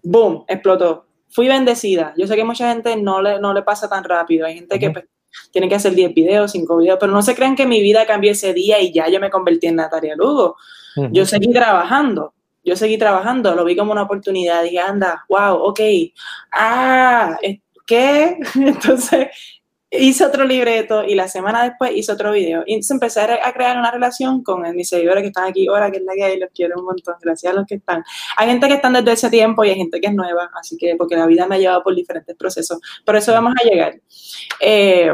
boom 0.03 0.45
explotó 0.49 1.08
fui 1.31 1.49
bendecida. 1.49 2.15
Yo 2.17 2.27
sé 2.27 2.37
que 2.37 2.45
mucha 2.45 2.71
gente 2.73 2.97
no 2.97 3.21
le, 3.21 3.41
no 3.41 3.53
le 3.53 3.63
pasa 3.63 3.89
tan 3.89 4.05
rápido. 4.05 4.47
Hay 4.47 4.55
gente 4.55 4.79
que 4.79 4.91
pues, 4.91 5.05
tiene 5.51 5.69
que 5.69 5.75
hacer 5.75 5.95
10 5.95 6.15
videos, 6.15 6.53
5 6.53 6.77
videos, 6.77 6.99
pero 7.01 7.13
no 7.13 7.23
se 7.23 7.35
crean 7.35 7.57
que 7.57 7.67
mi 7.67 7.81
vida 7.81 8.07
cambió 8.07 8.33
ese 8.33 8.53
día 8.53 8.81
y 8.81 8.93
ya 8.93 9.09
yo 9.09 9.21
me 9.21 9.31
convertí 9.31 9.67
en 9.67 9.77
Natalia 9.77 10.15
Lugo. 10.17 10.57
Yo 11.13 11.25
seguí 11.27 11.53
trabajando. 11.53 12.35
Yo 12.65 12.77
seguí 12.77 12.99
trabajando, 12.99 13.55
lo 13.55 13.65
vi 13.65 13.77
como 13.77 13.93
una 13.93 14.03
oportunidad. 14.03 14.63
Dije, 14.63 14.81
anda, 14.81 15.25
wow, 15.29 15.55
ok. 15.55 15.81
Ah, 16.53 17.39
¿qué? 17.87 18.39
Entonces, 18.55 19.29
hice 19.91 20.25
otro 20.25 20.45
libreto 20.45 21.03
y 21.03 21.15
la 21.15 21.29
semana 21.29 21.65
después 21.65 21.93
hice 21.95 22.13
otro 22.13 22.33
video. 22.33 22.63
Y 22.67 22.81
empecé 22.91 23.21
a 23.21 23.53
crear 23.53 23.79
una 23.79 23.91
relación 23.91 24.43
con 24.43 24.63
mis 24.75 24.89
seguidores 24.89 25.23
que 25.23 25.29
están 25.29 25.45
aquí 25.45 25.67
ahora, 25.67 25.91
que 25.91 25.99
es 25.99 26.05
la 26.05 26.15
que 26.15 26.25
hay, 26.25 26.39
los 26.39 26.51
quiero 26.55 26.79
un 26.79 26.85
montón, 26.85 27.15
gracias 27.21 27.53
a 27.53 27.57
los 27.57 27.67
que 27.67 27.77
están. 27.77 28.05
Hay 28.37 28.49
gente 28.49 28.69
que 28.69 28.75
están 28.75 28.93
desde 28.93 29.13
ese 29.13 29.31
tiempo 29.31 29.65
y 29.65 29.71
hay 29.71 29.77
gente 29.77 30.01
que 30.01 30.09
es 30.09 30.15
nueva, 30.15 30.51
así 30.55 30.77
que 30.77 30.95
porque 30.97 31.17
la 31.17 31.27
vida 31.27 31.47
me 31.47 31.57
ha 31.57 31.59
llevado 31.59 31.83
por 31.83 31.95
diferentes 31.95 32.37
procesos, 32.37 32.79
pero 33.05 33.19
eso 33.19 33.33
vamos 33.33 33.55
a 33.61 33.69
llegar. 33.69 34.01
Eh, 34.61 35.11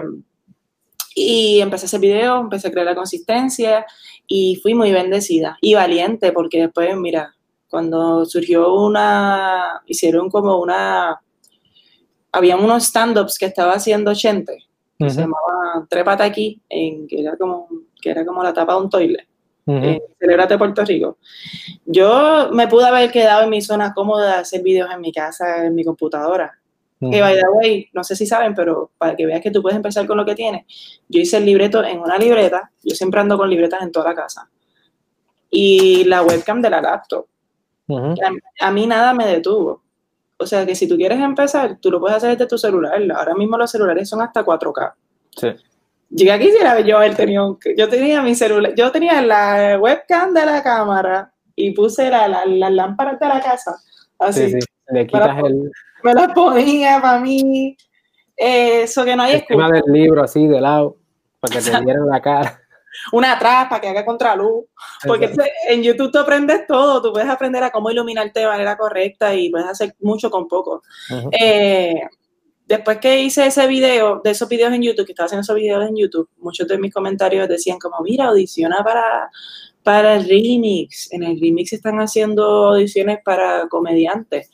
y 1.15 1.61
empecé 1.61 1.87
ese 1.87 1.99
video, 1.99 2.41
empecé 2.41 2.69
a 2.69 2.71
crear 2.73 2.87
la 2.87 2.95
consistencia 2.97 3.87
y 4.27 4.57
fui 4.63 4.75
muy 4.75 4.91
bendecida 4.91 5.57
y 5.61 5.75
valiente 5.75 6.33
porque 6.33 6.63
después, 6.63 6.97
mira, 6.97 7.37
cuando 7.69 8.25
surgió 8.25 8.75
una, 8.75 9.83
hicieron 9.87 10.29
como 10.29 10.61
una 10.61 11.21
había 12.35 12.57
unos 12.57 12.85
stand-ups 12.85 13.39
que 13.39 13.47
estaba 13.47 13.73
haciendo 13.73 14.15
Chente, 14.15 14.65
que 14.99 15.11
se 15.11 15.21
llamaba 15.21 15.87
Trépate 15.89 16.23
aquí, 16.23 16.61
en, 16.69 17.07
que, 17.07 17.21
era 17.21 17.37
como, 17.37 17.69
que 18.01 18.11
era 18.11 18.25
como 18.27 18.43
la 18.43 18.53
tapa 18.53 18.75
de 18.75 18.81
un 18.81 18.91
toilet. 18.91 19.27
Uh 19.67 19.99
Celebrate 20.21 20.59
Puerto 20.59 20.85
Rico. 20.85 21.19
Yo 21.87 22.51
me 22.53 22.69
pude 22.69 22.87
haber 22.87 23.11
quedado 23.11 23.45
en 23.45 23.51
mi 23.51 23.63
zona 23.63 23.95
cómoda 23.95 24.27
de 24.27 24.41
hacer 24.41 24.63
videos 24.63 24.91
en 24.93 25.01
mi 25.01 25.13
casa, 25.13 25.65
en 25.65 25.75
mi 25.75 25.85
computadora. 25.85 26.59
Que 27.01 27.21
by 27.21 27.35
the 27.35 27.49
way, 27.49 27.89
no 27.93 28.03
sé 28.03 28.17
si 28.17 28.27
saben, 28.27 28.55
pero 28.55 28.91
para 28.97 29.15
que 29.15 29.27
veas 29.27 29.43
que 29.43 29.51
tú 29.51 29.61
puedes 29.61 29.77
empezar 29.77 30.07
con 30.07 30.17
lo 30.17 30.25
que 30.25 30.35
tienes, 30.35 30.65
yo 31.09 31.21
hice 31.21 31.37
el 31.37 31.45
libreto 31.45 31.85
en 31.85 32.01
una 32.01 32.17
libreta, 32.17 32.71
yo 32.83 32.95
siempre 32.95 33.21
ando 33.21 33.37
con 33.37 33.51
libretas 33.51 33.83
en 33.83 33.93
toda 33.93 34.11
la 34.11 34.15
casa, 34.15 34.49
y 35.51 36.05
la 36.05 36.23
webcam 36.23 36.63
de 36.63 36.71
la 36.71 36.81
laptop. 36.81 37.27
a, 38.61 38.71
mí 38.71 38.87
nada 38.87 39.13
me 39.13 39.27
detuvo. 39.27 39.83
O 40.45 40.47
sea 40.47 40.65
que 40.67 40.75
si 40.75 40.87
tú 40.87 40.97
quieres 40.97 41.19
empezar, 41.21 41.79
tú 41.81 41.91
lo 41.91 41.99
puedes 41.99 42.19
hacer 42.19 42.31
desde 42.31 42.47
tu 42.47 42.59
celular. 42.59 42.93
Ahora 43.17 43.35
mismo 43.35 43.57
los 43.57 43.71
celulares 43.71 44.09
son 44.09 44.21
hasta 44.21 44.45
4K. 44.45 44.93
Sí. 45.31 45.49
Llegué 46.11 46.33
aquí 46.33 46.47
quisiera 46.47 46.79
yo 46.81 46.99
haber 46.99 47.17
tenido, 47.17 47.59
yo 47.77 47.89
tenía 47.89 48.23
mi 48.23 48.35
celular, 48.35 48.75
yo 48.77 48.93
tenía 48.93 49.21
la 49.23 49.79
webcam 49.81 50.33
de 50.33 50.45
la 50.45 50.63
cámara 50.63 51.33
y 51.57 51.73
puse 51.73 52.11
las 52.11 52.29
la, 52.29 52.45
la 52.45 52.71
lámparas 52.71 53.19
de 53.19 53.27
la 53.27 53.41
casa. 53.41 53.75
Así. 54.19 54.51
Sí, 54.51 54.61
sí. 54.61 54.67
Le 54.91 55.07
quitas 55.07 55.39
el, 55.39 55.71
Me 56.03 56.15
las 56.15 56.33
ponía 56.35 57.01
para 57.01 57.21
mí. 57.21 57.77
Eso 58.37 59.05
que 59.05 59.17
no 59.17 59.23
hay 59.23 59.35
encima 59.37 59.69
excusa. 59.69 59.83
del 59.87 60.03
libro 60.03 60.23
así 60.23 60.47
de 60.47 60.61
lado, 60.61 60.97
para 61.41 61.55
que 61.55 61.63
te 61.63 61.71
dieran 61.71 62.07
la 62.07 62.21
cara. 62.21 62.61
Una 63.13 63.39
para 63.39 63.81
que 63.81 63.89
haga 63.89 64.05
contraluz. 64.05 64.67
Porque 65.07 65.27
Exacto. 65.27 65.53
en 65.69 65.83
YouTube 65.83 66.13
tú 66.13 66.19
aprendes 66.19 66.67
todo. 66.67 67.03
Tú 67.03 67.13
puedes 67.13 67.29
aprender 67.29 67.63
a 67.63 67.71
cómo 67.71 67.91
iluminarte 67.91 68.41
de 68.41 68.47
manera 68.47 68.77
correcta 68.77 69.35
y 69.35 69.51
puedes 69.51 69.69
hacer 69.69 69.95
mucho 70.01 70.31
con 70.31 70.49
poco. 70.49 70.83
Eh, 71.33 72.01
después 72.67 72.99
que 72.99 73.21
hice 73.21 73.47
ese 73.47 73.67
video, 73.67 74.21
de 74.23 74.31
esos 74.31 74.49
videos 74.49 74.73
en 74.73 74.83
YouTube, 74.83 75.07
que 75.07 75.13
estaba 75.13 75.27
haciendo 75.27 75.43
esos 75.43 75.57
videos 75.57 75.89
en 75.89 75.97
YouTube, 75.97 76.29
muchos 76.39 76.67
de 76.67 76.79
mis 76.79 76.93
comentarios 76.93 77.49
decían 77.49 77.79
como, 77.79 78.01
mira, 78.01 78.27
audiciona 78.27 78.83
para, 78.83 79.31
para 79.83 80.17
el 80.17 80.29
remix. 80.29 81.13
En 81.13 81.23
el 81.23 81.41
remix 81.41 81.73
están 81.73 81.99
haciendo 82.01 82.69
audiciones 82.69 83.19
para 83.25 83.69
comediantes. 83.69 84.51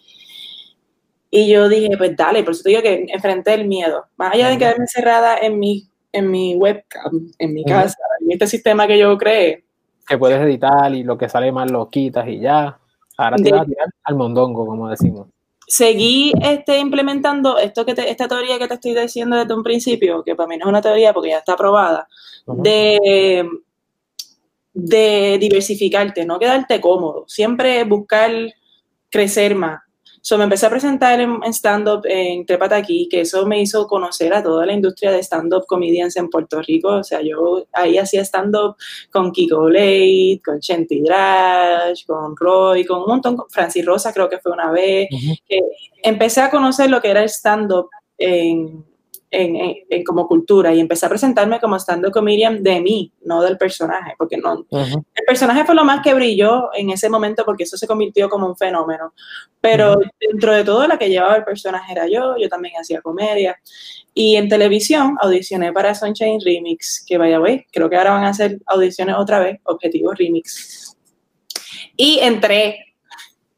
Y 1.30 1.48
yo 1.48 1.68
dije, 1.68 1.96
pues 1.96 2.16
dale, 2.16 2.42
por 2.42 2.52
eso 2.52 2.64
te 2.64 2.70
digo 2.70 2.82
que 2.82 3.06
enfrenté 3.08 3.54
el 3.54 3.68
miedo. 3.68 4.06
Más 4.16 4.34
allá 4.34 4.48
de 4.48 4.58
quedarme 4.58 4.82
encerrada 4.82 5.38
en 5.38 5.60
mi, 5.60 5.88
en 6.12 6.28
mi 6.28 6.56
webcam, 6.56 7.30
en 7.38 7.54
mi 7.54 7.64
casa, 7.64 7.96
este 8.32 8.46
sistema 8.46 8.86
que 8.86 8.98
yo 8.98 9.16
creé, 9.18 9.64
Que 10.08 10.18
puedes 10.18 10.40
editar 10.40 10.92
y 10.94 11.02
lo 11.04 11.16
que 11.16 11.28
sale 11.28 11.52
mal 11.52 11.70
lo 11.70 11.88
quitas 11.88 12.26
y 12.28 12.40
ya. 12.40 12.78
Ahora 13.16 13.36
te 13.36 13.42
De- 13.44 13.52
vas 13.52 13.62
a 13.62 13.64
tirar 13.66 13.86
al 14.04 14.16
mondongo, 14.16 14.66
como 14.66 14.88
decimos. 14.88 15.28
seguí 15.66 16.32
este, 16.42 16.78
implementando 16.78 17.58
esto 17.58 17.84
que 17.86 17.94
te- 17.94 18.10
esta 18.10 18.26
teoría 18.26 18.58
que 18.58 18.66
te 18.66 18.74
estoy 18.74 18.94
diciendo 18.94 19.36
desde 19.36 19.54
un 19.54 19.62
principio, 19.62 20.22
que 20.24 20.34
para 20.34 20.48
mí 20.48 20.56
no 20.56 20.64
es 20.64 20.68
una 20.68 20.82
teoría 20.82 21.12
porque 21.12 21.28
ya 21.30 21.38
está 21.38 21.52
aprobada, 21.52 22.08
de, 22.46 23.46
de 24.72 25.36
diversificarte, 25.40 26.24
no 26.24 26.38
quedarte 26.38 26.80
cómodo, 26.80 27.24
siempre 27.28 27.84
buscar 27.84 28.30
crecer 29.10 29.54
más. 29.54 29.80
So, 30.22 30.36
me 30.36 30.44
empecé 30.44 30.66
a 30.66 30.70
presentar 30.70 31.20
en, 31.20 31.40
en 31.42 31.52
stand-up 31.52 32.02
en 32.04 32.44
Trépate 32.44 32.74
Aquí, 32.74 33.08
que 33.10 33.22
eso 33.22 33.46
me 33.46 33.60
hizo 33.60 33.86
conocer 33.86 34.34
a 34.34 34.42
toda 34.42 34.66
la 34.66 34.72
industria 34.72 35.12
de 35.12 35.22
stand-up 35.22 35.64
comedians 35.66 36.16
en 36.16 36.28
Puerto 36.28 36.60
Rico. 36.60 36.88
O 36.88 37.04
sea, 37.04 37.20
yo 37.22 37.64
ahí 37.72 37.98
hacía 37.98 38.22
stand-up 38.22 38.76
con 39.10 39.32
Kiko 39.32 39.64
Blade, 39.64 40.40
con 40.44 40.60
Chenti 40.60 41.00
Drash, 41.02 42.04
con 42.06 42.36
Roy, 42.36 42.84
con 42.84 43.00
un 43.00 43.06
montón, 43.06 43.36
con 43.36 43.48
Francis 43.48 43.84
Rosa 43.84 44.12
creo 44.12 44.28
que 44.28 44.38
fue 44.38 44.52
una 44.52 44.70
vez. 44.70 45.08
Empecé 46.02 46.42
a 46.42 46.50
conocer 46.50 46.90
lo 46.90 47.00
que 47.00 47.10
era 47.10 47.22
el 47.22 47.28
stand-up 47.28 47.88
en, 48.18 48.84
en, 49.30 49.54
en- 49.56 49.76
en 49.88 50.04
como 50.04 50.26
cultura 50.26 50.74
y 50.74 50.80
empecé 50.80 51.06
a 51.06 51.08
presentarme 51.08 51.60
como 51.60 51.76
stand-up 51.78 52.10
comedian 52.12 52.62
de 52.62 52.80
mí, 52.80 53.12
no 53.22 53.42
del 53.42 53.56
personaje, 53.56 54.14
porque 54.18 54.36
no, 54.36 54.66
el 54.70 55.24
personaje 55.26 55.64
fue 55.64 55.74
lo 55.74 55.84
más 55.84 56.02
que 56.02 56.14
brilló 56.14 56.70
en 56.74 56.90
ese 56.90 57.08
momento 57.08 57.44
porque 57.44 57.62
eso 57.64 57.76
se 57.76 57.86
convirtió 57.86 58.28
como 58.28 58.46
un 58.46 58.56
fenómeno. 58.56 59.14
Pero 59.60 59.96
dentro 60.18 60.54
de 60.54 60.64
todo, 60.64 60.86
la 60.86 60.98
que 60.98 61.08
llevaba 61.10 61.36
el 61.36 61.44
personaje 61.44 61.92
era 61.92 62.06
yo, 62.08 62.36
yo 62.38 62.48
también 62.48 62.74
hacía 62.80 63.00
comedia. 63.02 63.58
Y 64.14 64.36
en 64.36 64.48
televisión 64.48 65.16
audicioné 65.20 65.72
para 65.72 65.94
Sunshine 65.94 66.40
Remix, 66.44 67.04
que 67.06 67.18
vaya, 67.18 67.38
güey, 67.38 67.66
creo 67.70 67.88
que 67.88 67.96
ahora 67.96 68.12
van 68.12 68.24
a 68.24 68.30
hacer 68.30 68.58
audiciones 68.66 69.14
otra 69.18 69.38
vez, 69.38 69.60
Objetivo 69.64 70.12
Remix. 70.12 70.96
Y 71.96 72.18
entré. 72.20 72.89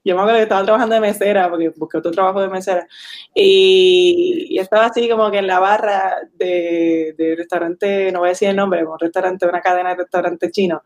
Yo 0.05 0.17
me 0.17 0.23
acuerdo 0.23 0.39
que 0.39 0.43
estaba 0.45 0.65
trabajando 0.65 0.95
de 0.97 1.01
mesera, 1.01 1.49
porque 1.49 1.71
busqué 1.77 1.99
otro 1.99 2.11
trabajo 2.11 2.41
de 2.41 2.49
mesera, 2.49 2.87
y, 3.35 4.47
y 4.51 4.59
estaba 4.59 4.87
así 4.87 5.09
como 5.09 5.31
que 5.31 5.39
en 5.39 5.47
la 5.47 5.61
barra 5.61 6.17
de, 6.35 7.15
de 7.17 7.37
restaurante, 7.37 8.11
no 8.13 8.21
voy 8.21 8.29
a 8.29 8.31
decir 8.31 8.49
el 8.49 8.57
nombre, 8.57 8.85
un 8.85 8.99
restaurante, 8.99 9.47
una 9.47 9.61
cadena 9.61 9.91
de 9.91 9.97
restaurante 9.97 10.51
chino, 10.51 10.83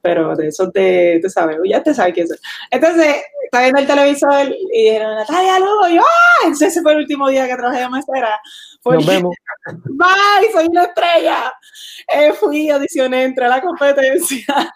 pero 0.00 0.36
de 0.36 0.48
esos 0.48 0.72
de, 0.72 1.18
tú 1.22 1.28
sabes, 1.28 1.58
ya 1.64 1.82
te 1.82 1.94
sabes 1.94 2.14
quién 2.14 2.26
es. 2.26 2.40
Entonces, 2.70 3.16
estaba 3.44 3.64
viendo 3.64 3.80
el 3.80 3.86
televisor 3.86 4.48
y 4.48 4.84
dijeron, 4.84 5.14
Natalia 5.14 5.58
Lugo, 5.58 5.88
y 5.88 5.96
yo, 5.96 6.02
¡ah! 6.02 6.48
Ese 6.48 6.82
fue 6.82 6.92
el 6.92 6.98
último 6.98 7.28
día 7.28 7.46
que 7.46 7.54
trabajé 7.54 7.80
de 7.80 7.88
mesera. 7.90 8.40
Nos 8.84 9.06
vemos. 9.06 9.34
¡Bye! 9.84 10.52
¡Soy 10.52 10.66
una 10.68 10.84
estrella! 10.84 11.52
Eh, 12.08 12.32
fui, 12.32 12.70
audicioné, 12.70 13.24
entré 13.24 13.44
a 13.44 13.48
la 13.48 13.60
competencia. 13.60 14.72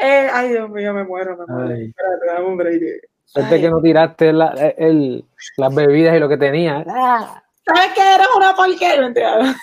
Eh, 0.00 0.28
ay, 0.32 0.50
Dios 0.50 0.70
mío, 0.70 0.92
me 0.94 1.04
muero, 1.04 1.36
me 1.36 1.44
muero. 1.52 1.74
Ay. 1.74 1.86
Espérate, 1.86 2.26
dame 2.26 2.46
un 2.46 2.56
break. 2.56 2.82
Suerte 3.24 3.54
Ay. 3.56 3.60
que 3.60 3.70
no 3.70 3.80
tiraste 3.82 4.32
la- 4.32 4.54
el- 4.78 5.24
las 5.56 5.74
bebidas 5.74 6.16
y 6.16 6.20
lo 6.20 6.28
que 6.28 6.36
tenía. 6.36 6.84
Ah, 6.88 7.42
¿Sabes 7.66 7.92
qué? 7.94 8.14
Eres 8.14 8.28
una 8.36 8.54
porquería. 8.54 9.56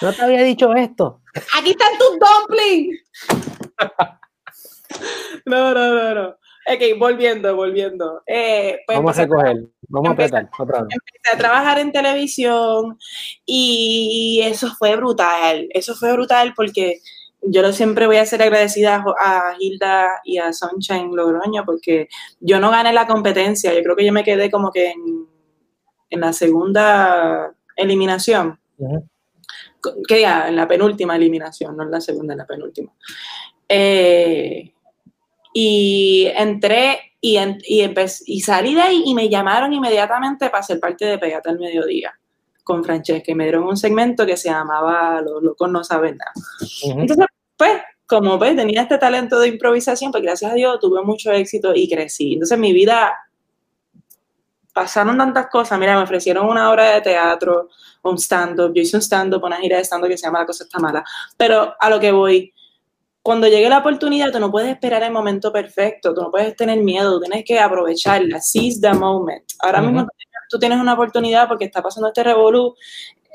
No 0.00 0.12
te 0.12 0.22
había 0.22 0.42
dicho 0.42 0.74
esto. 0.74 1.20
Aquí 1.58 1.70
están 1.70 1.92
tus 1.98 2.18
dumplings. 2.18 2.98
No, 5.46 5.74
no, 5.74 5.94
no, 5.94 6.14
no. 6.14 6.28
Ok, 6.28 6.98
volviendo, 6.98 7.56
volviendo. 7.56 8.22
Eh, 8.26 8.78
pues 8.86 8.96
Vamos 8.98 9.18
a 9.18 9.22
recoger. 9.22 9.56
Vamos 9.88 10.08
a 10.10 10.12
apretar. 10.12 10.48
Otra 10.58 10.82
vez. 10.82 10.94
empecé 10.94 11.34
a 11.34 11.38
trabajar 11.38 11.78
en 11.80 11.90
televisión 11.92 12.98
y 13.44 14.40
eso 14.44 14.68
fue 14.78 14.94
brutal. 14.96 15.66
Eso 15.70 15.94
fue 15.94 16.12
brutal 16.12 16.52
porque 16.54 17.00
yo 17.44 17.62
lo 17.62 17.72
siempre 17.72 18.06
voy 18.06 18.16
a 18.18 18.26
ser 18.26 18.42
agradecida 18.42 19.04
a, 19.20 19.54
Hilda 19.58 20.20
y 20.24 20.38
a 20.38 20.52
Sunshine 20.52 21.14
Logroño 21.14 21.64
porque 21.64 22.08
yo 22.40 22.60
no 22.60 22.70
gané 22.70 22.92
la 22.92 23.06
competencia. 23.06 23.74
Yo 23.74 23.82
creo 23.82 23.96
que 23.96 24.06
yo 24.06 24.12
me 24.12 24.24
quedé 24.24 24.50
como 24.50 24.70
que 24.70 24.90
en, 24.90 25.26
en 26.10 26.20
la 26.20 26.32
segunda 26.32 27.52
eliminación. 27.76 28.60
Que 30.06 30.16
diga, 30.16 30.48
en 30.48 30.54
la 30.56 30.68
penúltima 30.68 31.16
eliminación, 31.16 31.76
no 31.76 31.82
en 31.82 31.90
la 31.90 32.00
segunda, 32.00 32.34
en 32.34 32.38
la 32.38 32.46
penúltima. 32.46 32.92
Eh, 33.68 34.72
y 35.54 36.26
entré 36.36 36.98
y, 37.20 37.36
en- 37.36 37.58
y, 37.66 37.80
empecé- 37.80 38.24
y 38.26 38.40
salí 38.40 38.74
de 38.74 38.82
ahí 38.82 39.02
y 39.06 39.14
me 39.14 39.28
llamaron 39.28 39.72
inmediatamente 39.72 40.50
para 40.50 40.62
ser 40.62 40.78
parte 40.80 41.04
de 41.06 41.18
Pegate 41.18 41.50
al 41.50 41.58
Mediodía 41.58 42.12
con 42.62 42.84
Francesca 42.84 43.32
y 43.32 43.34
me 43.34 43.44
dieron 43.44 43.64
un 43.64 43.76
segmento 43.76 44.24
que 44.24 44.36
se 44.36 44.48
llamaba 44.48 45.20
Los 45.20 45.42
locos 45.42 45.70
no 45.70 45.82
saben 45.84 46.16
nada. 46.16 46.32
Ujú. 46.84 47.00
Entonces, 47.00 47.26
pues, 47.56 47.80
como 48.06 48.38
ves, 48.38 48.56
tenía 48.56 48.82
este 48.82 48.98
talento 48.98 49.38
de 49.40 49.48
improvisación, 49.48 50.12
pues 50.12 50.22
gracias 50.22 50.52
a 50.52 50.54
Dios 50.54 50.78
tuve 50.80 51.02
mucho 51.02 51.32
éxito 51.32 51.72
y 51.74 51.88
crecí. 51.88 52.34
Entonces, 52.34 52.58
mi 52.58 52.72
vida 52.72 53.14
pasaron 54.72 55.18
tantas 55.18 55.48
cosas. 55.48 55.78
Mira, 55.78 55.96
me 55.96 56.02
ofrecieron 56.02 56.46
una 56.46 56.70
obra 56.70 56.94
de 56.94 57.00
teatro, 57.00 57.68
un 58.02 58.18
stand-up. 58.18 58.72
Yo 58.74 58.82
hice 58.82 58.96
un 58.96 59.02
stand-up, 59.02 59.42
una 59.44 59.56
gira 59.56 59.76
de 59.76 59.84
stand-up 59.84 60.08
que 60.08 60.18
se 60.18 60.26
llama 60.26 60.40
La 60.40 60.46
cosa 60.46 60.64
está 60.64 60.78
mala. 60.78 61.04
Pero 61.36 61.74
a 61.78 61.90
lo 61.90 62.00
que 62.00 62.12
voy, 62.12 62.52
cuando 63.22 63.46
llegue 63.46 63.68
la 63.68 63.78
oportunidad, 63.78 64.32
tú 64.32 64.40
no 64.40 64.50
puedes 64.50 64.70
esperar 64.70 65.02
el 65.02 65.12
momento 65.12 65.52
perfecto, 65.52 66.12
tú 66.12 66.22
no 66.22 66.30
puedes 66.30 66.56
tener 66.56 66.80
miedo, 66.80 67.20
tienes 67.20 67.44
que 67.44 67.60
aprovecharla, 67.60 68.40
seize 68.40 68.80
the 68.80 68.92
moment. 68.92 69.44
Ahora 69.60 69.80
Ujú. 69.80 69.90
mismo 69.90 70.08
tú 70.52 70.58
tienes 70.58 70.78
una 70.78 70.92
oportunidad 70.92 71.48
porque 71.48 71.64
está 71.64 71.82
pasando 71.82 72.08
este 72.08 72.22
revolú. 72.22 72.74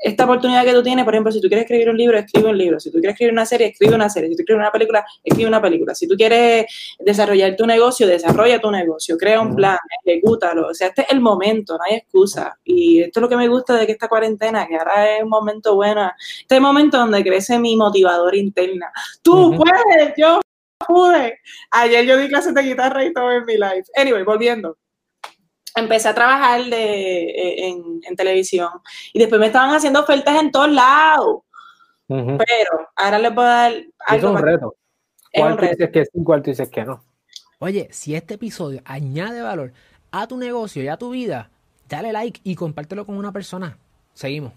Esta 0.00 0.24
oportunidad 0.24 0.64
que 0.64 0.72
tú 0.72 0.80
tienes, 0.84 1.04
por 1.04 1.12
ejemplo, 1.12 1.32
si 1.32 1.40
tú 1.40 1.48
quieres 1.48 1.64
escribir 1.64 1.90
un 1.90 1.96
libro, 1.96 2.16
escribe 2.16 2.48
un 2.48 2.56
libro. 2.56 2.78
Si 2.78 2.92
tú 2.92 2.98
quieres 3.00 3.14
escribir 3.14 3.32
una 3.32 3.44
serie, 3.44 3.66
escribe 3.66 3.96
una 3.96 4.08
serie. 4.08 4.28
Si 4.28 4.36
tú 4.36 4.44
quieres 4.44 4.60
una 4.60 4.70
película, 4.70 5.04
escribe 5.24 5.48
una 5.48 5.60
película. 5.60 5.92
Si 5.96 6.06
tú 6.06 6.14
quieres 6.14 6.66
desarrollar 7.00 7.56
tu 7.56 7.66
negocio, 7.66 8.06
desarrolla 8.06 8.60
tu 8.60 8.70
negocio. 8.70 9.18
Crea 9.18 9.40
un 9.40 9.56
plan, 9.56 9.76
ejecútalo. 10.04 10.68
O 10.68 10.74
sea, 10.74 10.86
este 10.86 11.02
es 11.02 11.10
el 11.10 11.20
momento, 11.20 11.74
no 11.76 11.80
hay 11.90 11.96
excusa. 11.96 12.56
Y 12.62 13.00
esto 13.02 13.18
es 13.18 13.22
lo 13.22 13.28
que 13.28 13.36
me 13.36 13.48
gusta 13.48 13.74
de 13.74 13.86
que 13.86 13.92
esta 13.92 14.06
cuarentena, 14.06 14.68
que 14.68 14.76
ahora 14.76 15.16
es 15.16 15.24
un 15.24 15.30
momento 15.30 15.74
bueno. 15.74 16.12
Este 16.42 16.54
es 16.54 16.58
el 16.58 16.62
momento 16.62 16.96
donde 16.98 17.24
crece 17.24 17.58
mi 17.58 17.74
motivador 17.74 18.36
interna. 18.36 18.92
Tú 19.20 19.56
puedes, 19.56 20.14
yo 20.16 20.40
pude. 20.86 21.40
Ayer 21.72 22.06
yo 22.06 22.16
di 22.16 22.28
clases 22.28 22.54
de 22.54 22.62
guitarra 22.62 23.04
y 23.04 23.12
todo 23.12 23.32
en 23.32 23.44
mi 23.44 23.54
live. 23.54 23.84
Anyway, 23.96 24.22
volviendo. 24.22 24.78
Empecé 25.78 26.08
a 26.08 26.14
trabajar 26.14 26.64
de, 26.64 27.22
eh, 27.30 27.68
en, 27.68 28.00
en 28.02 28.16
televisión 28.16 28.70
y 29.12 29.18
después 29.18 29.40
me 29.40 29.46
estaban 29.46 29.74
haciendo 29.74 30.00
ofertas 30.00 30.40
en 30.40 30.50
todos 30.50 30.70
lados. 30.70 31.42
Pero 32.06 32.88
ahora 32.96 33.18
les 33.18 33.34
voy 33.34 33.44
a 33.44 33.48
dar 33.48 33.72
algo 34.06 34.28
es 34.28 34.34
un 34.34 34.42
reto. 34.42 34.76
Es 35.30 35.40
¿Cuál 35.40 35.52
un 35.52 35.58
tú 35.58 35.62
reto. 35.62 35.76
dices 35.76 35.90
que 35.92 36.04
sí, 36.06 36.24
cuál 36.24 36.42
tú 36.42 36.50
dices 36.50 36.68
que 36.70 36.84
no? 36.84 37.04
Oye, 37.58 37.88
si 37.90 38.14
este 38.14 38.34
episodio 38.34 38.80
añade 38.84 39.42
valor 39.42 39.72
a 40.10 40.26
tu 40.26 40.36
negocio 40.38 40.82
y 40.82 40.88
a 40.88 40.96
tu 40.96 41.10
vida, 41.10 41.50
dale 41.88 42.12
like 42.12 42.40
y 42.44 42.54
compártelo 42.54 43.04
con 43.04 43.16
una 43.16 43.32
persona. 43.32 43.76
Seguimos. 44.14 44.52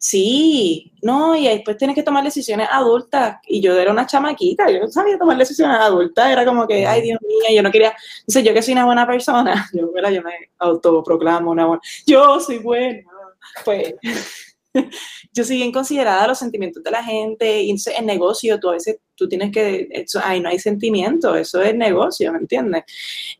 Sí, 0.00 0.92
no, 1.02 1.34
y 1.34 1.48
después 1.48 1.76
tienes 1.76 1.96
que 1.96 2.04
tomar 2.04 2.22
decisiones 2.22 2.68
adultas. 2.70 3.38
Y 3.46 3.60
yo 3.60 3.76
era 3.76 3.90
una 3.90 4.06
chamaquita, 4.06 4.70
yo 4.70 4.80
no 4.80 4.88
sabía 4.88 5.18
tomar 5.18 5.36
decisiones 5.36 5.76
adultas, 5.76 6.30
era 6.30 6.44
como 6.44 6.68
que, 6.68 6.86
ay 6.86 7.02
Dios 7.02 7.18
mío, 7.20 7.56
yo 7.56 7.62
no 7.64 7.72
quería, 7.72 7.92
entonces 8.20 8.44
yo 8.44 8.54
que 8.54 8.62
soy 8.62 8.74
una 8.74 8.84
buena 8.84 9.06
persona, 9.06 9.68
yo, 9.74 9.90
¿verdad? 9.92 10.10
yo 10.10 10.22
me 10.22 10.50
autoproclamo 10.58 11.50
una 11.50 11.66
buena, 11.66 11.82
yo 12.06 12.38
soy 12.38 12.58
buena, 12.58 13.02
pues 13.64 13.94
yo 15.32 15.44
soy 15.44 15.56
bien 15.56 15.72
considerada 15.72 16.28
los 16.28 16.38
sentimientos 16.38 16.82
de 16.84 16.90
la 16.92 17.02
gente, 17.02 17.62
y 17.62 17.70
en 17.70 18.06
negocio 18.06 18.60
tú 18.60 18.68
a 18.68 18.74
veces, 18.74 18.98
tú 19.16 19.28
tienes 19.28 19.50
que, 19.50 19.88
eso, 19.90 20.20
ahí 20.22 20.40
no 20.40 20.48
hay 20.48 20.60
sentimiento, 20.60 21.34
eso 21.34 21.60
es 21.60 21.74
negocio, 21.74 22.32
¿me 22.32 22.38
entiendes? 22.38 22.84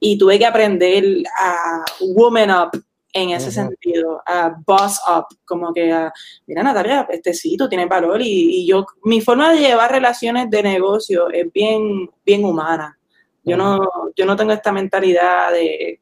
Y 0.00 0.18
tuve 0.18 0.40
que 0.40 0.46
aprender 0.46 1.04
a 1.40 1.84
woman 2.00 2.50
up 2.50 2.87
en 3.12 3.30
ese 3.30 3.50
sentido, 3.50 4.22
a 4.26 4.54
boss 4.66 5.00
up, 5.08 5.26
como 5.44 5.72
que 5.72 5.92
a, 5.92 6.12
mira 6.46 6.62
Natalia, 6.62 7.06
este 7.10 7.32
sí, 7.32 7.56
tú 7.56 7.68
tienes 7.68 7.88
valor 7.88 8.20
y, 8.22 8.66
yo, 8.66 8.84
mi 9.04 9.20
forma 9.20 9.52
de 9.52 9.60
llevar 9.60 9.90
relaciones 9.90 10.50
de 10.50 10.62
negocio 10.62 11.30
es 11.30 11.50
bien, 11.52 12.10
bien 12.24 12.44
humana. 12.44 12.98
Yo 13.44 13.56
no, 13.56 13.80
yo 14.14 14.26
no 14.26 14.36
tengo 14.36 14.52
esta 14.52 14.72
mentalidad 14.72 15.52
de, 15.52 16.00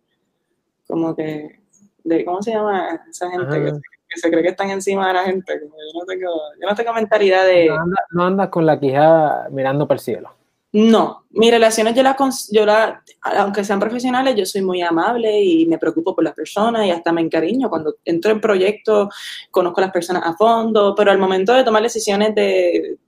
como 0.88 1.14
que, 1.14 1.60
de, 2.02 2.24
¿cómo 2.24 2.42
se 2.42 2.52
llama 2.52 3.00
esa 3.08 3.30
gente 3.30 3.62
que, 4.08 4.20
se 4.20 4.30
cree 4.30 4.42
que 4.42 4.48
están 4.48 4.70
encima 4.70 5.08
de 5.08 5.14
la 5.14 5.24
gente? 5.24 5.60
yo, 5.60 5.68
no 6.00 6.06
tengo, 6.06 6.30
yo 6.60 6.68
no 6.68 6.74
tengo 6.74 6.92
mentalidad 6.92 7.44
de... 7.44 7.70
No 8.10 8.24
andas 8.24 8.48
con 8.48 8.66
la 8.66 8.80
quijada 8.80 9.48
mirando 9.50 9.86
para 9.86 9.96
el 9.96 10.00
cielo. 10.00 10.30
No, 10.78 11.24
mis 11.30 11.50
relaciones 11.50 11.94
yo 11.94 12.02
las, 12.02 12.50
yo 12.52 12.66
la, 12.66 13.02
aunque 13.22 13.64
sean 13.64 13.80
profesionales, 13.80 14.36
yo 14.36 14.44
soy 14.44 14.60
muy 14.60 14.82
amable 14.82 15.42
y 15.42 15.64
me 15.64 15.78
preocupo 15.78 16.14
por 16.14 16.22
las 16.22 16.34
personas 16.34 16.84
y 16.84 16.90
hasta 16.90 17.12
me 17.12 17.22
encariño. 17.22 17.70
Cuando 17.70 17.96
entro 18.04 18.30
en 18.30 18.42
proyectos, 18.42 19.08
conozco 19.50 19.80
a 19.80 19.84
las 19.84 19.90
personas 19.90 20.22
a 20.26 20.36
fondo, 20.36 20.94
pero 20.94 21.10
al 21.10 21.18
momento 21.18 21.54
de 21.54 21.64
tomar 21.64 21.82
decisiones 21.82 22.34
de, 22.34 22.98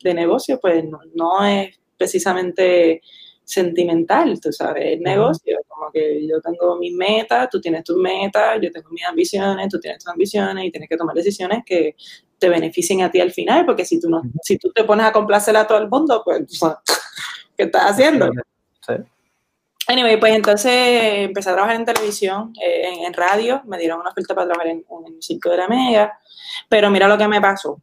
de 0.00 0.14
negocio, 0.14 0.60
pues 0.60 0.84
no, 1.12 1.44
es 1.44 1.76
precisamente 1.96 3.00
sentimental, 3.42 4.40
tú 4.40 4.52
sabes, 4.52 4.84
es 4.94 5.00
negocio, 5.00 5.58
como 5.66 5.90
que 5.90 6.24
yo 6.24 6.40
tengo 6.40 6.76
mis 6.76 6.94
metas, 6.94 7.48
tú 7.50 7.60
tienes 7.60 7.82
tus 7.82 7.96
metas, 7.96 8.60
yo 8.62 8.70
tengo 8.70 8.90
mis 8.90 9.04
ambiciones, 9.04 9.68
tú 9.68 9.80
tienes 9.80 10.04
tus 10.04 10.12
ambiciones 10.12 10.66
y 10.66 10.70
tienes 10.70 10.88
que 10.88 10.96
tomar 10.96 11.16
decisiones 11.16 11.64
que 11.66 11.96
te 12.38 12.48
beneficien 12.48 13.02
a 13.02 13.10
ti 13.10 13.20
al 13.20 13.32
final, 13.32 13.66
porque 13.66 13.84
si 13.84 14.00
tú 14.00 14.08
no, 14.08 14.22
si 14.42 14.58
tú 14.58 14.70
te 14.72 14.84
pones 14.84 15.06
a 15.06 15.12
complacer 15.12 15.56
a 15.56 15.66
todo 15.66 15.78
el 15.78 15.88
mundo, 15.88 16.22
pues 16.24 16.44
¿qué 17.56 17.64
estás 17.64 17.90
haciendo? 17.90 18.30
Sí. 18.86 18.94
Anyway, 19.88 20.20
pues 20.20 20.34
entonces 20.34 20.72
empecé 20.72 21.48
a 21.48 21.54
trabajar 21.54 21.76
en 21.76 21.86
televisión, 21.86 22.52
eh, 22.62 23.06
en, 23.06 23.12
radio, 23.14 23.62
me 23.64 23.78
dieron 23.78 24.00
una 24.00 24.10
oferta 24.10 24.34
para 24.34 24.48
trabajar 24.48 24.72
en, 24.72 24.84
en, 24.88 25.14
el 25.14 25.22
Circo 25.22 25.48
de 25.48 25.56
la 25.56 25.66
Mega, 25.66 26.18
pero 26.68 26.90
mira 26.90 27.08
lo 27.08 27.16
que 27.16 27.26
me 27.26 27.40
pasó, 27.40 27.80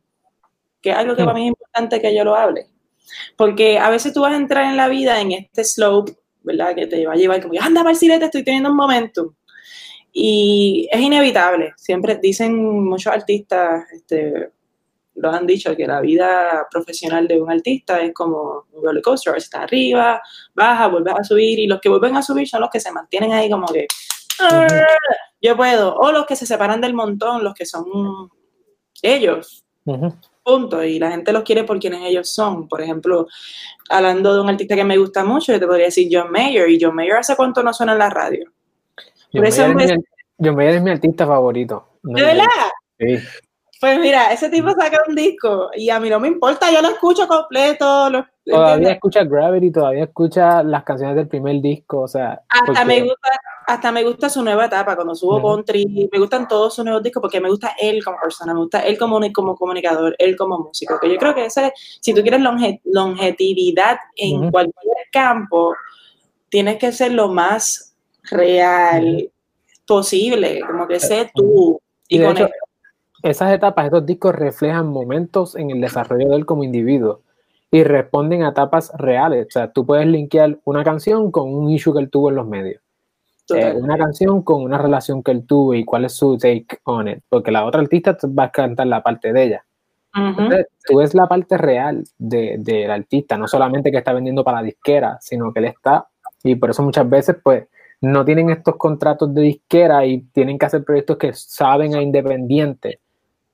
que 0.81 0.91
es 0.91 0.95
algo 0.95 1.15
que 1.15 1.23
para 1.23 1.33
mí 1.33 1.45
es 1.45 1.49
importante 1.49 1.99
que 1.99 2.15
yo 2.15 2.23
lo 2.23 2.35
hable, 2.35 2.67
porque 3.35 3.79
a 3.79 3.89
veces 3.89 4.13
tú 4.13 4.21
vas 4.21 4.33
a 4.33 4.37
entrar 4.37 4.65
en 4.65 4.77
la 4.77 4.87
vida 4.87 5.19
en 5.19 5.31
este 5.31 5.63
slope, 5.63 6.15
¿verdad? 6.43 6.75
Que 6.75 6.85
te 6.85 7.05
va 7.07 7.13
a 7.13 7.15
llevar 7.15 7.41
como, 7.41 7.59
anda, 7.59 7.83
Marcilete, 7.83 8.25
estoy 8.25 8.43
teniendo 8.43 8.69
un 8.69 8.77
momento. 8.77 9.33
Y 10.17 10.87
es 10.89 11.01
inevitable, 11.01 11.73
siempre 11.75 12.15
dicen 12.15 12.85
muchos 12.85 13.11
artistas, 13.11 13.83
este, 13.91 14.49
lo 15.15 15.29
han 15.29 15.45
dicho, 15.45 15.75
que 15.75 15.85
la 15.85 15.99
vida 15.99 16.65
profesional 16.71 17.27
de 17.27 17.41
un 17.41 17.51
artista 17.51 17.99
es 17.99 18.13
como 18.13 18.63
un 18.71 18.81
roller 18.81 19.03
coaster, 19.03 19.35
está 19.35 19.63
arriba, 19.63 20.21
baja, 20.53 20.87
vuelve 20.87 21.11
a 21.11 21.21
subir, 21.21 21.59
y 21.59 21.67
los 21.67 21.81
que 21.81 21.89
vuelven 21.89 22.15
a 22.15 22.21
subir 22.21 22.47
son 22.47 22.61
los 22.61 22.69
que 22.69 22.79
se 22.79 22.93
mantienen 22.93 23.33
ahí 23.33 23.49
como 23.49 23.67
que, 23.67 23.87
ah, 24.39 24.67
yo 25.41 25.57
puedo, 25.57 25.93
o 25.97 26.13
los 26.13 26.25
que 26.25 26.37
se 26.37 26.45
separan 26.45 26.79
del 26.79 26.93
montón, 26.93 27.43
los 27.43 27.53
que 27.53 27.65
son 27.65 27.83
ellos, 29.01 29.65
punto, 30.43 30.81
y 30.81 30.97
la 30.97 31.11
gente 31.11 31.33
los 31.33 31.43
quiere 31.43 31.65
por 31.65 31.77
quienes 31.77 32.03
ellos 32.05 32.29
son. 32.29 32.69
Por 32.69 32.79
ejemplo, 32.79 33.27
hablando 33.89 34.33
de 34.33 34.39
un 34.39 34.49
artista 34.49 34.77
que 34.77 34.85
me 34.85 34.97
gusta 34.97 35.25
mucho, 35.25 35.51
yo 35.51 35.59
te 35.59 35.67
podría 35.67 35.87
decir 35.87 36.07
John 36.09 36.31
Mayer, 36.31 36.69
y 36.69 36.79
John 36.81 36.95
Mayer 36.95 37.17
hace 37.17 37.35
cuánto 37.35 37.61
no 37.61 37.73
suena 37.73 37.91
en 37.91 37.99
la 37.99 38.09
radio. 38.09 38.54
John 39.35 40.55
Mayer, 40.55 40.75
es 40.75 40.81
mi 40.81 40.91
artista 40.91 41.25
favorito. 41.25 41.99
¿De 42.03 42.21
verdad? 42.21 42.45
Sí. 42.99 43.17
Pues 43.79 43.99
mira, 43.99 44.31
ese 44.31 44.49
tipo 44.49 44.71
saca 44.71 44.97
un 45.07 45.15
disco 45.15 45.69
y 45.75 45.89
a 45.89 45.99
mí 45.99 46.09
no 46.09 46.19
me 46.19 46.29
importa, 46.29 46.71
yo 46.71 46.81
lo 46.81 46.89
escucho 46.89 47.27
completo. 47.27 48.09
todavía 48.45 48.93
escucha 48.93 49.23
Gravity, 49.25 49.71
todavía 49.71 50.05
escucha 50.05 50.63
las 50.63 50.83
canciones 50.83 51.15
del 51.17 51.27
primer 51.27 51.61
disco, 51.61 52.01
o 52.01 52.07
sea. 52.07 52.41
Hasta, 52.47 52.85
me, 52.85 53.01
gusta, 53.01 53.29
hasta 53.67 53.91
me 53.91 54.03
gusta 54.03 54.29
su 54.29 54.41
nueva 54.43 54.65
etapa, 54.65 54.95
cuando 54.95 55.13
subo 55.13 55.41
country, 55.41 56.09
me 56.11 56.19
gustan 56.19 56.47
todos 56.47 56.73
sus 56.73 56.85
nuevos 56.85 57.03
discos 57.03 57.21
porque 57.21 57.41
me 57.41 57.49
gusta 57.49 57.75
él 57.79 58.03
como 58.03 58.17
persona, 58.19 58.53
me 58.53 58.61
gusta 58.61 58.79
él 58.79 58.97
como, 58.97 59.19
como 59.33 59.55
comunicador, 59.55 60.15
él 60.19 60.37
como 60.37 60.57
músico. 60.59 60.97
Que 60.99 61.11
yo 61.11 61.17
creo 61.17 61.35
que 61.35 61.45
ese, 61.45 61.73
si 61.75 62.13
tú 62.13 62.21
quieres 62.21 62.41
longevidad 62.41 63.97
en 64.15 64.51
cualquier 64.51 64.97
campo, 65.11 65.75
tienes 66.47 66.77
que 66.77 66.93
ser 66.93 67.11
lo 67.11 67.27
más 67.27 67.94
real 68.29 69.29
posible, 69.87 70.61
como 70.61 70.87
que 70.87 70.99
sé 70.99 71.31
tú. 71.33 71.79
Y, 72.07 72.21
con 72.21 72.35
esas 73.23 73.53
etapas, 73.53 73.85
estos 73.85 74.05
discos 74.05 74.35
reflejan 74.35 74.87
momentos 74.87 75.55
en 75.55 75.71
el 75.71 75.81
desarrollo 75.81 76.29
de 76.29 76.35
él 76.35 76.45
como 76.45 76.63
individuo 76.63 77.21
y 77.71 77.83
responden 77.83 78.43
a 78.43 78.49
etapas 78.49 78.91
reales. 78.97 79.47
O 79.47 79.51
sea, 79.51 79.71
tú 79.71 79.85
puedes 79.85 80.05
linkear 80.05 80.59
una 80.63 80.83
canción 80.83 81.31
con 81.31 81.53
un 81.53 81.71
issue 81.71 81.93
que 81.93 81.99
él 81.99 82.09
tuvo 82.09 82.29
en 82.29 82.35
los 82.35 82.47
medios. 82.47 82.81
Eh, 83.53 83.73
una 83.75 83.97
canción 83.97 84.41
con 84.41 84.63
una 84.63 84.77
relación 84.77 85.21
que 85.21 85.31
él 85.31 85.45
tuvo 85.45 85.73
y 85.73 85.85
cuál 85.85 86.05
es 86.05 86.13
su 86.13 86.37
take 86.37 86.79
on 86.83 87.07
it. 87.07 87.19
Porque 87.29 87.51
la 87.51 87.65
otra 87.65 87.81
artista 87.81 88.17
va 88.25 88.45
a 88.45 88.51
cantar 88.51 88.87
la 88.87 89.03
parte 89.03 89.33
de 89.33 89.43
ella. 89.43 89.65
Entonces, 90.15 90.67
tú 90.87 90.97
ves 90.97 91.13
la 91.13 91.27
parte 91.27 91.57
real 91.57 92.05
del 92.17 92.63
de, 92.63 92.89
artista, 92.89 93.37
no 93.37 93.49
solamente 93.49 93.91
que 93.91 93.97
está 93.97 94.13
vendiendo 94.13 94.45
para 94.45 94.61
la 94.61 94.63
disquera, 94.63 95.17
sino 95.19 95.51
que 95.51 95.59
él 95.59 95.65
está, 95.65 96.07
y 96.41 96.55
por 96.55 96.69
eso 96.69 96.83
muchas 96.83 97.09
veces, 97.09 97.35
pues, 97.43 97.67
no 98.01 98.25
tienen 98.25 98.49
estos 98.49 98.75
contratos 98.77 99.33
de 99.33 99.41
disquera 99.41 100.05
y 100.05 100.21
tienen 100.33 100.57
que 100.57 100.65
hacer 100.65 100.83
proyectos 100.83 101.17
que 101.17 101.33
saben 101.33 101.95
a 101.95 102.01
independiente 102.01 102.99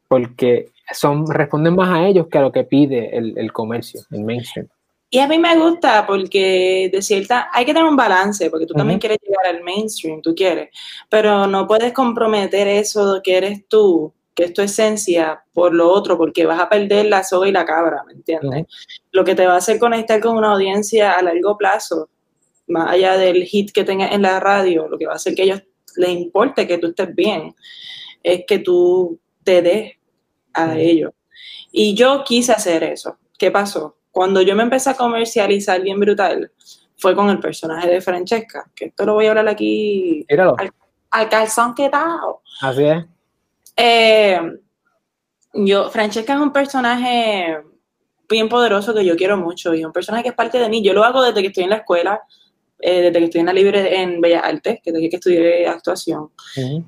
porque 0.08 0.72
son, 0.92 1.26
responden 1.26 1.74
más 1.74 1.90
a 1.90 2.06
ellos 2.06 2.28
que 2.28 2.38
a 2.38 2.42
lo 2.42 2.52
que 2.52 2.66
pide 2.66 3.16
el, 3.16 3.54
comercio, 3.54 4.02
el 4.12 4.26
mainstream. 4.26 4.68
Y 5.10 5.20
a 5.20 5.28
mí 5.28 5.38
me 5.38 5.58
gusta 5.58 6.06
porque 6.06 6.90
de 6.92 7.02
cierta, 7.02 7.50
hay 7.54 7.64
que 7.64 7.74
tener 7.74 7.88
un 7.88 7.96
balance, 7.96 8.50
porque 8.50 8.66
tú 8.66 8.74
también 8.74 9.00
quieres 9.00 9.20
llegar 9.22 9.56
al 9.56 9.64
mainstream, 9.64 10.22
tú 10.22 10.36
quieres, 10.36 10.70
pero 11.08 11.48
no 11.48 11.66
puedes 11.66 11.94
comprometer 11.94 12.68
eso 12.68 13.22
que 13.24 13.38
eres 13.38 13.66
tú, 13.70 14.14
que 14.36 14.46
es 14.46 14.54
tu 14.54 14.62
esencia, 14.62 15.44
por 15.54 15.74
lo 15.74 15.90
otro, 15.90 16.18
porque 16.18 16.46
vas 16.46 16.60
a 16.60 16.68
perder 16.68 17.06
la 17.06 17.24
soga 17.24 17.48
y 17.48 17.54
la 17.54 17.64
cabra, 17.64 18.04
¿me 18.06 18.12
entiendes? 18.12 18.66
Lo 19.14 19.24
que 19.24 19.36
te 19.36 19.48
va 19.48 19.54
a 19.54 19.58
hacer 19.58 19.80
conectar 19.80 20.20
con 20.20 20.38
una 20.38 20.52
audiencia 20.52 21.14
a 21.14 21.22
largo 21.22 21.58
plazo, 21.58 22.10
más 22.72 22.90
allá 22.90 23.18
del 23.18 23.44
hit 23.44 23.72
que 23.72 23.84
tengas 23.84 24.12
en 24.12 24.24
la 24.24 24.40
radio, 24.40 24.88
lo 24.88 24.98
que 24.98 25.06
va 25.06 25.14
a 25.14 25.16
hacer 25.18 25.36
que 25.36 25.44
a 25.44 25.46
ellos 25.46 25.64
les 25.98 26.10
importe 26.10 26.68
que 26.68 26.78
tú 26.78 26.88
estés 26.88 27.14
bien, 27.14 27.54
es 28.24 28.44
que 28.48 28.60
tú 28.60 29.20
te 29.44 29.62
des 29.62 29.94
a 30.54 30.78
ellos. 30.78 31.12
Y 31.72 31.94
yo 31.96 32.24
quise 32.24 32.52
hacer 32.52 32.84
eso. 32.84 33.18
¿Qué 33.38 33.52
pasó? 33.52 33.98
Cuando 34.12 34.42
yo 34.42 34.56
me 34.56 34.64
empecé 34.64 34.90
a 34.90 34.96
comercializar 34.96 35.82
bien 35.82 36.00
brutal, 36.00 36.52
fue 36.98 37.16
con 37.16 37.30
el 37.30 37.40
personaje 37.40 37.90
de 37.90 38.02
Francesca, 38.02 38.70
que 38.76 38.86
esto 38.86 39.06
lo 39.06 39.16
voy 39.16 39.26
a 39.26 39.30
hablar 39.30 39.48
aquí 39.48 40.26
al, 41.10 41.30
calzón 41.30 41.74
que 41.74 41.90
dado. 41.90 42.42
Así 42.62 42.84
es. 42.84 43.06
Eh, 43.76 44.40
yo, 45.54 45.90
Francesca 45.90 46.34
es 46.34 46.40
un 46.40 46.54
personaje 46.54 47.58
bien 48.30 48.48
poderoso 48.48 48.94
que 48.94 49.04
yo 49.04 49.16
quiero 49.16 49.38
mucho 49.38 49.74
y 49.74 49.84
un 49.84 49.92
personaje 49.92 50.24
que 50.24 50.30
es 50.30 50.36
parte 50.36 50.60
de 50.60 50.70
mí. 50.70 50.84
Yo 50.84 50.94
lo 50.94 51.04
hago 51.04 51.22
desde 51.24 51.42
que 51.42 51.48
estoy 51.48 51.64
en 51.64 51.72
la 51.72 51.78
escuela 51.78 52.22
eh, 52.82 53.02
desde 53.02 53.20
que 53.20 53.26
estoy 53.26 53.42
en 53.42 53.46
la 53.46 53.54
Libre 53.54 54.02
en 54.02 54.20
Bellas 54.20 54.44
Artes, 54.44 54.80
que 54.84 54.92
desde 54.92 55.10
que 55.10 55.16
estudié 55.18 55.68
actuación. 55.68 56.32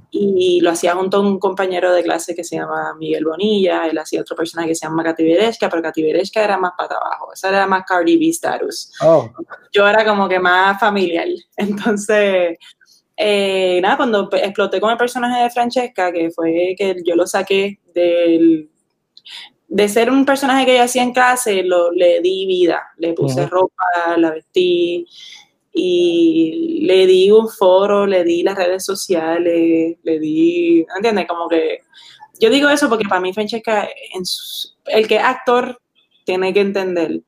Y 0.09 0.59
lo 0.61 0.71
hacía 0.71 0.95
junto 0.95 1.17
a 1.17 1.19
un 1.21 1.39
compañero 1.39 1.93
de 1.93 2.03
clase 2.03 2.35
que 2.35 2.43
se 2.43 2.55
llama 2.55 2.95
Miguel 2.97 3.25
Bonilla, 3.25 3.87
él 3.87 3.97
hacía 3.97 4.21
otro 4.21 4.35
personaje 4.35 4.69
que 4.69 4.75
se 4.75 4.87
llama 4.87 5.03
Katy 5.03 5.23
Bereshka, 5.23 5.69
pero 5.69 5.83
Katy 5.83 6.03
Bereshka 6.03 6.43
era 6.43 6.57
más 6.57 6.71
para 6.77 6.95
abajo, 6.95 7.31
esa 7.33 7.49
era 7.49 7.67
más 7.67 7.83
Cardi 7.85 8.17
B 8.17 8.29
status. 8.29 8.91
Oh. 9.01 9.29
Yo 9.71 9.87
era 9.87 10.03
como 10.03 10.27
que 10.27 10.39
más 10.39 10.79
familiar. 10.79 11.27
Entonces, 11.57 12.57
eh, 13.15 13.79
nada, 13.81 13.97
cuando 13.97 14.29
exploté 14.33 14.81
con 14.81 14.91
el 14.91 14.97
personaje 14.97 15.43
de 15.43 15.49
Francesca, 15.51 16.11
que 16.11 16.31
fue 16.31 16.73
que 16.77 16.95
yo 17.05 17.15
lo 17.15 17.27
saqué 17.27 17.79
del 17.93 18.69
de 19.73 19.89
ser 19.89 20.11
un 20.11 20.23
personaje 20.23 20.67
que 20.67 20.77
yo 20.77 20.83
hacía 20.83 21.01
en 21.01 21.13
clase, 21.13 21.63
lo, 21.63 21.91
le 21.91 22.21
di 22.21 22.45
vida, 22.45 22.91
le 22.97 23.13
puse 23.13 23.47
ropa, 23.47 23.83
la 24.17 24.29
vestí, 24.29 25.07
y 25.73 26.85
le 26.85 27.07
di 27.07 27.31
un 27.31 27.49
foro, 27.49 28.05
le 28.05 28.23
di 28.23 28.43
las 28.43 28.55
redes 28.55 28.85
sociales, 28.85 29.97
le 30.03 30.19
di, 30.19 30.85
¿entiendes? 30.95 31.27
Como 31.27 31.49
que 31.49 31.79
yo 32.39 32.49
digo 32.49 32.69
eso 32.69 32.89
porque 32.89 33.05
para 33.07 33.21
mí 33.21 33.33
Francesca, 33.33 33.89
el 34.85 35.07
que 35.07 35.15
es 35.15 35.23
actor 35.23 35.79
tiene 36.25 36.53
que 36.53 36.61
entender 36.61 37.21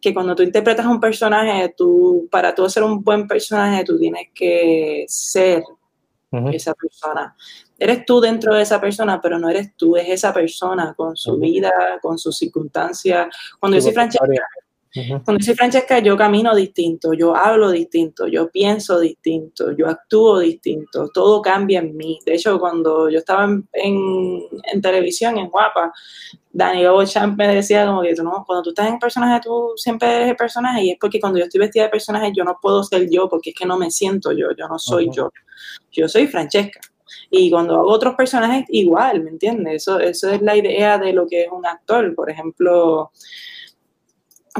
que 0.00 0.14
cuando 0.14 0.36
tú 0.36 0.42
interpretas 0.42 0.86
un 0.86 1.00
personaje, 1.00 1.74
tú, 1.76 2.28
para 2.30 2.54
tú 2.54 2.68
ser 2.68 2.84
un 2.84 3.02
buen 3.02 3.26
personaje, 3.26 3.84
tú 3.84 3.98
tienes 3.98 4.28
que 4.34 5.04
ser 5.08 5.64
esa 6.52 6.74
persona. 6.74 7.34
Eres 7.78 8.04
tú 8.04 8.20
dentro 8.20 8.54
de 8.54 8.62
esa 8.62 8.80
persona, 8.80 9.20
pero 9.20 9.38
no 9.38 9.48
eres 9.48 9.74
tú, 9.76 9.96
es 9.96 10.08
esa 10.08 10.32
persona 10.32 10.94
con 10.96 11.16
su 11.16 11.38
vida, 11.38 11.72
con 12.02 12.18
sus 12.18 12.36
circunstancias. 12.36 13.28
Cuando 13.58 13.76
yo 13.76 13.82
soy 13.82 13.92
Francesca, 13.92 14.26
cuando 15.24 15.44
soy 15.44 15.54
Francesca, 15.54 15.98
yo 15.98 16.16
camino 16.16 16.54
distinto, 16.54 17.12
yo 17.12 17.36
hablo 17.36 17.70
distinto, 17.70 18.26
yo 18.26 18.50
pienso 18.50 18.98
distinto, 18.98 19.72
yo 19.76 19.86
actúo 19.88 20.38
distinto, 20.38 21.10
todo 21.12 21.42
cambia 21.42 21.80
en 21.80 21.96
mí. 21.96 22.18
De 22.24 22.34
hecho, 22.34 22.58
cuando 22.58 23.10
yo 23.10 23.18
estaba 23.18 23.44
en, 23.72 24.80
televisión, 24.80 25.36
en 25.38 25.48
Guapa, 25.48 25.92
Daniel 26.50 26.92
Bochamp 26.92 27.36
me 27.36 27.48
decía 27.48 27.86
como 27.86 28.02
que 28.02 28.14
tú 28.14 28.24
no, 28.24 28.44
cuando 28.46 28.62
tú 28.62 28.70
estás 28.70 28.88
en 28.88 28.98
personaje, 28.98 29.40
tú 29.44 29.72
siempre 29.76 30.14
eres 30.16 30.30
el 30.30 30.36
personaje 30.36 30.84
y 30.84 30.90
es 30.90 30.98
porque 30.98 31.20
cuando 31.20 31.38
yo 31.38 31.44
estoy 31.44 31.60
vestida 31.60 31.84
de 31.84 31.90
personaje 31.90 32.32
yo 32.34 32.42
no 32.44 32.58
puedo 32.60 32.82
ser 32.82 33.08
yo 33.10 33.28
porque 33.28 33.50
es 33.50 33.56
que 33.56 33.66
no 33.66 33.78
me 33.78 33.90
siento 33.90 34.32
yo, 34.32 34.48
yo 34.56 34.68
no 34.68 34.78
soy 34.78 35.10
yo. 35.12 35.30
Yo 35.92 36.08
soy 36.08 36.26
Francesca. 36.26 36.80
Y 37.30 37.50
cuando 37.50 37.74
hago 37.74 37.90
otros 37.90 38.14
personajes, 38.14 38.64
igual, 38.68 39.22
¿me 39.22 39.30
entiendes? 39.30 39.82
Eso, 39.82 39.98
eso 39.98 40.30
es 40.30 40.42
la 40.42 40.56
idea 40.56 40.98
de 40.98 41.12
lo 41.12 41.26
que 41.26 41.42
es 41.42 41.48
un 41.50 41.66
actor. 41.66 42.14
Por 42.14 42.30
ejemplo, 42.30 43.12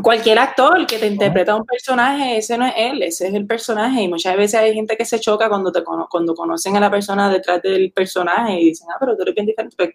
cualquier 0.02 0.38
actor 0.38 0.86
que 0.86 0.98
te 0.98 1.06
interpreta 1.06 1.54
un 1.54 1.64
personaje, 1.64 2.38
ese 2.38 2.58
no 2.58 2.66
es 2.66 2.74
él, 2.76 3.02
ese 3.02 3.28
es 3.28 3.34
el 3.34 3.46
personaje. 3.46 4.02
Y 4.02 4.08
muchas 4.08 4.36
veces 4.36 4.60
hay 4.60 4.74
gente 4.74 4.96
que 4.96 5.04
se 5.04 5.20
choca 5.20 5.48
cuando, 5.48 5.72
te, 5.72 5.82
cuando 5.82 6.34
conocen 6.34 6.76
a 6.76 6.80
la 6.80 6.90
persona 6.90 7.30
detrás 7.30 7.62
del 7.62 7.92
personaje 7.92 8.60
y 8.60 8.64
dicen, 8.66 8.88
ah, 8.90 8.96
pero 8.98 9.16
tú 9.16 9.22
eres 9.22 9.34
bien 9.34 9.46
diferente. 9.46 9.76
Pues, 9.76 9.90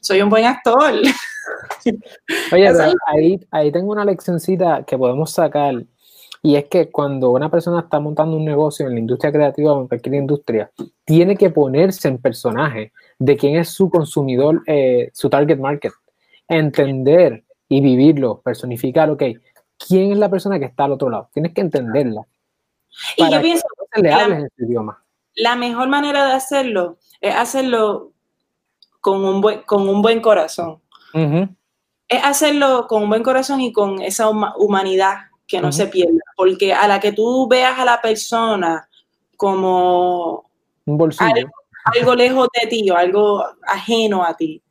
soy 0.00 0.20
un 0.22 0.28
buen 0.28 0.44
actor. 0.44 0.92
Oye, 2.52 2.68
ahí, 3.06 3.40
ahí 3.50 3.72
tengo 3.72 3.92
una 3.92 4.04
leccioncita 4.04 4.84
que 4.86 4.98
podemos 4.98 5.30
sacar. 5.30 5.74
Y 6.42 6.56
es 6.56 6.66
que 6.66 6.90
cuando 6.90 7.30
una 7.30 7.50
persona 7.50 7.80
está 7.80 7.98
montando 7.98 8.36
un 8.36 8.44
negocio 8.44 8.86
en 8.86 8.94
la 8.94 9.00
industria 9.00 9.32
creativa 9.32 9.72
o 9.72 9.82
en 9.82 9.88
cualquier 9.88 10.14
industria, 10.14 10.70
tiene 11.04 11.36
que 11.36 11.50
ponerse 11.50 12.08
en 12.08 12.18
personaje 12.18 12.92
de 13.18 13.36
quién 13.36 13.56
es 13.56 13.70
su 13.70 13.90
consumidor, 13.90 14.62
eh, 14.66 15.10
su 15.12 15.28
target 15.28 15.58
market. 15.58 15.92
Entender 16.46 17.44
y 17.68 17.80
vivirlo, 17.80 18.40
personificar, 18.40 19.10
ok, 19.10 19.22
¿quién 19.78 20.12
es 20.12 20.18
la 20.18 20.30
persona 20.30 20.58
que 20.58 20.66
está 20.66 20.84
al 20.84 20.92
otro 20.92 21.10
lado? 21.10 21.28
Tienes 21.32 21.52
que 21.52 21.60
entenderla. 21.60 22.22
Y 23.16 23.30
yo 23.30 23.40
pienso 23.40 23.66
que 23.92 24.02
le 24.02 24.12
hables 24.12 24.38
en 24.38 24.66
idioma. 24.66 25.02
La 25.34 25.54
mejor 25.54 25.88
manera 25.88 26.26
de 26.26 26.32
hacerlo 26.32 26.98
es 27.20 27.34
hacerlo 27.34 28.12
con 29.00 29.24
un 29.24 29.40
buen, 29.40 29.62
con 29.62 29.88
un 29.88 30.02
buen 30.02 30.20
corazón. 30.20 30.80
Es 32.08 32.24
hacerlo 32.24 32.86
con 32.88 33.04
un 33.04 33.08
buen 33.08 33.22
corazón 33.22 33.60
y 33.60 33.72
con 33.72 34.00
esa 34.02 34.28
humanidad 34.28 35.16
que 35.46 35.60
no 35.60 35.72
se 35.72 35.86
pierda. 35.86 36.20
Porque 36.36 36.74
a 36.74 36.88
la 36.88 37.00
que 37.00 37.12
tú 37.12 37.46
veas 37.48 37.78
a 37.78 37.84
la 37.84 38.00
persona 38.00 38.88
como 39.36 40.50
un 40.86 40.98
bolsillo. 40.98 41.48
Algo, 41.94 42.14
lejos 42.14 42.48
de 42.60 42.66
ti 42.66 42.90
o 42.90 42.96
algo 42.96 43.42
ajeno 43.66 44.22
a 44.22 44.36
ti, 44.36 44.62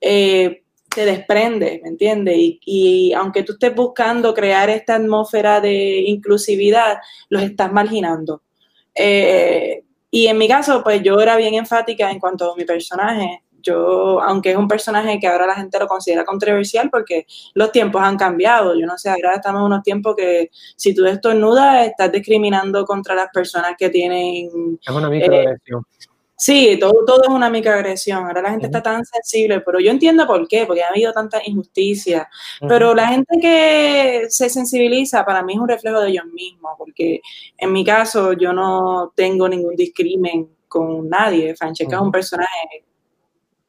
eh, 0.00 0.62
te 0.94 1.04
desprende, 1.04 1.80
¿me 1.82 1.90
entiendes? 1.90 2.36
Y, 2.38 3.12
aunque 3.12 3.42
tú 3.42 3.52
estés 3.52 3.74
buscando 3.74 4.34
crear 4.34 4.68
esta 4.70 4.96
atmósfera 4.96 5.60
de 5.60 6.00
inclusividad, 6.06 6.98
los 7.28 7.42
estás 7.42 7.72
marginando. 7.72 8.42
Eh, 8.94 9.84
y 10.10 10.26
en 10.26 10.38
mi 10.38 10.48
caso, 10.48 10.82
pues 10.82 11.02
yo 11.02 11.20
era 11.20 11.36
bien 11.36 11.54
enfática 11.54 12.10
en 12.10 12.18
cuanto 12.18 12.52
a 12.52 12.56
mi 12.56 12.64
personaje. 12.64 13.44
Yo, 13.62 14.20
aunque 14.22 14.52
es 14.52 14.56
un 14.56 14.66
personaje 14.66 15.20
que 15.20 15.28
ahora 15.28 15.46
la 15.46 15.54
gente 15.54 15.78
lo 15.78 15.86
considera 15.86 16.24
controversial 16.24 16.88
porque 16.90 17.26
los 17.54 17.70
tiempos 17.70 18.02
han 18.02 18.16
cambiado. 18.16 18.74
Yo 18.74 18.86
no 18.86 18.98
sé, 18.98 19.10
ahora 19.10 19.36
estamos 19.36 19.60
en 19.60 19.66
unos 19.66 19.82
tiempos 19.82 20.16
que 20.16 20.50
si 20.76 20.94
tú 20.94 21.06
estornudas, 21.06 21.86
estás 21.86 22.10
discriminando 22.10 22.84
contra 22.84 23.14
las 23.14 23.28
personas 23.32 23.74
que 23.78 23.90
tienen... 23.90 24.78
Es 24.82 24.94
una 24.94 25.10
microagresión. 25.10 25.84
Sí, 26.40 26.78
todo, 26.80 27.04
todo 27.06 27.22
es 27.24 27.28
una 27.28 27.50
microagresión. 27.50 28.24
Ahora 28.24 28.40
la 28.40 28.50
gente 28.52 28.64
está 28.64 28.82
tan 28.82 29.04
sensible, 29.04 29.60
pero 29.60 29.78
yo 29.78 29.90
entiendo 29.90 30.26
por 30.26 30.48
qué, 30.48 30.64
porque 30.64 30.82
ha 30.82 30.88
habido 30.88 31.12
tanta 31.12 31.38
injusticia. 31.44 32.30
Pero 32.66 32.94
la 32.94 33.08
gente 33.08 33.38
que 33.38 34.24
se 34.30 34.48
sensibiliza, 34.48 35.22
para 35.26 35.42
mí 35.42 35.52
es 35.52 35.58
un 35.58 35.68
reflejo 35.68 36.00
de 36.00 36.08
ellos 36.08 36.24
mismos, 36.32 36.72
porque 36.78 37.20
en 37.58 37.70
mi 37.70 37.84
caso 37.84 38.32
yo 38.32 38.54
no 38.54 39.12
tengo 39.14 39.50
ningún 39.50 39.76
discrimen 39.76 40.48
con 40.66 41.10
nadie. 41.10 41.54
Francesca 41.54 41.96
es 41.96 42.02
un 42.02 42.10
personaje 42.10 42.84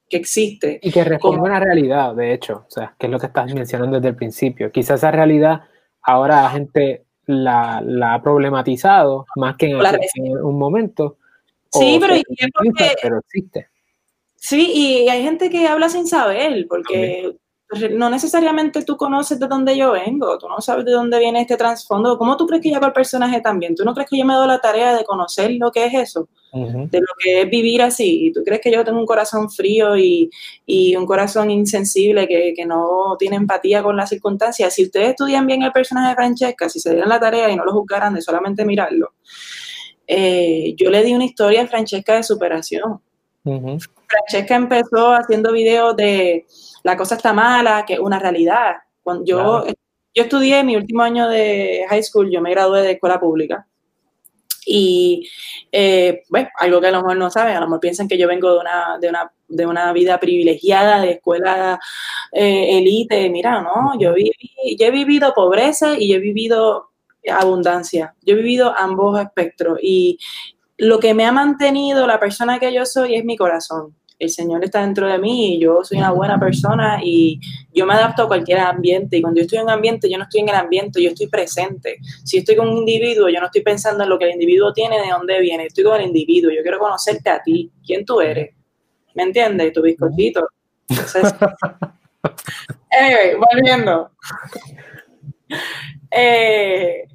que 0.07 0.15
existe. 0.15 0.79
Y 0.81 0.93
que 0.93 1.03
responde 1.03 1.39
a 1.39 1.43
una 1.43 1.59
realidad, 1.59 2.15
de 2.15 2.33
hecho, 2.33 2.63
o 2.65 2.71
sea, 2.71 2.95
que 2.97 3.07
es 3.07 3.11
lo 3.11 3.19
que 3.19 3.25
estás 3.25 3.53
mencionando 3.53 3.97
desde 3.97 4.07
el 4.07 4.15
principio. 4.15 4.71
Quizás 4.71 4.99
esa 4.99 5.11
realidad 5.11 5.63
ahora 6.03 6.43
la 6.43 6.49
gente 6.51 7.03
la, 7.25 7.83
ha 8.13 8.21
problematizado 8.23 9.25
más 9.35 9.57
que 9.57 9.71
en 9.71 10.37
un 10.37 10.57
momento 10.57 11.17
Sí, 11.71 11.99
pero, 11.99 12.15
existe. 13.19 13.67
Sí, 14.35 14.71
y 14.73 15.09
hay 15.09 15.23
gente 15.23 15.49
que 15.49 15.67
habla 15.67 15.87
sin 15.89 16.07
saber, 16.07 16.65
porque 16.67 17.35
no 17.91 18.09
necesariamente 18.09 18.83
tú 18.83 18.97
conoces 18.97 19.39
de 19.39 19.47
dónde 19.47 19.77
yo 19.77 19.91
vengo, 19.93 20.37
tú 20.37 20.49
no 20.49 20.59
sabes 20.59 20.83
de 20.83 20.91
dónde 20.91 21.19
viene 21.19 21.41
este 21.41 21.55
trasfondo. 21.55 22.17
¿Cómo 22.17 22.35
tú 22.35 22.45
crees 22.45 22.61
que 22.61 22.71
yo 22.71 22.79
el 22.79 22.91
personaje 22.91 23.39
también? 23.39 23.75
¿Tú 23.75 23.85
no 23.85 23.93
crees 23.93 24.09
que 24.09 24.17
yo 24.17 24.25
me 24.25 24.33
doy 24.33 24.47
la 24.47 24.59
tarea 24.59 24.95
de 24.95 25.05
conocer 25.05 25.51
lo 25.53 25.71
que 25.71 25.85
es 25.85 25.93
eso? 25.93 26.27
De 26.51 26.99
lo 26.99 27.07
que 27.17 27.43
es 27.43 27.49
vivir 27.49 27.81
así. 27.81 28.25
¿Y 28.25 28.33
tú 28.33 28.43
crees 28.43 28.59
que 28.59 28.71
yo 28.71 28.83
tengo 28.83 28.99
un 28.99 29.05
corazón 29.05 29.49
frío 29.49 29.95
y, 29.95 30.29
un 30.97 31.05
corazón 31.05 31.49
insensible 31.49 32.27
que, 32.27 32.53
que, 32.53 32.65
no 32.65 33.15
tiene 33.17 33.37
empatía 33.37 33.81
con 33.81 33.95
las 33.95 34.09
circunstancias? 34.09 34.73
Si 34.73 34.83
ustedes 34.83 35.11
estudian 35.11 35.47
bien 35.47 35.63
el 35.63 35.71
personaje 35.71 36.09
de 36.09 36.15
Francesca, 36.15 36.67
si 36.67 36.81
se 36.81 36.91
dieran 36.91 37.07
la 37.07 37.21
tarea 37.21 37.49
y 37.49 37.55
no 37.55 37.63
lo 37.63 37.71
juzgaran 37.71 38.13
de 38.13 38.21
solamente 38.21 38.65
mirarlo, 38.65 39.13
eh, 40.13 40.75
yo 40.75 40.89
le 40.89 41.03
di 41.05 41.13
una 41.13 41.23
historia 41.23 41.61
a 41.61 41.67
Francesca 41.67 42.15
de 42.15 42.23
superación. 42.23 42.99
Francesca 43.43 44.55
empezó 44.55 45.13
haciendo 45.13 45.53
videos 45.53 45.95
de 45.95 46.45
la 46.83 46.97
cosa 46.97 47.15
está 47.15 47.31
mala, 47.31 47.85
que 47.87 47.93
es 47.93 47.99
una 47.99 48.19
realidad. 48.19 48.75
Cuando 49.01 49.23
yo, 49.25 49.65
yo 50.13 50.23
estudié 50.23 50.65
mi 50.65 50.75
último 50.75 51.01
año 51.01 51.29
de 51.29 51.85
high 51.89 52.03
school, 52.03 52.29
yo 52.29 52.41
me 52.41 52.51
gradué 52.51 52.81
de 52.81 52.91
escuela 52.91 53.21
pública. 53.21 53.65
Y 54.65 55.29
eh, 55.71 56.23
bueno, 56.29 56.49
algo 56.59 56.81
que 56.81 56.87
a 56.87 56.91
lo 56.91 57.01
mejor 57.01 57.17
no 57.17 57.31
saben, 57.31 57.55
a 57.55 57.61
lo 57.61 57.67
mejor 57.67 57.79
piensan 57.79 58.09
que 58.09 58.17
yo 58.17 58.27
vengo 58.27 58.51
de 58.51 58.59
una, 58.59 58.97
de 58.99 59.09
una, 59.09 59.31
de 59.47 59.65
una 59.65 59.93
vida 59.93 60.19
privilegiada, 60.19 60.99
de 60.99 61.11
escuela 61.11 61.79
eh, 62.33 62.77
elite. 62.79 63.29
Mira, 63.29 63.61
no, 63.61 63.97
yo, 63.97 64.13
viví, 64.13 64.75
yo 64.77 64.85
he 64.85 64.91
vivido 64.91 65.33
pobreza 65.33 65.97
y 65.97 66.09
yo 66.09 66.17
he 66.17 66.19
vivido 66.19 66.90
abundancia. 67.29 68.15
Yo 68.21 68.33
he 68.33 68.37
vivido 68.37 68.73
ambos 68.77 69.19
espectros 69.19 69.79
y 69.81 70.17
lo 70.77 70.99
que 70.99 71.13
me 71.13 71.25
ha 71.25 71.31
mantenido 71.31 72.07
la 72.07 72.19
persona 72.19 72.59
que 72.59 72.73
yo 72.73 72.85
soy 72.85 73.15
es 73.15 73.23
mi 73.23 73.37
corazón. 73.37 73.95
El 74.17 74.29
Señor 74.29 74.63
está 74.63 74.81
dentro 74.81 75.07
de 75.07 75.17
mí 75.17 75.55
y 75.55 75.59
yo 75.59 75.83
soy 75.83 75.97
una 75.97 76.11
buena 76.11 76.39
persona 76.39 76.99
y 77.03 77.39
yo 77.73 77.87
me 77.87 77.95
adapto 77.95 78.23
a 78.23 78.27
cualquier 78.27 78.59
ambiente. 78.59 79.17
Y 79.17 79.21
cuando 79.21 79.39
yo 79.39 79.43
estoy 79.43 79.59
en 79.59 79.65
un 79.65 79.71
ambiente, 79.71 80.09
yo 80.09 80.17
no 80.17 80.25
estoy 80.25 80.41
en 80.41 80.49
el 80.49 80.55
ambiente, 80.55 81.01
yo 81.01 81.09
estoy 81.09 81.27
presente. 81.27 81.97
Si 82.23 82.37
estoy 82.37 82.55
con 82.55 82.67
un 82.67 82.79
individuo, 82.79 83.29
yo 83.29 83.39
no 83.39 83.47
estoy 83.47 83.61
pensando 83.61 84.03
en 84.03 84.09
lo 84.09 84.19
que 84.19 84.25
el 84.25 84.33
individuo 84.33 84.73
tiene, 84.73 85.01
de 85.01 85.09
dónde 85.09 85.39
viene. 85.39 85.65
Estoy 85.65 85.83
con 85.83 85.99
el 85.99 86.07
individuo. 86.07 86.51
Yo 86.51 86.61
quiero 86.61 86.77
conocerte 86.77 87.31
a 87.31 87.41
ti, 87.41 87.71
quién 87.85 88.05
tú 88.05 88.21
eres. 88.21 88.53
¿Me 89.15 89.23
entiendes? 89.23 89.73
Tu 89.73 89.81
bizcochito. 89.81 90.47
anyway, 92.91 93.35
volviendo. 93.35 94.11
Eh, 96.13 97.07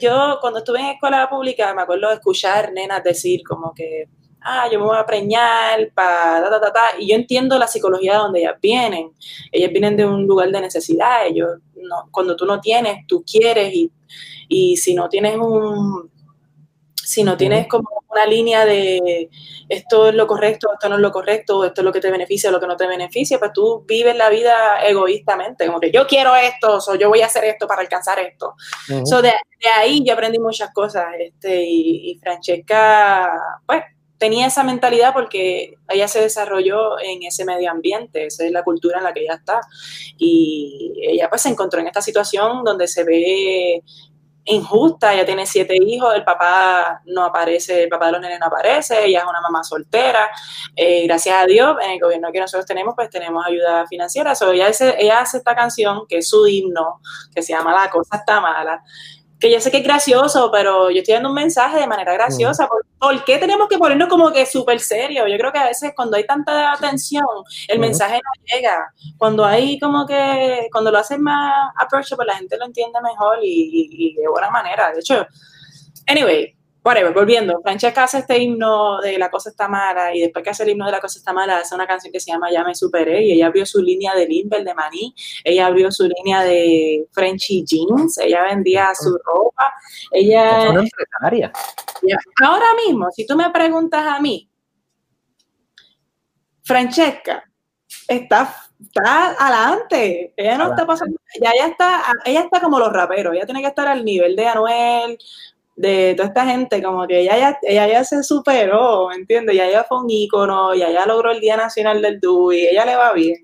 yo 0.00 0.38
cuando 0.40 0.60
estuve 0.60 0.78
en 0.78 0.86
escuela 0.86 1.28
pública 1.28 1.74
me 1.74 1.82
acuerdo 1.82 2.10
escuchar 2.10 2.72
nenas 2.72 3.02
decir 3.02 3.42
como 3.46 3.74
que, 3.74 4.08
ah, 4.40 4.68
yo 4.70 4.78
me 4.78 4.86
voy 4.86 4.96
a 4.96 5.04
preñar 5.04 5.90
para 5.94 6.48
ta, 6.48 6.60
ta, 6.60 6.72
ta, 6.72 6.84
y 6.98 7.08
yo 7.08 7.16
entiendo 7.16 7.58
la 7.58 7.66
psicología 7.66 8.12
de 8.12 8.18
donde 8.18 8.40
ellas 8.40 8.54
vienen. 8.62 9.10
Ellas 9.50 9.70
vienen 9.70 9.96
de 9.96 10.06
un 10.06 10.26
lugar 10.26 10.50
de 10.50 10.60
necesidad, 10.60 11.26
ellos, 11.26 11.58
no, 11.74 12.08
cuando 12.10 12.36
tú 12.36 12.46
no 12.46 12.60
tienes, 12.60 13.06
tú 13.06 13.24
quieres 13.24 13.74
y, 13.74 13.90
y 14.48 14.76
si 14.76 14.94
no 14.94 15.08
tienes 15.08 15.36
un, 15.36 16.10
si 17.06 17.22
no 17.22 17.36
tienes 17.36 17.68
como 17.68 17.88
una 18.10 18.26
línea 18.26 18.64
de 18.64 19.30
esto 19.68 20.08
es 20.08 20.14
lo 20.14 20.26
correcto, 20.26 20.70
esto 20.72 20.88
no 20.88 20.96
es 20.96 21.00
lo 21.00 21.12
correcto, 21.12 21.64
esto 21.64 21.80
es 21.80 21.84
lo 21.84 21.92
que 21.92 22.00
te 22.00 22.10
beneficia, 22.10 22.50
lo 22.50 22.58
que 22.58 22.66
no 22.66 22.76
te 22.76 22.86
beneficia, 22.86 23.38
pues 23.38 23.52
tú 23.52 23.84
vives 23.86 24.16
la 24.16 24.28
vida 24.28 24.84
egoístamente, 24.84 25.66
como 25.66 25.78
que 25.78 25.92
yo 25.92 26.06
quiero 26.06 26.34
esto, 26.34 26.78
o 26.78 26.94
yo 26.96 27.08
voy 27.08 27.22
a 27.22 27.26
hacer 27.26 27.44
esto 27.44 27.68
para 27.68 27.82
alcanzar 27.82 28.18
esto. 28.18 28.54
de, 28.88 29.32
ahí 29.76 30.02
yo 30.04 30.14
aprendí 30.14 30.40
muchas 30.40 30.72
cosas, 30.72 31.06
este, 31.18 31.62
y, 31.62 32.10
y 32.10 32.18
Francesca, 32.18 33.32
pues, 33.66 33.84
tenía 34.18 34.46
esa 34.46 34.64
mentalidad 34.64 35.12
porque 35.12 35.74
ella 35.88 36.08
se 36.08 36.20
desarrolló 36.20 36.98
en 36.98 37.22
ese 37.22 37.44
medio 37.44 37.70
ambiente, 37.70 38.26
esa 38.26 38.44
es 38.44 38.50
la 38.50 38.64
cultura 38.64 38.98
en 38.98 39.04
la 39.04 39.12
que 39.12 39.20
ella 39.20 39.34
está. 39.34 39.60
Y 40.16 40.94
ella 41.02 41.28
pues 41.28 41.42
se 41.42 41.50
encontró 41.50 41.80
en 41.80 41.86
esta 41.86 42.02
situación 42.02 42.64
donde 42.64 42.88
se 42.88 43.04
ve 43.04 43.82
injusta, 44.46 45.12
ella 45.12 45.26
tiene 45.26 45.46
siete 45.46 45.76
hijos, 45.76 46.14
el 46.14 46.24
papá 46.24 47.02
no 47.06 47.24
aparece, 47.24 47.84
el 47.84 47.88
papá 47.88 48.06
de 48.06 48.12
los 48.12 48.20
nenes 48.20 48.40
no 48.40 48.46
aparece, 48.46 49.04
ella 49.04 49.20
es 49.20 49.24
una 49.24 49.40
mamá 49.40 49.62
soltera, 49.64 50.30
eh, 50.74 51.04
gracias 51.06 51.42
a 51.42 51.46
Dios, 51.46 51.76
en 51.82 51.90
el 51.90 52.00
gobierno 52.00 52.30
que 52.32 52.40
nosotros 52.40 52.64
tenemos, 52.64 52.94
pues 52.94 53.10
tenemos 53.10 53.44
ayuda 53.44 53.86
financiera, 53.86 54.34
so, 54.34 54.52
ella, 54.52 54.70
ella 54.98 55.20
hace 55.20 55.38
esta 55.38 55.54
canción, 55.54 56.06
que 56.08 56.18
es 56.18 56.28
su 56.28 56.46
himno, 56.46 57.00
que 57.34 57.42
se 57.42 57.52
llama 57.52 57.74
La 57.74 57.90
cosa 57.90 58.16
está 58.16 58.40
mala, 58.40 58.82
que 59.46 59.52
yo 59.52 59.60
sé 59.60 59.70
que 59.70 59.78
es 59.78 59.84
gracioso, 59.84 60.50
pero 60.50 60.90
yo 60.90 60.98
estoy 60.98 61.14
dando 61.14 61.28
un 61.28 61.34
mensaje 61.34 61.78
de 61.78 61.86
manera 61.86 62.12
graciosa. 62.14 62.68
¿Por, 62.98 63.24
qué 63.24 63.38
tenemos 63.38 63.68
que 63.68 63.78
ponernos 63.78 64.08
como 64.08 64.32
que 64.32 64.44
súper 64.44 64.80
serio? 64.80 65.26
Yo 65.28 65.38
creo 65.38 65.52
que 65.52 65.58
a 65.58 65.66
veces 65.66 65.92
cuando 65.94 66.16
hay 66.16 66.26
tanta 66.26 66.72
atención, 66.72 67.24
el 67.68 67.78
mensaje 67.78 68.16
no 68.16 68.42
llega. 68.44 68.92
Cuando 69.16 69.44
hay 69.44 69.78
como 69.78 70.06
que, 70.06 70.68
cuando 70.72 70.90
lo 70.90 70.98
hacen 70.98 71.22
más 71.22 71.72
approachable, 71.76 72.26
la 72.26 72.36
gente 72.36 72.56
lo 72.56 72.66
entiende 72.66 73.00
mejor 73.00 73.38
y, 73.42 73.88
y 73.92 74.14
de 74.14 74.28
buena 74.28 74.50
manera. 74.50 74.90
De 74.92 75.00
hecho, 75.00 75.26
anyway, 76.08 76.55
whatever, 76.86 77.12
volviendo, 77.12 77.60
Francesca 77.62 78.04
hace 78.04 78.18
este 78.18 78.38
himno 78.38 79.00
de 79.00 79.18
La 79.18 79.28
cosa 79.28 79.50
está 79.50 79.66
mala 79.66 80.14
y 80.14 80.20
después 80.20 80.44
que 80.44 80.50
hace 80.50 80.62
el 80.62 80.70
himno 80.70 80.86
de 80.86 80.92
La 80.92 81.00
cosa 81.00 81.18
está 81.18 81.32
mala 81.32 81.58
hace 81.58 81.74
una 81.74 81.86
canción 81.86 82.12
que 82.12 82.20
se 82.20 82.30
llama 82.30 82.50
Ya 82.50 82.62
me 82.62 82.76
superé 82.76 83.24
y 83.24 83.32
ella 83.32 83.48
abrió 83.48 83.66
su 83.66 83.82
línea 83.82 84.14
de 84.14 84.26
Limber, 84.26 84.62
de 84.62 84.72
Maní, 84.72 85.12
ella 85.42 85.66
abrió 85.66 85.90
su 85.90 86.06
línea 86.08 86.42
de 86.44 87.06
Frenchy 87.12 87.64
Jeans, 87.64 88.18
ella 88.18 88.44
vendía 88.44 88.94
su 88.94 89.18
ropa, 89.24 89.74
ella... 90.12 90.64
Es 90.64 90.70
una 90.70 90.82
empresaria. 90.82 91.52
Ahora 92.42 92.66
mismo, 92.86 93.10
si 93.10 93.26
tú 93.26 93.34
me 93.36 93.50
preguntas 93.50 94.06
a 94.06 94.20
mí, 94.20 94.48
Francesca 96.62 97.44
está, 98.08 98.54
está 98.80 99.36
adelante. 99.38 100.34
Ella 100.36 100.58
no 100.58 100.70
está 100.70 100.86
pasando, 100.86 101.18
ya 101.40 101.50
ella 101.50 101.66
está, 101.68 102.02
ella 102.24 102.40
está 102.40 102.60
como 102.60 102.78
los 102.78 102.92
raperos, 102.92 103.34
ella 103.34 103.46
tiene 103.46 103.60
que 103.60 103.68
estar 103.68 103.86
al 103.86 104.04
nivel 104.04 104.36
de 104.36 104.46
Anuel, 104.46 105.18
de 105.76 106.14
toda 106.16 106.28
esta 106.28 106.46
gente, 106.46 106.82
como 106.82 107.06
que 107.06 107.20
ella 107.20 107.38
ya, 107.38 107.58
ella 107.62 107.86
ya 107.86 108.04
se 108.04 108.22
superó, 108.22 109.08
¿me 109.08 109.16
entiendes? 109.16 109.54
Ya 109.54 109.68
ella 109.68 109.84
fue 109.84 110.00
un 110.02 110.10
ícono, 110.10 110.74
ya 110.74 110.90
ya 110.90 111.04
logró 111.06 111.30
el 111.30 111.40
Día 111.40 111.56
Nacional 111.56 112.00
del 112.00 112.18
DUI, 112.18 112.68
ella 112.68 112.86
le 112.86 112.96
va 112.96 113.12
bien. 113.12 113.36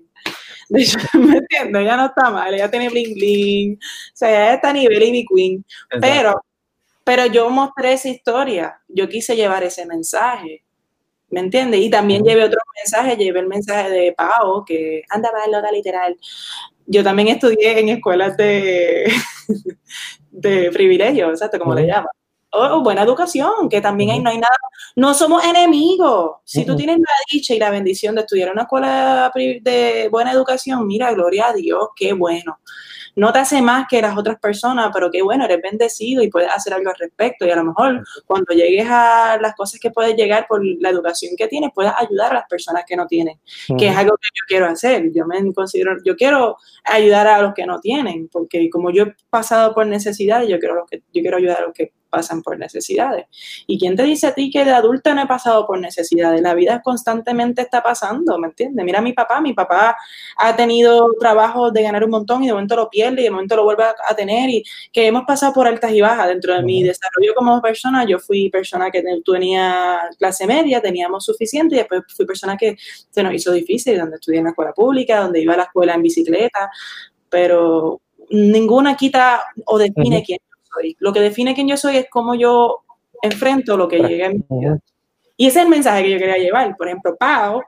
¿me 0.69 1.37
entiendes? 1.37 1.81
Ella 1.81 1.97
no 1.97 2.05
está 2.07 2.31
mal, 2.31 2.51
ella 2.53 2.71
tiene 2.71 2.89
bling 2.89 3.13
bling, 3.13 3.73
o 3.75 4.15
sea, 4.15 4.29
ella 4.29 4.53
está 4.55 4.69
a 4.71 4.73
nivel 4.73 5.03
Ivy 5.03 5.25
Queen, 5.25 5.65
pero, 6.01 6.43
pero 7.03 7.27
yo 7.27 7.49
mostré 7.51 7.93
esa 7.93 8.09
historia, 8.09 8.81
yo 8.87 9.07
quise 9.07 9.35
llevar 9.35 9.63
ese 9.63 9.85
mensaje, 9.85 10.63
¿me 11.29 11.41
entiendes? 11.41 11.81
Y 11.81 11.89
también 11.91 12.23
llevé 12.23 12.45
otro 12.45 12.59
mensaje, 12.75 13.15
llevé 13.15 13.41
el 13.41 13.47
mensaje 13.47 13.91
de 13.91 14.13
Pau, 14.13 14.65
que 14.65 15.03
anda 15.09 15.31
para 15.31 15.47
loca 15.47 15.71
literal. 15.71 16.17
Yo 16.85 17.03
también 17.03 17.27
estudié 17.27 17.79
en 17.79 17.89
escuelas 17.89 18.35
de, 18.37 19.11
de 20.31 20.71
privilegio, 20.71 21.29
exacto, 21.29 21.59
como 21.59 21.75
le 21.75 21.85
llaman 21.85 22.07
o, 22.53 22.81
buena 22.81 23.03
educación, 23.03 23.69
que 23.69 23.81
también 23.81 24.11
ahí 24.11 24.19
no 24.19 24.29
hay 24.29 24.37
nada, 24.37 24.57
no 24.95 25.13
somos 25.13 25.43
enemigos. 25.43 26.37
Si 26.43 26.65
tú 26.65 26.75
tienes 26.75 26.99
la 26.99 27.05
dicha 27.31 27.53
y 27.53 27.59
la 27.59 27.69
bendición 27.69 28.15
de 28.15 28.21
estudiar 28.21 28.49
en 28.49 28.53
una 28.53 28.63
escuela 28.63 29.31
de 29.35 30.07
buena 30.11 30.31
educación, 30.31 30.85
mira, 30.87 31.11
gloria 31.13 31.49
a 31.49 31.53
Dios, 31.53 31.89
qué 31.95 32.13
bueno 32.13 32.59
no 33.15 33.31
te 33.31 33.39
hace 33.39 33.61
más 33.61 33.85
que 33.87 34.01
las 34.01 34.17
otras 34.17 34.39
personas, 34.39 34.89
pero 34.93 35.11
qué 35.11 35.21
bueno, 35.21 35.45
eres 35.45 35.61
bendecido 35.61 36.23
y 36.23 36.29
puedes 36.29 36.49
hacer 36.51 36.73
algo 36.73 36.89
al 36.89 36.95
respecto. 36.97 37.45
Y 37.45 37.51
a 37.51 37.55
lo 37.55 37.65
mejor 37.65 38.03
cuando 38.25 38.53
llegues 38.53 38.87
a 38.89 39.37
las 39.39 39.55
cosas 39.55 39.79
que 39.79 39.91
puedes 39.91 40.15
llegar 40.15 40.47
por 40.47 40.63
la 40.65 40.89
educación 40.89 41.35
que 41.37 41.47
tienes, 41.47 41.71
puedes 41.73 41.91
ayudar 41.95 42.31
a 42.31 42.35
las 42.35 42.47
personas 42.47 42.83
que 42.87 42.95
no 42.95 43.07
tienen, 43.07 43.39
que 43.77 43.87
es 43.87 43.95
algo 43.95 44.15
que 44.17 44.29
yo 44.33 44.43
quiero 44.47 44.65
hacer. 44.65 45.11
Yo 45.13 45.25
me 45.25 45.53
considero, 45.53 45.97
yo 46.03 46.15
quiero 46.15 46.57
ayudar 46.83 47.27
a 47.27 47.41
los 47.41 47.53
que 47.53 47.65
no 47.65 47.79
tienen, 47.79 48.29
porque 48.29 48.69
como 48.69 48.91
yo 48.91 49.03
he 49.03 49.15
pasado 49.29 49.73
por 49.73 49.85
necesidades, 49.85 50.49
yo 50.49 50.59
quiero, 50.59 50.85
que, 50.89 51.03
yo 51.13 51.21
quiero 51.21 51.37
ayudar 51.37 51.57
a 51.57 51.65
los 51.65 51.73
que 51.73 51.93
pasan 52.13 52.43
por 52.43 52.59
necesidades. 52.59 53.25
¿Y 53.65 53.79
quién 53.79 53.95
te 53.95 54.03
dice 54.03 54.27
a 54.27 54.33
ti 54.35 54.51
que 54.51 54.63
de 54.63 54.71
adulta 54.71 55.15
no 55.15 55.23
he 55.23 55.27
pasado 55.27 55.65
por 55.65 55.79
necesidades? 55.79 56.41
La 56.41 56.53
vida 56.53 56.81
constantemente 56.83 57.63
está 57.63 57.81
pasando, 57.81 58.37
¿me 58.37 58.49
entiendes? 58.49 58.85
Mira 58.85 58.99
a 58.99 59.01
mi 59.01 59.13
papá, 59.13 59.41
mi 59.41 59.53
papá 59.53 59.97
ha 60.37 60.55
tenido 60.55 61.07
trabajo 61.19 61.71
de 61.71 61.81
ganar 61.81 62.03
un 62.03 62.11
montón 62.11 62.43
y 62.43 62.47
de 62.47 62.53
momento 62.53 62.75
lo 62.75 62.89
pierde 62.89 63.21
y 63.21 63.23
de 63.25 63.31
momento 63.31 63.55
lo 63.55 63.63
vuelve 63.63 63.83
a, 63.83 64.15
tener 64.15 64.47
y 64.51 64.63
que 64.91 65.07
hemos 65.07 65.23
pasado 65.25 65.53
por 65.53 65.65
altas 65.65 65.91
y 65.91 66.01
bajas 66.01 66.27
dentro 66.27 66.53
de 66.53 66.61
mi 66.61 66.83
desarrollo 66.83 67.33
como 67.35 67.59
persona. 67.61 68.05
Yo 68.05 68.19
fui 68.19 68.49
persona 68.51 68.91
que 68.91 69.03
tenía 69.25 70.01
clase 70.19 70.45
media, 70.45 70.81
teníamos 70.81 71.25
suficiente 71.25 71.75
y 71.75 71.79
después 71.79 72.03
fui 72.15 72.27
persona 72.27 72.55
que 72.55 72.77
se 73.09 73.23
nos 73.23 73.33
hizo 73.33 73.51
difícil, 73.51 73.97
donde 73.97 74.17
estudié 74.17 74.37
en 74.37 74.45
la 74.45 74.49
escuela 74.51 74.71
pública, 74.71 75.21
donde 75.21 75.41
iba 75.41 75.55
a 75.55 75.57
la 75.57 75.63
escuela 75.63 75.95
en 75.95 76.03
bicicleta, 76.03 76.69
pero 77.27 78.01
ninguna 78.29 78.95
quita 78.95 79.45
o 79.65 79.79
define 79.79 80.23
quién 80.23 80.39
lo 80.99 81.13
que 81.13 81.19
define 81.19 81.55
quién 81.55 81.67
yo 81.67 81.77
soy 81.77 81.97
es 81.97 82.07
cómo 82.09 82.35
yo 82.35 82.83
enfrento 83.21 83.77
lo 83.77 83.87
que 83.87 83.99
llegue 83.99 84.25
a 84.25 84.29
mi 84.29 84.43
vida. 84.49 84.79
Y 85.37 85.47
ese 85.47 85.59
es 85.59 85.65
el 85.65 85.69
mensaje 85.69 86.03
que 86.03 86.11
yo 86.11 86.17
quería 86.19 86.37
llevar. 86.37 86.75
Por 86.77 86.87
ejemplo, 86.87 87.15
Pau, 87.17 87.61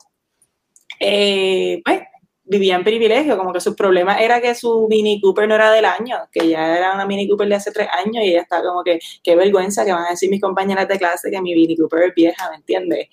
eh, 0.99 1.81
pues, 1.83 2.01
vivía 2.45 2.75
en 2.75 2.83
privilegio, 2.83 3.37
como 3.37 3.51
que 3.51 3.59
su 3.59 3.75
problema 3.75 4.19
era 4.21 4.39
que 4.39 4.53
su 4.53 4.87
Mini 4.87 5.19
Cooper 5.19 5.47
no 5.47 5.55
era 5.55 5.71
del 5.71 5.85
año, 5.85 6.17
que 6.31 6.47
ya 6.47 6.77
era 6.77 6.93
una 6.93 7.05
Mini 7.05 7.27
Cooper 7.27 7.49
de 7.49 7.55
hace 7.55 7.71
tres 7.71 7.87
años 7.91 8.23
y 8.23 8.29
ella 8.29 8.41
está 8.41 8.61
como 8.61 8.83
que, 8.83 8.99
qué 9.23 9.35
vergüenza 9.35 9.83
que 9.83 9.91
van 9.91 10.05
a 10.05 10.09
decir 10.11 10.29
mis 10.29 10.41
compañeras 10.41 10.87
de 10.87 10.99
clase 10.99 11.31
que 11.31 11.41
mi 11.41 11.55
Mini 11.55 11.75
Cooper 11.75 12.03
es 12.03 12.15
vieja, 12.15 12.49
¿me 12.51 12.57
entiendes? 12.57 13.07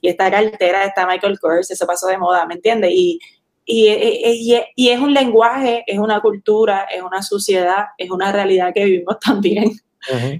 Y 0.00 0.08
esta 0.08 0.30
cartera 0.30 0.84
está 0.84 1.06
Michael 1.06 1.38
Kors, 1.38 1.70
eso 1.70 1.86
pasó 1.86 2.08
de 2.08 2.18
moda, 2.18 2.44
¿me 2.46 2.54
entiendes? 2.54 2.90
Y 2.92 3.20
y, 3.64 4.56
y, 4.76 4.88
es 4.88 5.00
un 5.00 5.14
lenguaje, 5.14 5.84
es 5.86 5.98
una 5.98 6.20
cultura, 6.20 6.86
es 6.92 7.02
una 7.02 7.22
sociedad, 7.22 7.86
es 7.96 8.10
una 8.10 8.32
realidad 8.32 8.72
que 8.74 8.84
vivimos 8.84 9.18
también, 9.24 9.72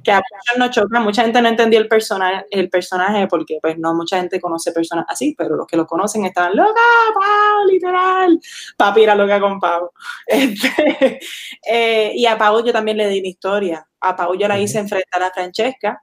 que 0.03 0.11
a 0.11 0.17
muchos 0.17 0.59
nos 0.59 0.71
choca. 0.71 1.01
Mucha 1.01 1.23
gente 1.23 1.41
no 1.41 1.49
entendió 1.49 1.79
el 1.79 1.87
personaje, 1.87 2.45
el 2.51 2.69
personaje 2.69 3.29
porque 3.29 3.59
pues 3.63 3.79
no 3.79 3.95
mucha 3.95 4.19
gente 4.19 4.41
conoce 4.41 4.73
personas 4.73 5.07
así, 5.09 5.35
pero 5.39 5.57
los 5.57 5.67
que 5.67 5.77
lo 5.77 5.87
conocen 5.87 6.25
estaban 6.25 6.57
loca, 6.57 6.81
Pau, 7.15 7.67
literal. 7.69 8.41
Papi 8.77 9.03
era 9.03 9.15
loca 9.15 9.41
con 9.41 9.61
Pau. 9.61 9.91
Este, 10.27 11.21
eh, 11.69 12.13
y 12.15 12.27
a 12.27 12.37
Pau 12.37 12.65
yo 12.65 12.73
también 12.73 12.97
le 12.97 13.09
di 13.09 13.23
mi 13.23 13.29
historia. 13.29 13.87
A 14.01 14.17
Pau 14.17 14.35
yo 14.35 14.49
la 14.49 14.59
hice 14.59 14.81
enfrentar 14.81 15.23
a 15.23 15.31
Francesca 15.31 16.03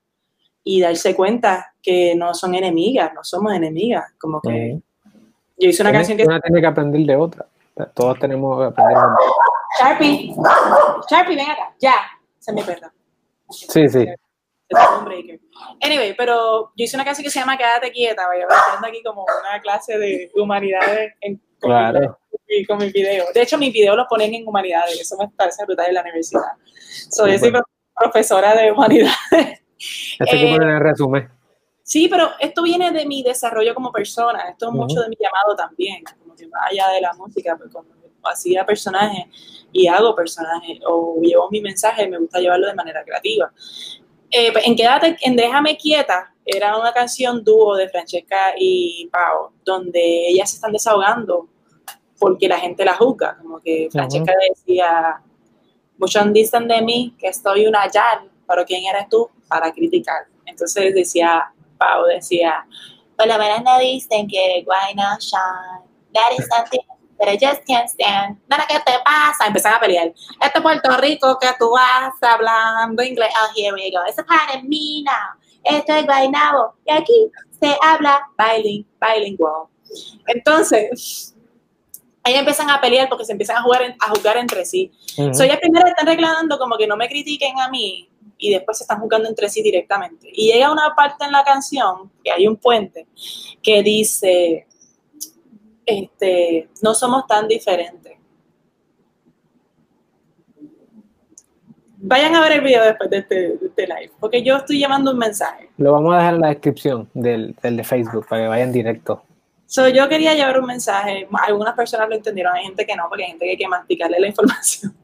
y 0.64 0.80
darse 0.80 1.16
cuenta 1.16 1.74
que 1.82 2.16
no 2.16 2.34
son 2.34 2.56
enemigas, 2.56 3.12
no 3.14 3.24
somos 3.24 3.54
enemigas, 3.54 4.06
como 4.18 4.40
que... 4.42 4.80
Yo 5.60 5.70
hice 5.70 5.82
una 5.82 5.92
canción 5.92 6.18
que... 6.18 6.24
Una 6.24 6.40
tiene 6.40 6.62
que 6.62 6.68
aprender 6.68 7.02
de 7.02 7.16
otra. 7.16 7.46
Todos 7.94 8.20
tenemos 8.20 8.60
que 8.60 8.66
aprender 8.68 8.98
de 8.98 9.04
otra. 9.04 9.18
Sharpie, 9.80 10.36
Sharpie, 11.10 11.36
ven 11.36 11.50
acá. 11.50 11.74
Ya, 11.80 11.96
se 12.40 12.52
me 12.52 12.64
perda. 12.64 12.92
Sí, 13.50 13.88
sí. 13.88 14.06
Anyway, 15.82 16.16
pero 16.16 16.72
yo 16.76 16.84
hice 16.84 16.96
una 16.96 17.06
canción 17.06 17.24
que 17.24 17.32
se 17.32 17.40
llama 17.40 17.58
Quédate 17.58 17.92
quieta, 17.92 18.28
vaya, 18.28 18.46
haciendo 18.48 18.88
aquí 18.88 19.02
como 19.04 19.24
una 19.24 19.62
clase 19.62 19.98
de 19.98 20.32
humanidades 20.36 21.14
en, 21.22 21.38
con, 21.60 21.72
claro. 21.72 22.20
mi, 22.48 22.66
con 22.66 22.78
mi 22.78 22.92
video. 22.92 23.26
De 23.34 23.42
hecho, 23.42 23.58
mis 23.58 23.74
videos 23.74 23.98
los 23.98 24.08
ponen 24.08 24.34
en 24.34 24.48
humanidades, 24.48 25.00
eso 25.00 25.18
me 25.18 25.28
parece 25.30 25.66
brutal 25.66 25.88
en 25.88 25.96
la 25.96 26.02
universidad. 26.02 26.54
Soy 27.10 27.38
profesora 27.96 28.56
de 28.56 28.72
humanidades. 28.72 29.62
Este 30.20 30.36
eh, 30.36 30.40
que 30.40 30.54
poner 30.54 30.76
el 30.76 30.82
resumen. 30.82 31.30
Sí, 31.90 32.08
pero 32.08 32.30
esto 32.40 32.62
viene 32.62 32.92
de 32.92 33.04
mi 33.08 33.24
desarrollo 33.24 33.74
como 33.74 33.92
persona, 33.92 34.48
esto 34.48 34.68
es 34.68 34.74
mucho 34.74 35.02
de 35.02 35.10
mi 35.10 35.16
llamado 35.20 35.56
también, 35.56 36.04
como 36.20 36.36
que 36.36 36.46
vaya 36.46 36.88
de 36.90 37.02
la 37.02 37.14
música, 37.14 37.58
pues 37.58 37.72
cuando 37.74 37.96
hacía 38.26 38.64
personajes 38.64 39.26
y 39.72 39.88
hago 39.88 40.14
personajes 40.14 40.78
o 40.88 41.20
llevo 41.20 41.50
mi 41.50 41.62
mensaje, 41.62 42.08
me 42.08 42.20
gusta 42.20 42.40
llevarlo 42.40 42.68
de 42.68 42.76
manera 42.76 43.04
creativa. 43.04 43.52
Eh, 44.30 44.52
pues, 44.52 44.68
en 44.68 44.76
Quédate, 44.76 45.18
en 45.20 45.36
Déjame 45.36 45.78
Quieta, 45.78 46.32
era 46.46 46.78
una 46.78 46.94
canción 46.94 47.44
dúo 47.44 47.76
de 47.76 47.90
Francesca 47.90 48.54
y 48.56 49.10
Pau, 49.12 49.50
donde 49.66 50.28
ellas 50.28 50.52
se 50.52 50.58
están 50.58 50.72
desahogando 50.72 51.50
porque 52.20 52.48
la 52.48 52.60
gente 52.60 52.86
la 52.86 52.94
juzga, 52.94 53.36
como 53.42 53.60
que 53.62 53.90
Francesca 53.92 54.34
decía, 54.48 55.24
muchos 55.98 56.34
dicen 56.34 56.68
de 56.68 56.84
mí 56.84 57.16
que 57.18 57.30
estoy 57.30 57.66
una 57.66 57.90
yal, 57.92 58.30
pero 58.48 58.64
¿quién 58.64 58.86
eres 58.86 59.10
tú 59.10 59.28
para 59.48 59.72
criticar? 59.72 60.28
Entonces 60.46 60.94
decía, 60.94 61.52
Pau 61.80 62.06
decía, 62.06 62.66
por 63.18 63.28
menos 63.28 63.64
no 63.64 63.80
dicen 63.80 64.28
que 64.28 64.64
why 64.68 64.94
not 64.94 65.20
shine, 65.20 65.82
that 66.14 66.32
is 66.38 66.48
something 66.48 66.82
I 67.22 67.38
just 67.38 67.66
can't 67.66 67.90
stand, 67.90 68.38
nada, 68.48 68.66
¿qué 68.68 68.80
te 68.86 68.94
pasa? 69.04 69.48
Empezaron 69.48 69.78
a 69.78 69.82
pelear. 69.82 70.14
Este 70.42 70.62
Puerto 70.62 70.96
Rico 70.98 71.38
que 71.40 71.48
tú 71.60 71.72
vas 71.72 72.14
hablando 72.22 73.04
inglés, 73.04 73.30
oh, 73.36 73.52
here 73.56 73.74
we 73.74 73.92
go, 73.92 74.00
it's 74.08 74.18
a 74.18 74.24
part 74.24 74.56
of 74.56 74.64
me 74.64 75.04
now, 75.04 75.36
esto 75.64 75.94
es 75.94 76.06
Guaynabo, 76.06 76.76
y 76.86 76.92
aquí 76.94 77.32
se 77.60 77.78
habla 77.82 78.26
bilingual. 78.38 79.68
Entonces, 80.28 81.36
ellos 82.24 82.40
empiezan 82.40 82.70
a 82.70 82.80
pelear 82.80 83.10
porque 83.10 83.26
se 83.26 83.32
empiezan 83.32 83.58
a 83.58 83.64
jugar 83.64 83.96
a 84.00 84.10
jugar 84.10 84.38
entre 84.38 84.66
sí. 84.66 84.92
Uh 85.18 85.34
So, 85.34 85.44
ellas 85.44 85.58
primero 85.60 85.88
están 85.88 86.08
reclamando 86.08 86.58
como 86.58 86.78
que 86.78 86.88
no 86.88 86.96
me 86.96 87.10
critiquen 87.10 87.60
a 87.60 87.70
mí, 87.70 88.09
y 88.40 88.52
después 88.52 88.78
se 88.78 88.86
están 88.86 89.00
jugando 89.00 89.28
entre 89.28 89.50
sí 89.50 89.62
directamente. 89.62 90.30
Y 90.34 90.52
llega 90.52 90.72
una 90.72 90.96
parte 90.96 91.26
en 91.26 91.32
la 91.32 91.44
canción, 91.44 92.10
que 92.24 92.32
hay 92.32 92.48
un 92.48 92.56
puente, 92.56 93.06
que 93.62 93.84
dice, 93.84 94.66
este, 95.86 96.70
no 96.82 96.96
somos 96.96 97.28
tan 97.28 97.48
diferentes. 97.48 98.14
Vayan 102.02 102.34
a 102.34 102.42
ver 102.42 102.54
el 102.54 102.62
video 102.62 102.82
después 102.86 103.10
de 103.10 103.18
este, 103.18 103.54
este, 103.56 103.86
live, 103.86 104.12
porque 104.22 104.42
yo 104.42 104.56
estoy 104.56 104.80
llevando 104.80 105.12
un 105.12 105.18
mensaje. 105.18 105.70
Lo 105.78 105.92
vamos 105.92 106.14
a 106.14 106.20
dejar 106.20 106.36
en 106.36 106.42
la 106.42 106.48
descripción 106.48 107.10
del, 107.14 107.54
del 107.62 107.76
de 107.76 107.84
Facebook 107.84 108.26
para 108.30 108.44
que 108.44 108.48
vayan 108.48 108.72
directo. 108.72 109.22
So, 109.66 109.88
yo 109.90 110.08
quería 110.08 110.34
llevar 110.34 110.60
un 110.60 110.66
mensaje. 110.66 111.28
Algunas 111.46 111.76
personas 111.76 112.08
lo 112.08 112.16
entendieron, 112.16 112.56
hay 112.56 112.64
gente 112.64 112.86
que 112.86 112.96
no, 112.96 113.04
porque 113.10 113.26
hay 113.26 113.30
gente 113.32 113.46
que 113.46 113.52
hay 113.52 113.58
que 113.58 113.68
masticarle 113.68 114.20
la 114.20 114.28
información. 114.28 114.96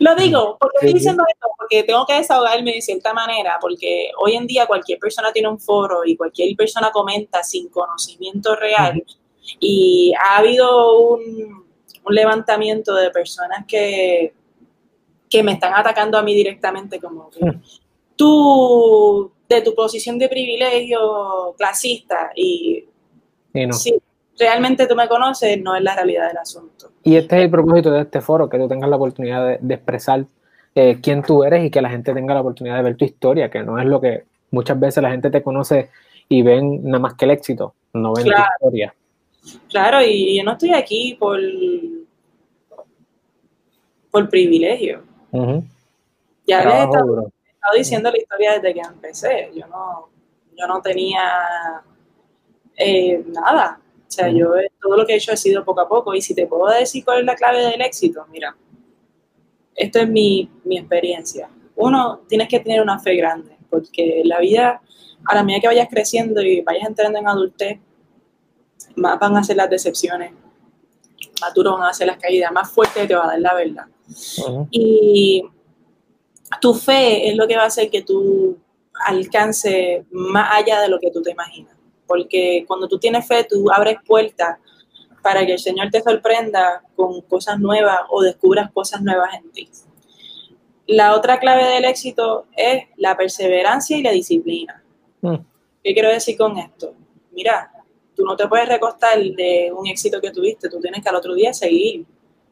Lo 0.00 0.14
digo, 0.14 0.56
porque 0.58 0.76
estoy 0.80 0.94
diciendo 0.94 1.24
esto, 1.28 1.48
porque 1.56 1.82
tengo 1.82 2.06
que 2.06 2.14
desahogarme 2.14 2.72
de 2.72 2.80
cierta 2.80 3.12
manera, 3.12 3.58
porque 3.60 4.10
hoy 4.18 4.34
en 4.34 4.46
día 4.46 4.66
cualquier 4.66 4.98
persona 4.98 5.32
tiene 5.32 5.48
un 5.48 5.58
foro 5.58 6.04
y 6.04 6.16
cualquier 6.16 6.54
persona 6.56 6.90
comenta 6.90 7.42
sin 7.42 7.68
conocimiento 7.68 8.54
real. 8.54 9.02
Y 9.60 10.12
ha 10.22 10.38
habido 10.38 10.98
un, 11.00 11.66
levantamiento 12.10 12.94
de 12.94 13.10
personas 13.10 13.66
que, 13.66 14.32
que 15.28 15.42
me 15.42 15.52
están 15.52 15.74
atacando 15.74 16.16
a 16.16 16.22
mí 16.22 16.34
directamente, 16.34 16.98
como 16.98 17.28
que 17.28 17.40
tú, 18.16 19.30
de 19.46 19.60
tu 19.60 19.74
posición 19.74 20.18
de 20.18 20.28
privilegio 20.28 21.54
clasista 21.58 22.32
y, 22.34 22.86
y 23.52 23.66
no 23.66 23.74
realmente 24.38 24.86
tú 24.86 24.94
me 24.94 25.08
conoces, 25.08 25.60
no 25.60 25.74
es 25.74 25.82
la 25.82 25.94
realidad 25.94 26.28
del 26.28 26.38
asunto. 26.38 26.90
Y 27.02 27.16
este 27.16 27.36
es 27.36 27.42
el 27.42 27.50
propósito 27.50 27.90
de 27.90 28.02
este 28.02 28.20
foro, 28.20 28.48
que 28.48 28.58
tú 28.58 28.68
tengas 28.68 28.88
la 28.88 28.96
oportunidad 28.96 29.58
de, 29.58 29.74
expresar 29.74 30.24
eh, 30.74 30.98
quién 31.02 31.22
tú 31.22 31.44
eres 31.44 31.64
y 31.64 31.70
que 31.70 31.82
la 31.82 31.90
gente 31.90 32.14
tenga 32.14 32.34
la 32.34 32.40
oportunidad 32.40 32.76
de 32.76 32.82
ver 32.82 32.96
tu 32.96 33.04
historia, 33.04 33.50
que 33.50 33.62
no 33.62 33.78
es 33.78 33.86
lo 33.86 34.00
que 34.00 34.24
muchas 34.50 34.78
veces 34.78 35.02
la 35.02 35.10
gente 35.10 35.30
te 35.30 35.42
conoce 35.42 35.90
y 36.28 36.42
ven 36.42 36.84
nada 36.84 36.98
más 36.98 37.14
que 37.14 37.24
el 37.24 37.32
éxito, 37.32 37.74
no 37.92 38.12
ven 38.14 38.24
claro. 38.24 38.44
tu 38.60 38.66
historia. 38.66 38.94
Claro, 39.68 40.02
y 40.02 40.36
yo 40.36 40.44
no 40.44 40.52
estoy 40.52 40.74
aquí 40.74 41.16
por, 41.18 41.40
por 44.10 44.28
privilegio. 44.28 45.02
Ya 46.46 46.64
les 46.64 46.74
he 46.74 46.82
estado, 46.84 47.30
diciendo 47.76 48.10
la 48.10 48.18
historia 48.18 48.52
desde 48.54 48.74
que 48.74 48.80
empecé. 48.80 49.50
Yo 49.54 49.66
no, 49.66 50.08
yo 50.56 50.66
no 50.66 50.80
tenía 50.80 51.82
eh, 52.76 53.22
nada. 53.26 53.80
O 54.08 54.10
sea, 54.10 54.30
yo 54.30 54.52
todo 54.80 54.96
lo 54.96 55.04
que 55.04 55.12
he 55.12 55.16
hecho 55.16 55.32
ha 55.32 55.36
sido 55.36 55.64
poco 55.64 55.82
a 55.82 55.88
poco. 55.88 56.14
Y 56.14 56.22
si 56.22 56.34
te 56.34 56.46
puedo 56.46 56.66
decir 56.72 57.04
cuál 57.04 57.20
es 57.20 57.26
la 57.26 57.34
clave 57.34 57.62
del 57.62 57.80
éxito, 57.82 58.24
mira, 58.30 58.56
esto 59.74 59.98
es 59.98 60.08
mi, 60.08 60.50
mi 60.64 60.78
experiencia. 60.78 61.50
Uno, 61.76 62.22
tienes 62.26 62.48
que 62.48 62.58
tener 62.58 62.80
una 62.80 62.98
fe 62.98 63.14
grande, 63.16 63.56
porque 63.68 64.22
la 64.24 64.40
vida, 64.40 64.80
a 65.26 65.34
la 65.34 65.44
medida 65.44 65.60
que 65.60 65.66
vayas 65.68 65.88
creciendo 65.90 66.40
y 66.40 66.62
vayas 66.62 66.88
entrando 66.88 67.18
en 67.18 67.28
adultez, 67.28 67.78
más 68.96 69.18
van 69.20 69.36
a 69.36 69.44
ser 69.44 69.56
las 69.56 69.70
decepciones, 69.70 70.32
más 71.40 71.54
duros 71.54 71.78
van 71.78 71.88
a 71.88 71.92
ser 71.92 72.06
las 72.06 72.16
caídas, 72.16 72.50
más 72.50 72.70
fuerte 72.70 73.06
te 73.06 73.14
va 73.14 73.24
a 73.24 73.28
dar 73.28 73.40
la 73.40 73.54
verdad. 73.54 73.86
Y 74.70 75.44
tu 76.60 76.74
fe 76.74 77.28
es 77.28 77.36
lo 77.36 77.46
que 77.46 77.56
va 77.56 77.64
a 77.64 77.66
hacer 77.66 77.90
que 77.90 78.02
tú 78.02 78.58
alcances 79.06 80.04
más 80.10 80.50
allá 80.54 80.80
de 80.80 80.88
lo 80.88 80.98
que 80.98 81.10
tú 81.10 81.22
te 81.22 81.30
imaginas. 81.30 81.77
Porque 82.08 82.64
cuando 82.66 82.88
tú 82.88 82.98
tienes 82.98 83.28
fe, 83.28 83.44
tú 83.44 83.70
abres 83.70 83.98
puertas 84.04 84.58
para 85.22 85.44
que 85.46 85.52
el 85.52 85.58
Señor 85.58 85.90
te 85.90 86.02
sorprenda 86.02 86.82
con 86.96 87.20
cosas 87.22 87.60
nuevas 87.60 88.00
o 88.08 88.22
descubras 88.22 88.72
cosas 88.72 89.02
nuevas 89.02 89.34
en 89.34 89.52
ti. 89.52 89.68
La 90.86 91.14
otra 91.14 91.38
clave 91.38 91.64
del 91.64 91.84
éxito 91.84 92.46
es 92.56 92.84
la 92.96 93.16
perseverancia 93.16 93.96
y 93.96 94.02
la 94.02 94.10
disciplina. 94.10 94.82
Mm. 95.20 95.36
¿Qué 95.84 95.92
quiero 95.92 96.08
decir 96.08 96.36
con 96.36 96.56
esto? 96.56 96.94
Mira, 97.32 97.70
tú 98.16 98.24
no 98.24 98.36
te 98.36 98.48
puedes 98.48 98.68
recostar 98.68 99.18
de 99.18 99.70
un 99.72 99.86
éxito 99.86 100.20
que 100.20 100.30
tuviste, 100.30 100.68
tú 100.68 100.80
tienes 100.80 101.02
que 101.02 101.08
al 101.08 101.16
otro 101.16 101.34
día 101.34 101.52
seguir 101.52 102.06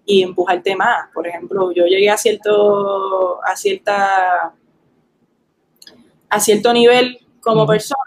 y 0.04 0.22
empujarte 0.22 0.76
más. 0.76 1.08
Por 1.12 1.26
ejemplo, 1.26 1.72
yo 1.72 1.86
llegué 1.86 2.08
a 2.10 2.16
cierto, 2.16 3.44
a 3.44 3.56
cierta, 3.56 4.54
a 6.28 6.40
cierto 6.40 6.72
nivel 6.72 7.18
como 7.40 7.66
persona, 7.66 8.00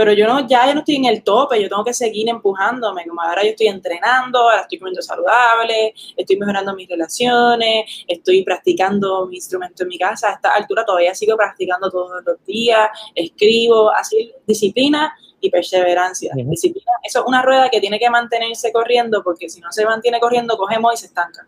pero 0.00 0.14
yo 0.14 0.26
no, 0.26 0.48
ya 0.48 0.66
yo 0.66 0.72
no 0.72 0.80
estoy 0.80 0.96
en 0.96 1.04
el 1.04 1.22
tope, 1.22 1.60
yo 1.60 1.68
tengo 1.68 1.84
que 1.84 1.92
seguir 1.92 2.26
empujándome, 2.30 3.06
como 3.06 3.20
ahora 3.20 3.42
yo 3.42 3.50
estoy 3.50 3.66
entrenando, 3.66 4.38
ahora 4.38 4.62
estoy 4.62 4.78
comiendo 4.78 5.02
saludable, 5.02 5.92
estoy 6.16 6.38
mejorando 6.38 6.74
mis 6.74 6.88
relaciones, 6.88 7.84
estoy 8.08 8.42
practicando 8.42 9.26
mi 9.26 9.36
instrumento 9.36 9.82
en 9.82 9.90
mi 9.90 9.98
casa, 9.98 10.30
a 10.30 10.32
esta 10.36 10.54
altura 10.54 10.86
todavía 10.86 11.14
sigo 11.14 11.36
practicando 11.36 11.90
todos 11.90 12.24
los 12.24 12.42
días, 12.46 12.88
escribo, 13.14 13.90
así, 13.90 14.32
disciplina 14.46 15.14
y 15.38 15.50
perseverancia. 15.50 16.32
Disciplina, 16.34 16.92
eso 17.02 17.20
es 17.20 17.26
una 17.26 17.42
rueda 17.42 17.68
que 17.68 17.78
tiene 17.78 17.98
que 17.98 18.08
mantenerse 18.08 18.72
corriendo 18.72 19.22
porque 19.22 19.50
si 19.50 19.60
no 19.60 19.70
se 19.70 19.84
mantiene 19.84 20.18
corriendo, 20.18 20.56
cogemos 20.56 20.94
y 20.94 20.96
se 20.96 21.06
estanca. 21.08 21.46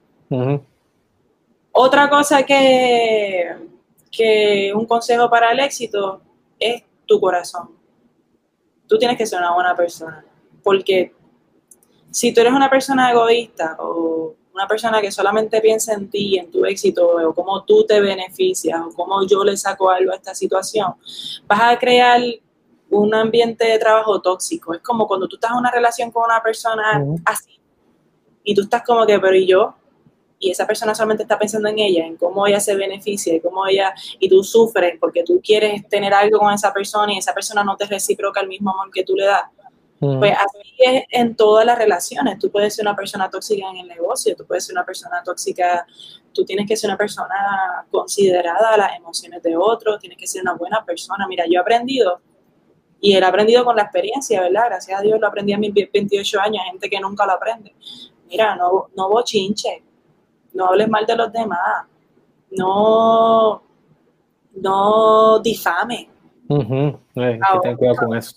Otra 1.73 2.11
cosa 2.11 2.43
que, 2.43 3.57
que 4.11 4.75
un 4.75 4.85
consejo 4.85 5.31
para 5.31 5.53
el 5.53 5.61
éxito 5.61 6.21
es 6.59 6.83
tu 7.07 7.19
corazón. 7.19 7.81
Tú 8.93 8.99
tienes 8.99 9.17
que 9.17 9.25
ser 9.25 9.39
una 9.39 9.55
buena 9.55 9.75
persona 9.75 10.23
porque 10.63 11.15
si 12.11 12.35
tú 12.35 12.43
eres 12.43 12.53
una 12.53 12.69
persona 12.69 13.11
egoísta 13.11 13.75
o 13.79 14.35
una 14.53 14.67
persona 14.69 15.01
que 15.01 15.11
solamente 15.11 15.63
piensa 15.63 15.95
en 15.95 16.11
ti, 16.11 16.37
en 16.37 16.51
tu 16.51 16.67
éxito, 16.67 17.09
o 17.27 17.35
cómo 17.35 17.65
tú 17.65 17.87
te 17.87 18.03
beneficias, 18.03 18.79
o 18.83 18.91
cómo 18.95 19.27
yo 19.27 19.45
le 19.45 19.57
saco 19.57 19.89
algo 19.89 20.13
a 20.13 20.17
esta 20.17 20.35
situación, 20.35 20.93
vas 21.47 21.63
a 21.63 21.79
crear 21.79 22.21
un 22.91 23.15
ambiente 23.15 23.67
de 23.67 23.79
trabajo 23.79 24.21
tóxico. 24.21 24.75
Es 24.75 24.83
como 24.83 25.09
cuando 25.09 25.27
tú 25.27 25.37
estás 25.37 25.53
en 25.53 25.57
una 25.57 25.71
relación 25.71 26.11
con 26.11 26.25
una 26.25 26.43
persona 26.43 27.03
así 27.25 27.59
y 28.45 28.55
tú 28.55 28.61
estás 28.61 28.83
como 28.83 29.07
que, 29.07 29.19
pero 29.19 29.35
¿y 29.35 29.47
yo? 29.47 29.75
Y 30.45 30.51
esa 30.51 30.67
persona 30.67 30.93
solamente 30.93 31.23
está 31.23 31.39
pensando 31.39 31.69
en 31.69 31.79
ella, 31.79 32.05
en 32.05 32.17
cómo 32.17 32.49
ella 32.49 32.59
se 32.59 32.75
beneficia, 32.75 33.33
y 33.33 33.41
cómo 33.41 33.65
ella, 33.65 33.95
y 34.19 34.29
tú 34.29 34.43
sufres 34.43 34.99
porque 34.99 35.23
tú 35.23 35.41
quieres 35.41 35.89
tener 35.89 36.13
algo 36.13 36.41
con 36.41 36.53
esa 36.53 36.73
persona 36.73 37.15
y 37.15 37.19
esa 37.19 37.33
persona 37.33 37.63
no 37.63 37.77
te 37.77 37.87
reciproca 37.87 38.41
el 38.41 38.49
mismo 38.49 38.73
amor 38.73 38.91
que 38.91 39.05
tú 39.05 39.15
le 39.15 39.27
das. 39.27 39.45
Pues 40.01 40.33
así 40.33 40.59
es 40.79 41.05
en 41.11 41.37
todas 41.37 41.65
las 41.65 41.79
relaciones. 41.79 42.37
Tú 42.41 42.51
puedes 42.51 42.75
ser 42.75 42.85
una 42.85 42.97
persona 42.97 43.31
tóxica 43.31 43.71
en 43.71 43.77
el 43.77 43.87
negocio, 43.87 44.35
tú 44.35 44.45
puedes 44.45 44.67
ser 44.67 44.75
una 44.75 44.85
persona 44.85 45.23
tóxica, 45.25 45.87
tú 46.33 46.45
tienes 46.45 46.67
que 46.67 46.77
ser 46.77 46.91
una 46.91 46.99
persona 46.99 47.87
considerada 47.89 48.75
a 48.75 48.77
las 48.77 48.97
emociones 48.97 49.41
de 49.45 49.57
otros, 49.57 50.01
tienes 50.01 50.19
que 50.19 50.27
ser 50.27 50.43
una 50.43 50.55
buena 50.55 50.85
persona. 50.85 51.29
Mira, 51.29 51.45
yo 51.47 51.53
he 51.53 51.59
aprendido 51.59 52.21
y 53.01 53.15
él 53.15 53.23
ha 53.23 53.29
aprendido 53.29 53.65
con 53.65 53.77
la 53.77 53.83
experiencia, 53.83 54.41
¿verdad? 54.41 54.65
Gracias 54.71 54.99
a 54.99 55.03
Dios 55.03 55.21
lo 55.21 55.29
aprendí 55.29 55.53
a 55.53 55.59
mis 55.59 55.73
28 55.73 56.41
años, 56.41 56.65
gente 56.69 56.91
que 56.91 56.99
nunca 56.99 57.25
lo 57.25 57.35
aprende. 57.35 57.73
Mira, 58.29 58.57
no, 58.57 58.89
no 58.97 59.09
bochinche, 59.09 59.85
no 60.53 60.67
hables 60.67 60.89
mal 60.89 61.07
de 61.07 61.17
los 61.17 61.33
demás, 61.33 61.87
no, 62.51 63.63
no 64.55 65.39
difame. 65.41 66.09
Uh 66.49 66.97
ten 67.15 67.77
cuidado 67.77 67.97
con 67.97 68.17
eso. 68.17 68.37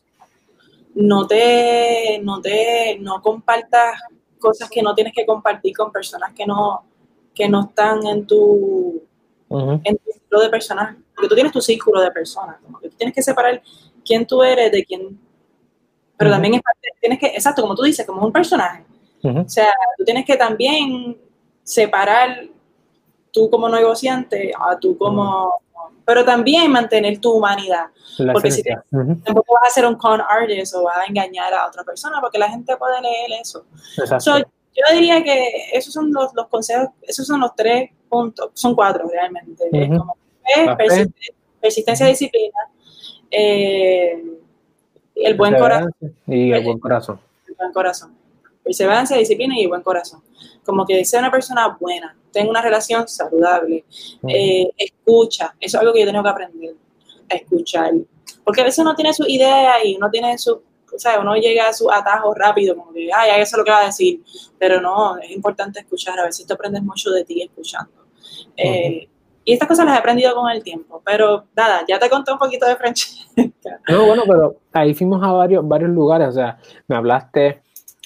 No 0.96 1.28
te, 1.28 2.20
no 2.24 2.40
te, 2.40 2.98
no 3.00 3.22
compartas 3.22 4.00
cosas 4.40 4.70
que 4.70 4.82
no 4.82 4.96
tienes 4.96 5.14
que 5.14 5.26
compartir 5.26 5.76
con 5.76 5.92
personas 5.92 6.32
que 6.34 6.46
no, 6.46 6.86
que 7.34 7.50
no 7.50 7.66
están 7.66 8.06
en 8.06 8.26
tu, 8.26 9.04
en 9.50 9.98
tu 9.98 10.12
círculo 10.12 10.42
de 10.42 10.50
personas, 10.50 10.96
porque 11.14 11.28
tú 11.28 11.36
tienes 11.36 11.52
tu 11.52 11.62
círculo 11.62 12.00
de 12.00 12.12
personas, 12.12 12.58
como 12.64 12.80
que 12.80 12.90
tú 12.90 12.96
tienes 12.96 13.14
que 13.14 13.22
separar 13.22 13.62
quién 14.06 14.26
tú 14.26 14.42
eres, 14.44 14.72
de 14.72 14.86
quién... 14.86 15.20
Pero 16.18 16.32
también 16.32 16.54
es 16.54 16.62
parte, 16.62 16.88
tienes 17.02 17.20
que, 17.20 17.28
exacto, 17.28 17.62
como 17.62 17.76
tú 17.76 17.84
dices, 17.84 18.06
como 18.06 18.26
un 18.26 18.32
personaje. 18.32 18.86
O 19.22 19.50
sea, 19.50 19.74
tú 19.98 20.06
tienes 20.06 20.24
que 20.24 20.38
también 20.38 21.18
separar 21.66 22.48
tú 23.34 23.50
como 23.50 23.68
negociante 23.68 24.54
a 24.58 24.80
tú 24.80 24.98
como... 24.98 25.54
Pero 26.06 26.24
también 26.24 26.72
mantener 26.72 27.20
tu 27.20 27.32
humanidad. 27.32 27.88
porque 28.32 28.52
si 28.52 28.62
tampoco 28.62 29.56
vas 29.56 29.72
a 29.72 29.74
ser 29.74 29.88
un 29.88 29.96
con 29.96 30.22
artist 30.22 30.76
o 30.76 30.84
vas 30.84 31.00
a 31.00 31.06
engañar 31.06 31.52
a 31.52 31.68
otra 31.68 31.84
persona, 31.84 32.22
porque 32.22 32.38
la 32.38 32.48
gente 32.48 32.78
puede 32.78 33.02
leer 33.02 33.42
eso. 33.42 33.66
yo 34.24 34.94
diría 34.94 35.24
que 35.24 35.70
esos 35.74 35.92
son 35.92 36.14
los, 36.14 36.32
los, 36.36 36.48
consejos, 36.48 36.90
esos 37.02 37.26
son 37.26 37.40
los 37.40 37.56
tres 37.56 37.90
puntos, 38.08 38.52
son 38.54 38.76
cuatro 38.76 39.10
realmente. 39.10 39.64
Como 39.98 40.16
persistencia, 41.60 42.06
disciplina, 42.06 42.60
eh, 43.32 44.24
el 45.16 45.34
buen 45.36 45.56
corazón. 45.56 45.92
Y 46.28 46.52
el 46.52 46.64
buen 46.64 46.80
corazón. 46.80 47.20
El 47.48 47.56
buen 47.56 47.74
corazón. 47.74 48.15
Perseverancia, 48.66 49.16
disciplina 49.16 49.54
y 49.58 49.68
buen 49.68 49.84
corazón. 49.84 50.24
Como 50.66 50.86
que 50.86 51.06
sea 51.06 51.20
una 51.20 51.30
persona 51.30 51.78
buena, 51.80 52.18
tenga 52.32 52.50
una 52.50 52.62
relación 52.62 53.08
saludable, 53.08 53.86
eh, 54.28 54.68
escucha. 54.76 55.54
Eso 55.60 55.78
es 55.78 55.82
algo 55.82 55.94
que 55.94 56.00
yo 56.00 56.08
tengo 56.08 56.24
que 56.24 56.30
aprender, 56.30 56.76
a 57.30 57.36
escuchar. 57.36 57.94
Porque 58.44 58.62
a 58.62 58.64
veces 58.64 58.80
uno 58.80 58.96
tiene 58.96 59.14
su 59.14 59.24
idea 59.28 59.86
y 59.86 59.96
uno 59.96 60.10
tiene 60.10 60.36
su, 60.40 60.52
o 60.54 61.00
sea, 61.00 61.20
uno 61.20 61.36
llega 61.36 61.70
a 61.70 61.74
su 61.74 61.92
atajo 61.92 62.34
rápido, 62.34 62.76
como 62.76 62.92
que, 62.92 63.10
ay, 63.14 63.40
eso 63.40 63.56
es 63.56 63.58
lo 63.60 63.64
que 63.64 63.72
va 63.72 63.82
a 63.82 63.86
decir. 63.86 64.24
Pero 64.58 64.82
no, 64.82 65.18
es 65.20 65.30
importante 65.30 65.80
escuchar. 65.80 66.20
A 66.20 66.26
veces 66.26 66.48
te 66.48 66.54
aprendes 66.54 66.82
mucho 66.82 67.12
de 67.12 67.24
ti 67.24 67.44
escuchando. 67.44 67.92
Eh, 68.58 69.08
y 69.44 69.54
estas 69.54 69.68
cosas 69.68 69.86
las 69.86 69.96
he 69.96 70.00
aprendido 70.00 70.34
con 70.34 70.50
el 70.50 70.64
tiempo, 70.64 71.04
pero 71.06 71.46
nada, 71.56 71.84
ya 71.88 72.00
te 72.00 72.10
conté 72.10 72.32
un 72.32 72.40
poquito 72.40 72.66
de 72.66 72.76
Francesca. 72.76 73.80
No, 73.88 74.08
bueno, 74.08 74.24
pero 74.26 74.56
ahí 74.74 74.96
fuimos 74.96 75.22
a 75.24 75.32
varios, 75.32 75.68
varios 75.68 75.92
lugares, 75.92 76.30
o 76.30 76.32
sea, 76.32 76.58
me 76.88 76.96
hablaste 76.96 77.62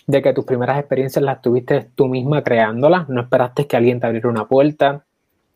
de 0.10 0.24
que 0.24 0.34
tus 0.34 0.44
primeras 0.44 0.80
experiencias 0.80 1.24
las 1.24 1.40
tuviste 1.40 1.88
tú 1.94 2.08
misma 2.08 2.44
creándolas, 2.44 3.08
no 3.10 3.22
esperaste 3.22 3.68
que 3.68 3.78
alguien 3.78 4.00
te 4.00 4.08
abriera 4.08 4.28
una 4.28 4.48
puerta, 4.48 5.06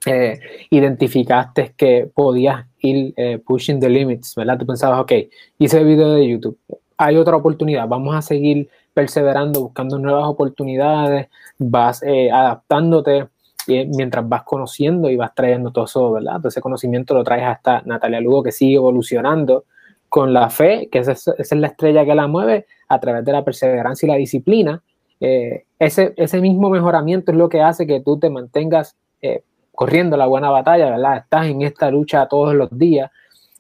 eh, 0.05 0.39
identificaste 0.69 1.73
que 1.75 2.07
podías 2.13 2.67
ir 2.77 3.15
eh, 3.17 3.39
pushing 3.39 3.79
the 3.79 3.89
limits, 3.89 4.35
¿verdad? 4.35 4.59
Tú 4.59 4.67
pensabas, 4.67 4.99
ok, 4.99 5.11
hice 5.57 5.79
el 5.79 5.87
video 5.87 6.13
de 6.13 6.27
YouTube, 6.29 6.59
hay 6.97 7.17
otra 7.17 7.35
oportunidad, 7.35 7.87
vamos 7.87 8.13
a 8.15 8.21
seguir 8.21 8.69
perseverando, 8.93 9.59
buscando 9.59 9.97
nuevas 9.97 10.27
oportunidades, 10.27 11.29
vas 11.57 12.03
eh, 12.03 12.29
adaptándote 12.29 13.29
mientras 13.65 14.29
vas 14.29 14.43
conociendo 14.43 15.09
y 15.09 15.15
vas 15.15 15.33
trayendo 15.33 15.71
todo 15.71 15.85
eso, 15.85 16.11
¿verdad? 16.11 16.45
Ese 16.45 16.61
conocimiento 16.61 17.15
lo 17.15 17.23
traes 17.23 17.45
hasta 17.45 17.81
Natalia 17.85 18.21
Lugo, 18.21 18.43
que 18.43 18.51
sigue 18.51 18.75
evolucionando 18.75 19.65
con 20.13 20.31
la 20.31 20.51
fe, 20.51 20.89
que 20.91 20.99
esa 20.99 21.13
es, 21.13 21.51
la 21.53 21.65
estrella 21.65 22.05
que 22.05 22.13
la 22.13 22.27
mueve 22.27 22.67
a 22.87 22.99
través 22.99 23.25
de 23.25 23.31
la 23.31 23.43
perseverancia 23.43 24.05
y 24.05 24.11
la 24.11 24.17
disciplina. 24.17 24.83
Eh, 25.19 25.65
ese, 25.79 26.13
ese 26.17 26.39
mismo 26.39 26.69
mejoramiento 26.69 27.31
es 27.31 27.37
lo 27.39 27.49
que 27.49 27.61
hace 27.61 27.87
que 27.87 27.99
tú 27.99 28.19
te 28.19 28.29
mantengas 28.29 28.95
eh, 29.23 29.41
corriendo 29.73 30.15
la 30.15 30.27
buena 30.27 30.51
batalla, 30.51 30.91
¿verdad? 30.91 31.17
Estás 31.17 31.47
en 31.47 31.63
esta 31.63 31.89
lucha 31.89 32.27
todos 32.27 32.53
los 32.53 32.69
días 32.77 33.09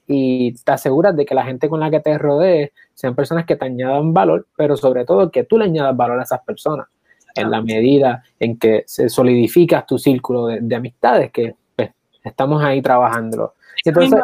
y 0.05 0.53
te 0.63 0.73
aseguras 0.73 1.15
de 1.15 1.25
que 1.25 1.33
la 1.33 1.43
gente 1.43 1.67
con 1.69 1.79
la 1.79 1.89
que 1.89 2.01
te 2.01 2.19
rodees 2.19 2.69
sean 2.93 3.15
personas 3.15 3.47
que 3.47 3.55
te 3.55 3.65
añadan 3.65 4.13
valor, 4.13 4.45
pero 4.55 4.77
sobre 4.77 5.05
todo 5.05 5.31
que 5.31 5.45
tú 5.45 5.57
le 5.57 5.65
añadas 5.65 5.97
valor 5.97 6.19
a 6.19 6.23
esas 6.23 6.43
personas 6.43 6.85
en 7.33 7.49
la 7.49 7.63
medida 7.63 8.21
en 8.39 8.59
que 8.59 8.83
se 8.85 9.09
solidifica 9.09 9.87
tu 9.87 9.97
círculo 9.97 10.45
de, 10.45 10.75
amistades, 10.75 11.31
que 11.31 11.55
pues, 11.75 11.89
estamos 12.23 12.63
ahí 12.63 12.79
trabajándolo. 12.79 13.55
Entonces, 13.83 14.21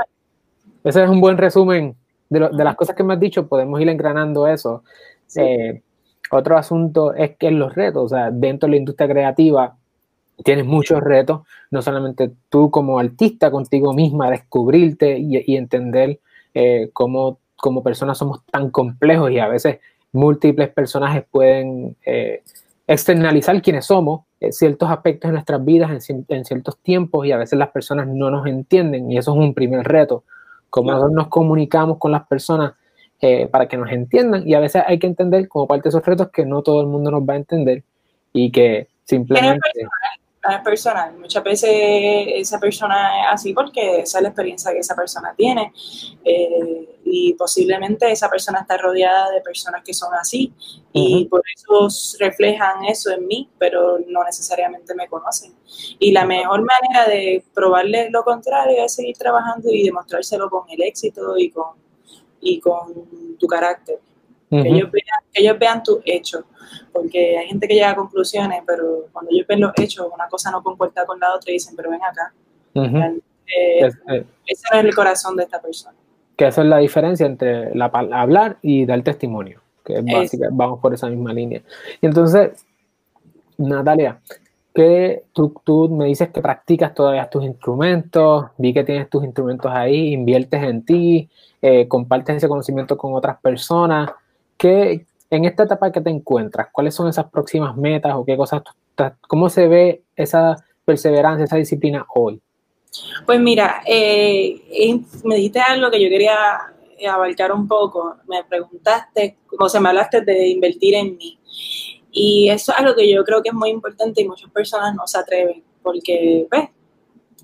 ese 0.84 1.04
es 1.04 1.10
un 1.10 1.22
buen 1.22 1.36
resumen 1.36 1.96
de, 2.30 2.40
las 2.52 2.76
cosas 2.76 2.96
que 2.96 3.04
me 3.04 3.14
has 3.14 3.20
dicho, 3.20 3.48
podemos 3.48 3.80
ir 3.82 3.90
engranando 3.90 4.48
eso. 4.48 4.84
Eh, 5.36 5.82
otro 6.32 6.58
asunto 6.58 7.14
es 7.14 7.36
que 7.38 7.52
los 7.52 7.76
retos, 7.76 8.06
o 8.06 8.10
sea, 8.10 8.32
dentro 8.32 8.68
de 8.68 8.72
la 8.72 8.78
industria 8.78 9.10
creativa 9.10 9.76
tienes 10.44 10.66
muchos 10.66 11.02
retos, 11.02 11.42
no 11.72 11.82
solamente 11.82 12.32
tú 12.50 12.72
como 12.72 13.00
artista 13.00 13.52
contigo 13.52 13.94
misma, 13.94 14.32
descubrirte 14.32 15.18
y, 15.18 15.56
entender 15.56 16.20
eh, 16.54 16.90
cómo 16.94 17.40
como 17.60 17.84
personas 17.84 18.18
somos 18.18 18.44
tan 18.46 18.72
complejos 18.72 19.32
y 19.32 19.40
a 19.40 19.48
veces 19.48 19.80
múltiples 20.12 20.70
personajes 20.70 21.24
pueden 21.30 21.96
eh, 22.06 22.42
externalizar 22.88 23.62
quiénes 23.62 23.86
somos, 23.86 24.22
eh, 24.40 24.52
ciertos 24.52 24.90
aspectos 24.90 25.30
de 25.30 25.34
nuestras 25.34 25.64
vidas 25.64 26.10
en, 26.10 26.46
ciertos 26.46 26.78
tiempos 26.80 27.26
y 27.26 27.32
a 27.32 27.38
veces 27.38 27.60
las 27.60 27.70
personas 27.70 28.08
no 28.08 28.32
nos 28.32 28.48
entienden 28.48 29.12
y 29.12 29.18
eso 29.18 29.34
es 29.34 29.38
un 29.38 29.54
primer 29.54 29.86
reto, 29.88 30.24
cómo 30.70 30.92
nosotros 30.92 31.14
nos 31.14 31.28
comunicamos 31.28 31.98
con 31.98 32.12
las 32.12 32.28
personas 32.28 32.74
eh, 33.22 33.48
para 33.48 33.68
que 33.68 33.78
nos 33.78 33.92
entiendan. 33.92 34.48
Y 34.48 34.54
a 34.54 34.60
veces 34.60 34.84
hay 34.88 35.00
que 35.00 35.08
entender 35.08 35.48
como 35.48 35.68
parte 35.68 35.84
de 35.84 35.90
esos 35.90 36.06
retos 36.06 36.30
que 36.32 36.46
no 36.46 36.62
todo 36.62 36.82
el 36.82 36.88
mundo 36.88 37.12
nos 37.12 37.24
va 37.24 37.34
a 37.34 37.38
entender 37.38 37.84
y 38.32 38.52
que 38.52 38.88
simplemente 39.04 39.70
es 40.44 40.62
personal. 40.64 41.18
Muchas 41.18 41.44
veces 41.44 41.70
esa 41.72 42.60
persona 42.60 43.22
es 43.22 43.28
así 43.34 43.54
porque 43.54 44.02
esa 44.02 44.20
es 44.20 44.22
la 44.24 44.30
experiencia 44.30 44.72
que 44.72 44.80
esa 44.80 44.96
persona 44.96 45.34
tiene 45.36 45.74
eh, 46.24 47.00
y 47.06 47.34
posiblemente 47.34 48.12
esa 48.12 48.30
persona 48.30 48.60
está 48.62 48.78
rodeada 48.78 49.32
de 49.32 49.42
personas 49.42 49.84
que 49.84 49.94
son 49.94 50.14
así 50.14 50.54
y 50.94 51.26
por 51.26 51.42
eso 51.56 51.88
reflejan 52.20 52.86
eso 52.86 53.12
en 53.12 53.28
mí, 53.28 53.50
pero 53.58 54.00
no 54.08 54.24
necesariamente 54.24 54.96
me 54.96 55.08
conocen. 55.08 55.54
Y 56.00 56.12
la 56.12 56.26
mejor 56.26 56.64
manera 56.66 57.10
de 57.10 57.44
probarles 57.54 58.12
lo 58.12 58.24
contrario 58.24 58.84
es 58.84 58.96
seguir 58.96 59.18
trabajando 59.18 59.70
y 59.72 59.84
demostrárselo 59.84 60.50
con 60.50 60.70
el 60.70 60.82
éxito 60.82 61.38
y 61.38 61.52
con, 61.52 61.76
y 62.42 62.60
con 62.60 63.38
tu 63.38 63.48
carácter. 63.48 64.00
Que, 64.50 64.68
ellos 64.68 64.92
vean, 64.92 65.20
que 65.32 65.42
ellos 65.42 65.60
vean 65.60 65.84
tus 65.84 66.00
hechos 66.06 66.44
porque 66.92 67.38
hay 67.38 67.48
gente 67.48 67.68
que 67.68 67.76
llega 67.76 67.92
a 67.92 67.96
conclusiones, 67.96 68.62
pero 68.66 69.08
cuando 69.12 69.32
ellos 69.32 69.48
ven 69.48 69.62
los 69.62 69.72
hechos, 69.78 70.08
una 70.14 70.28
cosa 70.28 70.52
no 70.52 70.62
comporta 70.64 71.06
con 71.06 71.20
la 71.20 71.34
otra 71.36 71.52
y 71.52 71.54
dicen, 71.54 71.76
pero 71.76 71.90
ven 71.90 72.02
acá. 72.04 72.34
Eh, 72.76 73.86
ese 73.86 73.98
es 74.46 74.84
el 74.84 74.94
corazón 74.94 75.36
de 75.36 75.44
esta 75.44 75.62
persona. 75.62 75.96
Que 76.36 76.48
esa 76.48 76.62
es 76.62 76.68
la 76.68 76.78
diferencia 76.78 77.26
entre 77.26 77.74
la, 77.76 77.86
hablar 77.86 78.58
y 78.62 78.86
dar 78.86 79.02
testimonio, 79.02 79.62
que 79.84 79.98
es 79.98 80.06
básica, 80.06 80.48
vamos 80.52 80.80
por 80.80 80.94
esa 80.94 81.08
misma 81.08 81.34
línea. 81.34 81.62
Y 82.02 82.06
entonces, 82.06 82.66
Natalia, 83.58 84.20
que 84.74 85.24
tú, 85.34 85.54
tú, 85.64 85.90
me 85.90 86.06
dices 86.06 86.30
que 86.30 86.42
practicas 86.42 86.94
todavía 86.94 87.30
tus 87.30 87.44
instrumentos, 87.44 88.46
vi 88.58 88.74
que 88.74 88.84
tienes 88.84 89.10
tus 89.10 89.24
instrumentos 89.24 89.72
ahí, 89.74 90.14
inviertes 90.14 90.64
en 90.64 90.86
ti, 90.86 91.30
eh, 91.62 91.88
compartes 91.88 92.38
ese 92.38 92.48
conocimiento 92.48 92.98
con 92.98 93.14
otras 93.14 93.40
personas. 93.42 94.12
¿Qué, 94.60 95.06
en 95.30 95.46
esta 95.46 95.64
etapa 95.64 95.90
que 95.90 96.02
te 96.02 96.10
encuentras, 96.10 96.68
¿cuáles 96.70 96.94
son 96.94 97.08
esas 97.08 97.32
próximas 97.32 97.78
metas 97.78 98.14
o 98.14 98.26
qué 98.26 98.36
cosas, 98.36 98.62
cómo 99.22 99.50
se 99.50 99.70
ve 99.70 100.04
esa 100.18 100.58
perseverancia, 100.84 101.46
esa 101.46 101.56
disciplina 101.56 102.06
hoy? 102.14 102.42
Pues 103.26 103.40
mira, 103.40 103.82
eh, 103.86 104.62
me 105.24 105.36
dijiste 105.36 105.62
algo 105.62 105.90
que 105.90 106.04
yo 106.04 106.10
quería 106.10 106.60
abarcar 107.10 107.54
un 107.54 107.70
poco. 107.70 108.18
Me 108.28 108.44
preguntaste, 108.44 109.38
o 109.58 109.70
sea, 109.70 109.80
me 109.80 109.90
hablaste 109.90 110.22
de 110.22 110.50
invertir 110.50 110.96
en 110.96 111.16
mí. 111.16 111.40
Y 112.12 112.50
eso 112.50 112.74
es 112.74 112.80
algo 112.80 112.94
que 112.96 113.10
yo 113.10 113.24
creo 113.24 113.42
que 113.42 113.50
es 113.50 113.56
muy 113.56 113.70
importante 113.70 114.22
y 114.22 114.28
muchas 114.28 114.52
personas 114.52 114.94
no 114.94 115.08
se 115.08 115.20
atreven 115.20 115.64
porque, 115.82 116.48
pues, 116.50 116.68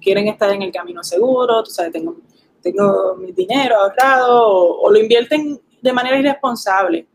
quieren 0.01 0.27
estar 0.27 0.49
en 0.49 0.63
el 0.63 0.71
camino 0.73 1.01
seguro, 1.01 1.63
tú 1.63 1.71
sabes, 1.71 1.93
tengo, 1.93 2.17
tengo 2.61 3.15
mi 3.15 3.31
dinero 3.31 3.77
ahorrado 3.77 4.79
o 4.81 4.91
lo 4.91 4.99
invierten 4.99 5.61
de 5.85 5.93
manera 5.93 6.17
irresponsable. 6.17 7.05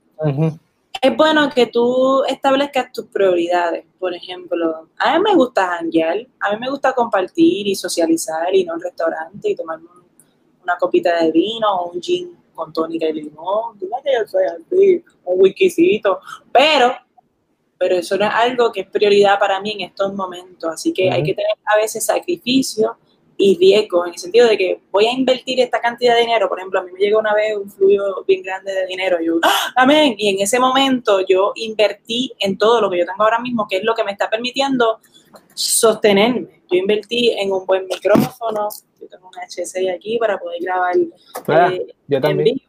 Es 1.02 1.16
bueno 1.16 1.50
que 1.50 1.66
tú 1.66 2.22
establezcas 2.24 2.92
tus 2.92 3.06
prioridades. 3.06 3.84
Por 3.98 4.14
ejemplo, 4.14 4.88
a 4.96 5.18
mí 5.18 5.24
me 5.24 5.34
gusta 5.34 5.66
janguear, 5.66 6.24
a 6.38 6.52
mí 6.52 6.56
me 6.60 6.70
gusta 6.70 6.92
compartir 6.92 7.66
y 7.66 7.74
socializar 7.74 8.54
y 8.54 8.64
no 8.64 8.74
en 8.74 8.80
restaurante 8.80 9.50
y 9.50 9.56
tomar 9.56 9.80
una 10.62 10.76
copita 10.78 11.20
de 11.20 11.32
vino 11.32 11.68
o 11.68 11.90
un 11.90 12.00
gin 12.00 12.36
con 12.54 12.72
tónica 12.72 13.08
y 13.08 13.14
limón. 13.14 13.76
Dime 13.80 13.96
que 14.04 14.12
yo 14.12 14.28
soy 14.28 14.44
así, 14.44 15.04
un 15.24 15.40
whiskycito. 15.40 16.20
Pero, 16.52 16.94
pero 17.76 17.96
eso 17.96 18.16
no 18.16 18.26
es 18.26 18.32
algo 18.32 18.70
que 18.70 18.82
es 18.82 18.86
prioridad 18.88 19.36
para 19.40 19.60
mí 19.60 19.72
en 19.72 19.80
estos 19.80 20.14
momentos. 20.14 20.70
Así 20.72 20.92
que 20.92 21.10
hay 21.10 21.24
que 21.24 21.34
tener 21.34 21.56
a 21.64 21.76
veces 21.76 22.04
sacrificio 22.04 22.96
y 23.40 23.56
riesgo, 23.56 24.04
en 24.04 24.12
el 24.12 24.18
sentido 24.18 24.46
de 24.46 24.58
que 24.58 24.80
voy 24.90 25.06
a 25.06 25.12
invertir 25.12 25.60
esta 25.60 25.80
cantidad 25.80 26.14
de 26.14 26.20
dinero, 26.20 26.46
por 26.48 26.58
ejemplo, 26.58 26.80
a 26.80 26.82
mí 26.82 26.92
me 26.92 27.00
llegó 27.00 27.18
una 27.18 27.34
vez 27.34 27.56
un 27.56 27.70
flujo 27.70 28.22
bien 28.26 28.42
grande 28.42 28.70
de 28.70 28.86
dinero, 28.86 29.16
yo, 29.24 29.38
¡Ah, 29.42 29.72
amén, 29.76 30.14
y 30.18 30.28
en 30.28 30.40
ese 30.40 30.60
momento 30.60 31.20
yo 31.26 31.52
invertí 31.54 32.32
en 32.38 32.58
todo 32.58 32.82
lo 32.82 32.90
que 32.90 32.98
yo 32.98 33.06
tengo 33.06 33.22
ahora 33.22 33.38
mismo, 33.38 33.66
que 33.68 33.78
es 33.78 33.84
lo 33.84 33.94
que 33.94 34.04
me 34.04 34.12
está 34.12 34.28
permitiendo 34.28 35.00
sostenerme. 35.54 36.60
Yo 36.70 36.78
invertí 36.78 37.30
en 37.30 37.50
un 37.50 37.64
buen 37.64 37.86
micrófono, 37.86 38.68
yo 39.00 39.08
tengo 39.08 39.28
un 39.28 39.32
H6 39.32 39.94
aquí 39.94 40.18
para 40.18 40.38
poder 40.38 40.60
grabar 40.60 40.94
ah, 41.48 41.70
eh, 41.72 41.86
yo 42.06 42.20
también. 42.20 42.60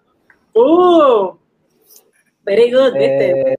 ¡Uh! 0.53 1.35
Very 2.43 2.71
good, 2.71 2.93
¿viste? 2.93 3.51
Eh, 3.51 3.57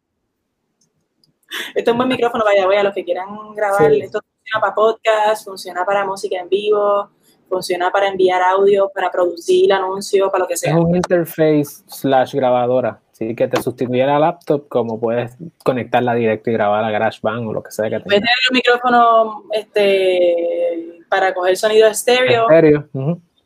esto 1.75 1.91
es 1.91 1.93
un 1.93 1.97
buen 1.99 2.09
micrófono, 2.09 2.43
vaya, 2.43 2.65
voy 2.65 2.77
a 2.77 2.83
los 2.83 2.95
que 2.95 3.05
quieran 3.05 3.29
grabar 3.55 3.93
esto 3.93 4.21
funciona 4.53 4.61
para 4.61 4.75
podcast, 4.75 5.45
funciona 5.45 5.85
para 5.85 6.05
música 6.05 6.39
en 6.39 6.49
vivo, 6.49 7.09
funciona 7.49 7.91
para 7.91 8.09
enviar 8.09 8.43
audio, 8.43 8.91
para 8.95 9.11
producir 9.11 9.73
anuncios, 9.73 10.31
para 10.31 10.45
lo 10.45 10.49
que 10.49 10.57
sea. 10.57 10.73
Es 10.73 10.79
un 10.79 10.95
interface 10.95 11.85
slash 11.87 12.35
grabadora, 12.35 13.01
¿sí? 13.13 13.35
que 13.35 13.49
te 13.49 13.63
sustituye 13.63 14.05
la 14.07 14.19
laptop, 14.19 14.69
como 14.69 14.99
puedes 15.01 15.37
conectarla 15.65 16.15
directo 16.15 16.51
y 16.51 16.55
grabar 16.55 16.85
a 16.85 16.91
GarageBand 16.91 17.49
o 17.49 17.53
lo 17.53 17.63
que 17.63 17.71
sea 17.71 17.85
que 17.85 17.91
tengas. 17.91 18.05
Puedes 18.05 18.21
tener 18.21 18.37
un 18.51 18.55
micrófono 18.55 19.45
este, 19.53 21.01
para 21.09 21.33
coger 21.35 21.57
sonido 21.57 21.89
estéreo. 21.89 22.43
Estéreo, 22.43 22.89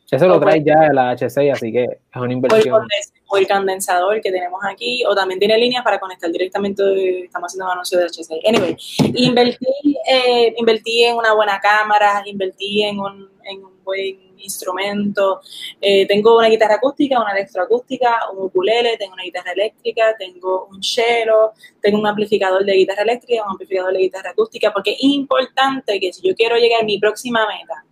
Eso 0.09 0.25
lo 0.27 0.39
trae 0.39 0.63
ya 0.63 0.93
la 0.93 1.13
H6, 1.13 1.51
así 1.51 1.71
que 1.71 1.83
es 1.83 2.21
una 2.21 2.31
inversión. 2.31 2.81
o 3.29 3.37
el 3.37 3.45
condensador 3.45 4.21
que 4.21 4.31
tenemos 4.31 4.61
aquí, 4.63 5.03
o 5.05 5.13
también 5.13 5.37
tiene 5.37 5.57
líneas 5.57 5.83
para 5.83 5.99
conectar 5.99 6.31
directamente, 6.31 7.25
estamos 7.25 7.47
haciendo 7.47 7.65
un 7.65 7.71
anuncio 7.71 7.99
de 7.99 8.05
HC. 8.05 8.39
Anyway, 8.47 8.77
invertí, 9.15 9.97
eh, 10.09 10.53
invertí 10.55 11.03
en 11.03 11.17
una 11.17 11.33
buena 11.33 11.59
cámara, 11.59 12.23
invertí 12.25 12.83
en 12.83 12.99
un, 12.99 13.29
en 13.43 13.65
un 13.65 13.83
buen 13.83 14.27
instrumento, 14.37 15.41
eh, 15.81 16.05
tengo 16.07 16.37
una 16.37 16.47
guitarra 16.47 16.75
acústica, 16.75 17.19
una 17.19 17.33
electroacústica, 17.33 18.29
un 18.31 18.45
ukulele, 18.45 18.95
tengo 18.97 19.13
una 19.13 19.23
guitarra 19.23 19.51
eléctrica, 19.51 20.15
tengo 20.17 20.67
un 20.71 20.81
cello, 20.81 21.51
tengo 21.81 21.99
un 21.99 22.07
amplificador 22.07 22.63
de 22.63 22.73
guitarra 22.73 23.01
eléctrica, 23.01 23.43
un 23.43 23.51
amplificador 23.51 23.91
de 23.91 23.99
guitarra 23.99 24.29
acústica, 24.29 24.71
porque 24.71 24.91
es 24.91 25.03
importante 25.03 25.99
que 25.99 26.13
si 26.13 26.25
yo 26.25 26.33
quiero 26.33 26.55
llegar 26.55 26.81
a 26.81 26.85
mi 26.85 26.97
próxima 26.97 27.45
meta, 27.45 27.83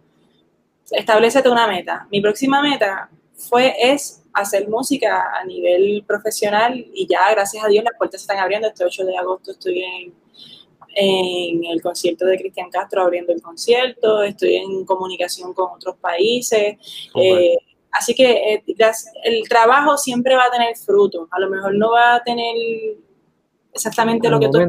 establecete 0.92 1.50
una 1.50 1.68
meta. 1.68 2.08
Mi 2.12 2.22
próxima 2.22 2.62
meta 2.62 3.10
fue, 3.34 3.74
es 3.80 4.24
hacer 4.34 4.68
música 4.70 5.32
a 5.40 5.46
nivel 5.46 6.04
profesional 6.06 6.86
y 6.94 7.08
ya, 7.08 7.32
gracias 7.32 7.64
a 7.64 7.68
Dios, 7.68 7.84
las 7.84 7.98
puertas 7.98 8.22
se 8.22 8.26
están 8.26 8.40
abriendo. 8.40 8.68
Este 8.68 8.84
8 8.84 9.06
de 9.06 9.18
agosto 9.18 9.52
estoy 9.52 9.82
en, 9.82 10.14
en 10.96 11.66
el 11.66 11.82
concierto 11.82 12.26
de 12.26 12.38
Cristian 12.38 12.70
Castro 12.70 13.04
abriendo 13.04 13.34
el 13.34 13.42
concierto, 13.42 14.24
estoy 14.24 14.56
en 14.56 14.86
comunicación 14.86 15.54
con 15.54 15.72
otros 15.72 15.96
países. 15.98 16.78
Eh, 17.16 17.58
así 17.92 18.14
que 18.14 18.54
eh, 18.54 18.64
el 19.24 19.48
trabajo 19.48 19.98
siempre 19.98 20.36
va 20.36 20.46
a 20.46 20.52
tener 20.52 20.76
fruto. 20.76 21.28
A 21.32 21.40
lo 21.40 21.50
mejor 21.50 21.74
no 21.76 21.92
va 21.92 22.16
a 22.16 22.24
tener 22.24 22.56
exactamente 23.74 24.30
lo 24.30 24.40
que 24.40 24.50
tú 24.50 24.60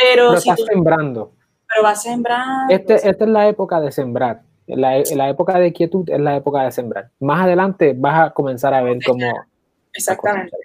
pero, 0.00 0.30
pero 0.30 0.40
si 0.40 0.50
sembrando. 0.56 1.32
Pero 1.68 1.82
va 1.82 1.94
sembrando. 1.94 2.72
Este, 2.72 2.94
esta 2.94 3.24
es 3.24 3.30
la 3.30 3.48
época 3.48 3.80
de 3.80 3.92
sembrar 3.92 4.47
la, 4.68 5.02
la, 5.14 5.28
época 5.28 5.58
de 5.58 5.72
quietud 5.72 6.08
es 6.08 6.20
la 6.20 6.36
época 6.36 6.64
de 6.64 6.70
sembrar. 6.70 7.10
Más 7.20 7.44
adelante 7.44 7.94
vas 7.96 8.28
a 8.28 8.30
comenzar 8.32 8.74
a 8.74 8.82
ver 8.82 8.98
cómo... 9.04 9.26
Exactamente. 9.92 10.56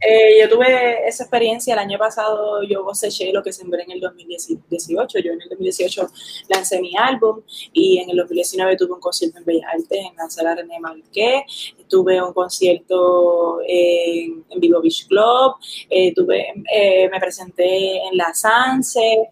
Eh, 0.00 0.40
yo 0.40 0.48
tuve 0.48 1.06
esa 1.06 1.24
experiencia 1.24 1.74
el 1.74 1.78
año 1.78 1.98
pasado, 1.98 2.62
yo 2.62 2.84
coseché 2.84 3.32
lo 3.32 3.42
que 3.42 3.52
sembré 3.52 3.82
en 3.82 3.92
el 3.92 4.00
2018. 4.00 5.18
Yo 5.18 5.32
en 5.32 5.42
el 5.42 5.48
2018 5.48 6.08
lancé 6.48 6.80
mi 6.80 6.96
álbum 6.96 7.42
y 7.72 7.98
en 7.98 8.10
el 8.10 8.16
2019 8.16 8.76
tuve 8.76 8.94
un 8.94 9.00
concierto 9.00 9.38
en 9.38 9.44
Bellas 9.44 9.66
Artes, 9.72 9.98
en 9.98 10.16
la 10.16 10.30
sala 10.30 10.54
René 10.54 10.80
Marqué. 10.80 11.44
Tuve 11.88 12.22
un 12.22 12.32
concierto 12.32 13.60
en, 13.66 14.44
Vivo 14.56 14.80
Beach 14.80 15.06
Club. 15.06 15.56
Eh, 15.90 16.12
tuve, 16.14 16.46
eh, 16.72 17.08
me 17.10 17.20
presenté 17.20 17.98
en 18.06 18.16
la 18.16 18.32
Sanse 18.34 19.30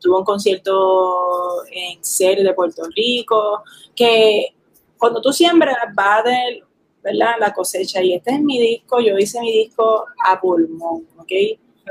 tuvo 0.00 0.18
un 0.18 0.24
concierto 0.24 1.64
en 1.70 2.02
serie 2.04 2.44
de 2.44 2.54
Puerto 2.54 2.82
Rico, 2.94 3.62
que 3.94 4.54
cuando 4.96 5.20
tú 5.20 5.32
siembras 5.32 5.76
va 5.98 6.18
a 6.18 6.22
tener 6.22 6.62
¿verdad? 7.02 7.36
la 7.38 7.52
cosecha 7.52 8.02
y 8.02 8.14
este 8.14 8.32
es 8.32 8.40
mi 8.40 8.58
disco, 8.58 9.00
yo 9.00 9.16
hice 9.18 9.40
mi 9.40 9.52
disco 9.52 10.04
a 10.24 10.40
pulmón, 10.40 11.06
¿ok? 11.18 11.32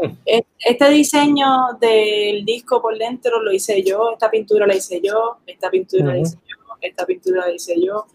Hmm. 0.01 0.12
Este 0.26 0.89
diseño 0.89 1.47
del 1.80 2.45
disco 2.45 2.82
por 2.82 2.97
dentro 2.97 3.41
lo 3.41 3.51
hice 3.51 3.82
yo, 3.84 4.12
esta 4.12 4.30
pintura 4.30 4.68
la 4.68 4.76
hice 4.76 5.01
yo, 5.01 5.38
esta 5.45 5.70
pintura 5.70 6.14
la 6.14 6.20
hice 6.20 6.38
yo, 6.47 6.76
esta 6.82 7.05
pintura 7.05 7.47
la 7.47 7.51
hice 7.51 7.76
yo. 7.82 8.05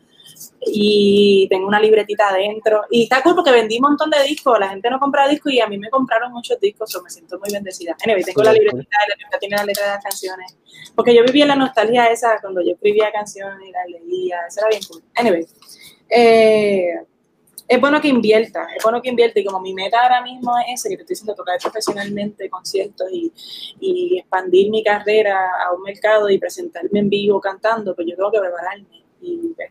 Y 0.61 1.47
tengo 1.49 1.67
una 1.67 1.81
libretita 1.81 2.29
adentro. 2.29 2.83
Y 2.91 3.05
está 3.05 3.23
cool 3.23 3.35
porque 3.35 3.51
vendí 3.51 3.77
un 3.77 3.83
montón 3.83 4.11
de 4.11 4.23
discos, 4.23 4.59
la 4.59 4.69
gente 4.69 4.91
no 4.91 4.99
compra 4.99 5.29
discos 5.29 5.53
y 5.53 5.61
a 5.61 5.67
mí 5.67 5.79
me 5.79 5.91
compraron 5.91 6.33
muchos 6.33 6.59
discos, 6.61 6.95
o 6.97 7.03
me 7.03 7.11
siento 7.11 7.39
muy 7.39 7.51
bendecida. 7.53 7.97
Anyway, 8.05 8.23
tengo 8.25 8.43
la 8.43 8.53
libretita, 8.53 8.97
la 9.31 9.39
tiene 9.39 9.57
la 9.57 9.65
letra 9.65 9.85
de 9.85 9.91
las 9.95 10.05
canciones, 10.05 10.57
porque 10.95 11.15
yo 11.15 11.23
vivía 11.25 11.47
la 11.47 11.57
nostalgia 11.57 12.07
esa 12.07 12.41
cuando 12.41 12.63
yo 12.63 12.73
escribía 12.73 13.11
canciones 13.13 13.69
y 13.69 13.73
las 13.73 13.89
leía, 13.89 14.41
eso 14.49 14.61
era 14.61 14.69
bien 14.69 14.83
cool. 14.89 15.03
Anyway, 15.15 15.47
eh, 16.09 16.95
es 17.69 17.81
bueno 17.81 18.01
que 18.01 18.09
invierta, 18.09 18.67
es 18.77 18.83
bueno 18.83 19.01
que 19.01 19.09
invierta 19.09 19.41
y 19.41 19.45
como 19.45 19.61
mi 19.61 19.73
meta 19.73 20.03
ahora 20.03 20.23
mismo 20.23 20.53
es 20.59 20.81
ese, 20.81 20.91
que 20.91 20.97
te 20.97 21.03
estoy 21.03 21.15
diciendo, 21.15 21.35
tocar 21.35 21.59
profesionalmente 21.59 22.51
conciertos 22.51 23.09
y, 23.11 23.33
y 23.81 24.19
expandir 24.19 24.71
mi 24.71 24.85
carrera 24.85 25.49
a 25.65 25.73
un 25.73 25.83
mercado 25.83 26.29
y 26.29 26.39
presentarme 26.39 26.99
en 26.99 27.09
vivo 27.09 27.41
cantando, 27.41 27.95
pues 27.95 28.07
yo 28.09 28.17
tengo 28.17 28.31
que 28.31 28.41
prepararme 28.41 29.03
y 29.23 29.55
pues, 29.55 29.71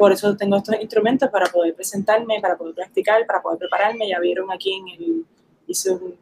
por 0.00 0.12
eso 0.12 0.34
tengo 0.34 0.56
estos 0.56 0.74
instrumentos 0.80 1.28
para 1.28 1.44
poder 1.44 1.74
presentarme, 1.74 2.40
para 2.40 2.56
poder 2.56 2.74
practicar, 2.74 3.26
para 3.26 3.42
poder 3.42 3.58
prepararme. 3.58 4.08
Ya 4.08 4.18
vieron 4.18 4.50
aquí 4.50 4.72
en 4.72 4.88
el, 4.88 5.26
hice 5.66 5.90
un, 5.90 6.16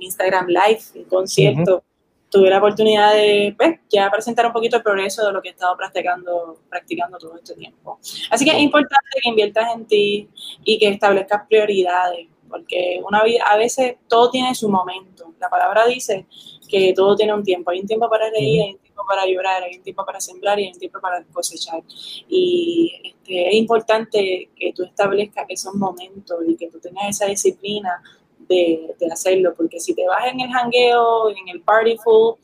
Instagram 0.00 0.46
Live, 0.46 0.80
un 0.94 1.04
concierto. 1.04 1.82
Tuve 2.30 2.48
la 2.48 2.56
oportunidad 2.56 3.12
de 3.12 3.54
pues, 3.54 3.80
ya 3.90 4.10
presentar 4.10 4.46
un 4.46 4.52
poquito 4.52 4.78
el 4.78 4.82
progreso 4.82 5.26
de 5.26 5.32
lo 5.32 5.42
que 5.42 5.48
he 5.48 5.52
estado 5.52 5.76
practicando, 5.76 6.58
practicando 6.70 7.18
todo 7.18 7.36
este 7.36 7.54
tiempo. 7.54 7.98
Así 8.30 8.46
que 8.46 8.52
es 8.52 8.60
importante 8.60 9.20
que 9.22 9.28
inviertas 9.28 9.74
en 9.74 9.84
ti 9.84 10.28
y 10.64 10.78
que 10.78 10.88
establezcas 10.88 11.42
prioridades, 11.48 12.28
porque 12.48 13.00
una 13.06 13.24
vida, 13.24 13.44
a 13.46 13.58
veces 13.58 13.96
todo 14.08 14.30
tiene 14.30 14.54
su 14.54 14.70
momento. 14.70 15.34
La 15.38 15.50
palabra 15.50 15.86
dice 15.86 16.24
que 16.66 16.94
todo 16.94 17.14
tiene 17.14 17.34
un 17.34 17.42
tiempo. 17.42 17.72
Hay 17.72 17.80
un 17.80 17.86
tiempo 17.86 18.08
para 18.08 18.30
reír, 18.30 18.62
hay 18.62 18.70
un 18.70 18.78
tiempo 18.78 18.87
para 19.06 19.26
llorar, 19.26 19.62
hay 19.62 19.76
un 19.76 19.82
tiempo 19.82 20.04
para 20.04 20.20
sembrar 20.20 20.58
y 20.58 20.64
hay 20.64 20.72
un 20.72 20.78
tiempo 20.78 21.00
para 21.00 21.22
cosechar. 21.24 21.82
Y 22.28 22.92
este, 23.04 23.48
es 23.48 23.54
importante 23.54 24.50
que 24.56 24.72
tú 24.72 24.84
establezcas 24.84 25.46
esos 25.48 25.74
momentos 25.74 26.38
y 26.46 26.56
que 26.56 26.68
tú 26.68 26.78
tengas 26.80 27.08
esa 27.08 27.26
disciplina 27.26 28.02
de, 28.48 28.94
hacerlo, 29.12 29.54
porque 29.56 29.80
si 29.80 29.94
te 29.94 30.06
vas 30.06 30.32
en 30.32 30.40
el 30.40 30.50
jangueo, 30.50 31.30
en 31.30 31.48
el 31.48 31.60
party 31.60 31.96
full, 31.98 32.34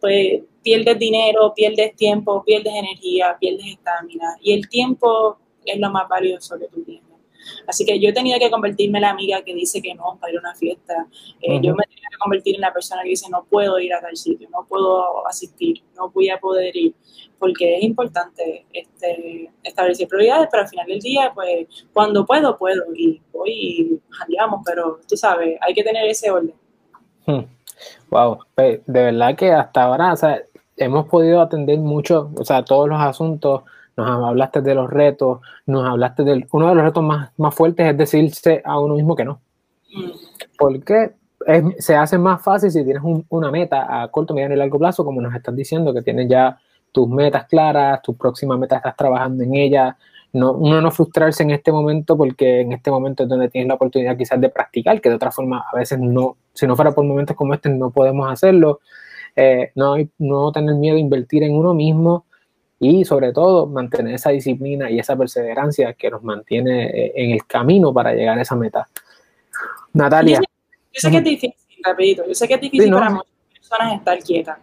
pues 0.00 0.42
pierdes 0.62 0.98
dinero, 0.98 1.52
pierdes 1.54 1.94
tiempo, 1.96 2.42
pierdes 2.44 2.74
energía, 2.74 3.36
pierdes 3.38 3.66
estamina. 3.66 4.36
Y 4.40 4.52
el 4.52 4.68
tiempo 4.68 5.38
es 5.64 5.78
lo 5.78 5.90
más 5.90 6.08
valioso 6.08 6.58
que 6.58 6.66
tú 6.68 6.82
tienes. 6.82 7.11
Así 7.66 7.84
que 7.84 7.98
yo 8.00 8.10
he 8.10 8.12
tenido 8.12 8.38
que 8.38 8.50
convertirme 8.50 8.98
en 8.98 9.02
la 9.02 9.10
amiga 9.10 9.42
que 9.42 9.54
dice 9.54 9.80
que 9.80 9.94
no 9.94 10.18
para 10.20 10.32
ir 10.32 10.38
a 10.38 10.40
una 10.40 10.54
fiesta. 10.54 11.06
Eh, 11.40 11.60
yo 11.62 11.74
me 11.74 11.84
he 11.84 11.88
tenido 11.88 12.08
que 12.10 12.18
convertir 12.18 12.54
en 12.54 12.60
la 12.60 12.72
persona 12.72 13.02
que 13.02 13.10
dice 13.10 13.28
no 13.30 13.44
puedo 13.44 13.78
ir 13.78 13.92
a 13.94 14.00
tal 14.00 14.16
sitio, 14.16 14.48
no 14.50 14.64
puedo 14.66 15.26
asistir, 15.26 15.82
no 15.96 16.10
voy 16.10 16.30
a 16.30 16.38
poder 16.38 16.76
ir, 16.76 16.94
porque 17.38 17.76
es 17.76 17.82
importante 17.82 18.66
este, 18.72 19.50
establecer 19.62 20.08
prioridades, 20.08 20.48
pero 20.50 20.62
al 20.62 20.68
final 20.68 20.86
del 20.86 21.00
día, 21.00 21.32
pues 21.34 21.66
cuando 21.92 22.24
puedo, 22.24 22.56
puedo 22.56 22.84
y 22.94 23.20
voy 23.32 23.50
y 23.50 24.00
pero 24.64 25.00
tú 25.08 25.16
sabes, 25.16 25.58
hay 25.60 25.74
que 25.74 25.82
tener 25.82 26.06
ese 26.06 26.30
orden. 26.30 26.54
Wow, 28.10 28.34
hmm. 28.34 28.38
pues, 28.54 28.80
de 28.86 29.02
verdad 29.02 29.36
que 29.36 29.50
hasta 29.50 29.84
ahora, 29.84 30.12
o 30.12 30.16
sea, 30.16 30.42
hemos 30.76 31.08
podido 31.08 31.40
atender 31.40 31.78
mucho, 31.78 32.30
o 32.36 32.44
sea, 32.44 32.64
todos 32.64 32.88
los 32.88 33.00
asuntos 33.00 33.62
nos 33.96 34.08
hablaste 34.26 34.60
de 34.60 34.74
los 34.74 34.90
retos, 34.90 35.40
nos 35.66 35.88
hablaste 35.88 36.24
de 36.24 36.46
uno 36.52 36.68
de 36.68 36.74
los 36.74 36.84
retos 36.84 37.02
más, 37.02 37.30
más 37.36 37.54
fuertes 37.54 37.86
es 37.86 37.96
decirse 37.96 38.62
a 38.64 38.78
uno 38.80 38.94
mismo 38.94 39.14
que 39.14 39.24
no. 39.24 39.40
Mm. 39.94 40.10
Porque 40.58 41.14
se 41.78 41.96
hace 41.96 42.18
más 42.18 42.42
fácil 42.42 42.70
si 42.70 42.84
tienes 42.84 43.02
una 43.28 43.50
meta 43.50 44.02
a 44.02 44.08
corto, 44.08 44.34
mediano 44.34 44.54
y 44.54 44.58
largo 44.58 44.78
plazo, 44.78 45.04
como 45.04 45.20
nos 45.20 45.34
estás 45.34 45.54
diciendo, 45.56 45.92
que 45.92 46.02
tienes 46.02 46.28
ya 46.28 46.58
tus 46.92 47.08
metas 47.08 47.46
claras, 47.46 48.02
tus 48.02 48.16
próximas 48.16 48.58
metas 48.58 48.78
estás 48.78 48.96
trabajando 48.96 49.42
en 49.42 49.54
ellas. 49.54 49.96
No, 50.32 50.52
uno 50.52 50.80
no 50.80 50.90
frustrarse 50.90 51.42
en 51.42 51.50
este 51.50 51.72
momento 51.72 52.16
porque 52.16 52.60
en 52.60 52.72
este 52.72 52.90
momento 52.90 53.24
es 53.24 53.28
donde 53.28 53.50
tienes 53.50 53.68
la 53.68 53.74
oportunidad 53.74 54.16
quizás 54.16 54.40
de 54.40 54.48
practicar, 54.48 55.00
que 55.00 55.10
de 55.10 55.16
otra 55.16 55.30
forma 55.30 55.64
a 55.70 55.76
veces 55.76 55.98
no, 55.98 56.36
si 56.54 56.66
no 56.66 56.74
fuera 56.74 56.92
por 56.92 57.04
momentos 57.04 57.36
como 57.36 57.54
este 57.54 57.68
no 57.68 57.90
podemos 57.90 58.30
hacerlo. 58.30 58.80
Eh, 59.34 59.72
no, 59.74 59.96
no 60.18 60.52
tener 60.52 60.74
miedo 60.74 60.96
a 60.96 61.00
invertir 61.00 61.42
en 61.42 61.54
uno 61.54 61.74
mismo, 61.74 62.26
y 62.84 63.04
sobre 63.04 63.32
todo 63.32 63.68
mantener 63.68 64.16
esa 64.16 64.30
disciplina 64.30 64.90
y 64.90 64.98
esa 64.98 65.14
perseverancia 65.16 65.92
que 65.92 66.10
nos 66.10 66.24
mantiene 66.24 66.86
eh, 66.86 67.12
en 67.14 67.30
el 67.30 67.46
camino 67.46 67.94
para 67.94 68.12
llegar 68.12 68.36
a 68.36 68.42
esa 68.42 68.56
meta. 68.56 68.88
Natalia. 69.92 70.40
Yo 70.40 71.00
sé, 71.00 71.10
que 71.12 71.18
es 71.18 71.24
difícil, 71.24 71.54
rapidito, 71.84 72.26
yo 72.26 72.34
sé 72.34 72.48
que 72.48 72.54
es 72.54 72.60
difícil 72.60 72.92
para 72.92 73.10
muchas 73.10 73.30
personas 73.54 73.94
estar 73.94 74.18
quietas. 74.18 74.58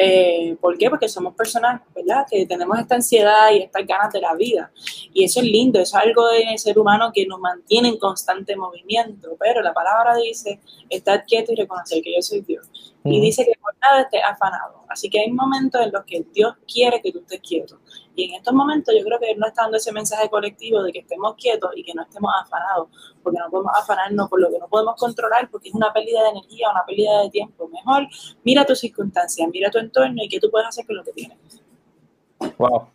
Eh, 0.00 0.56
¿Por 0.60 0.78
qué? 0.78 0.88
Porque 0.88 1.08
somos 1.08 1.34
personas, 1.34 1.82
¿verdad? 1.92 2.24
Que 2.30 2.46
tenemos 2.46 2.78
esta 2.78 2.94
ansiedad 2.94 3.50
y 3.52 3.62
estas 3.62 3.84
ganas 3.84 4.12
de 4.12 4.20
la 4.20 4.32
vida. 4.34 4.70
Y 5.12 5.24
eso 5.24 5.40
es 5.40 5.46
lindo, 5.46 5.80
eso 5.80 5.98
es 5.98 6.04
algo 6.04 6.28
del 6.28 6.56
ser 6.58 6.78
humano 6.78 7.10
que 7.12 7.26
nos 7.26 7.40
mantiene 7.40 7.88
en 7.88 7.98
constante 7.98 8.54
movimiento. 8.54 9.36
Pero 9.40 9.60
la 9.60 9.74
palabra 9.74 10.14
dice, 10.16 10.60
estar 10.88 11.24
quieto 11.24 11.52
y 11.52 11.56
reconocer 11.56 12.00
que 12.02 12.14
yo 12.14 12.22
soy 12.22 12.42
Dios. 12.42 12.94
Y 13.04 13.20
dice 13.20 13.44
que 13.44 13.52
por 13.60 13.74
nada 13.80 14.02
estés 14.02 14.22
afanado. 14.24 14.84
Así 14.88 15.10
que 15.10 15.18
hay 15.18 15.30
momentos 15.32 15.80
en 15.80 15.90
los 15.90 16.04
que 16.04 16.24
Dios 16.32 16.54
quiere 16.72 17.00
que 17.00 17.10
tú 17.10 17.18
estés 17.18 17.40
quieto. 17.40 17.80
Y 18.18 18.24
en 18.24 18.34
estos 18.34 18.52
momentos 18.52 18.92
yo 18.98 19.04
creo 19.04 19.16
que 19.20 19.30
Él 19.30 19.38
no 19.38 19.46
está 19.46 19.62
dando 19.62 19.76
ese 19.76 19.92
mensaje 19.92 20.28
colectivo 20.28 20.82
de 20.82 20.90
que 20.90 20.98
estemos 20.98 21.36
quietos 21.36 21.70
y 21.76 21.84
que 21.84 21.94
no 21.94 22.02
estemos 22.02 22.32
afanados, 22.42 22.88
porque 23.22 23.38
no 23.38 23.48
podemos 23.48 23.72
afanarnos 23.78 24.28
por 24.28 24.40
lo 24.40 24.50
que 24.50 24.58
no 24.58 24.66
podemos 24.66 24.96
controlar, 24.96 25.48
porque 25.48 25.68
es 25.68 25.74
una 25.76 25.92
pérdida 25.92 26.24
de 26.24 26.30
energía, 26.30 26.68
una 26.68 26.84
pérdida 26.84 27.22
de 27.22 27.30
tiempo. 27.30 27.68
Mejor 27.68 28.08
mira 28.42 28.66
tus 28.66 28.80
circunstancias, 28.80 29.48
mira 29.52 29.70
tu 29.70 29.78
entorno 29.78 30.20
y 30.20 30.28
qué 30.28 30.40
tú 30.40 30.50
puedes 30.50 30.66
hacer 30.66 30.84
con 30.84 30.96
lo 30.96 31.04
que 31.04 31.12
tienes. 31.12 31.38
Wow. 32.58 32.88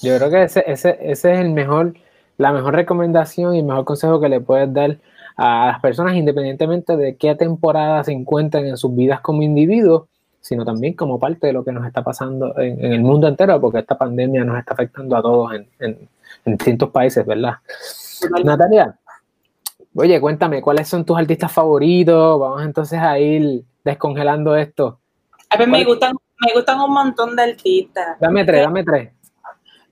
Yo 0.00 0.16
creo 0.16 0.30
que 0.30 0.42
ese, 0.44 0.64
ese, 0.66 0.96
ese 1.02 1.32
es 1.34 1.38
el 1.38 1.50
mejor, 1.50 1.92
la 2.38 2.52
mejor 2.52 2.74
recomendación 2.74 3.54
y 3.54 3.58
el 3.58 3.66
mejor 3.66 3.84
consejo 3.84 4.20
que 4.20 4.30
le 4.30 4.40
puedes 4.40 4.72
dar 4.72 4.98
a 5.36 5.66
las 5.66 5.80
personas 5.80 6.14
independientemente 6.14 6.96
de 6.96 7.18
qué 7.18 7.34
temporada 7.34 8.02
se 8.04 8.12
encuentren 8.12 8.66
en 8.68 8.78
sus 8.78 8.96
vidas 8.96 9.20
como 9.20 9.42
individuos 9.42 10.08
sino 10.40 10.64
también 10.64 10.94
como 10.94 11.18
parte 11.18 11.48
de 11.48 11.52
lo 11.52 11.64
que 11.64 11.72
nos 11.72 11.86
está 11.86 12.02
pasando 12.02 12.58
en, 12.58 12.92
el 12.92 13.00
mundo 13.00 13.28
entero, 13.28 13.60
porque 13.60 13.78
esta 13.78 13.96
pandemia 13.96 14.44
nos 14.44 14.58
está 14.58 14.72
afectando 14.74 15.16
a 15.16 15.22
todos 15.22 15.52
en, 15.78 16.08
distintos 16.44 16.90
países, 16.90 17.24
¿verdad? 17.26 17.54
Natalia, 18.44 18.98
oye, 19.94 20.20
cuéntame, 20.20 20.62
¿cuáles 20.62 20.88
son 20.88 21.04
tus 21.04 21.18
artistas 21.18 21.52
favoritos? 21.52 22.40
Vamos 22.40 22.62
entonces 22.62 22.98
a 22.98 23.18
ir 23.18 23.62
descongelando 23.84 24.56
esto. 24.56 24.98
A 25.50 25.56
ver, 25.56 25.68
me 25.68 25.84
gustan, 25.84 26.14
me 26.46 26.52
gustan 26.54 26.80
un 26.80 26.92
montón 26.92 27.36
de 27.36 27.42
artistas. 27.42 28.18
Dame 28.20 28.44
tres, 28.44 28.62
dame 28.62 28.84
tres. 28.84 29.10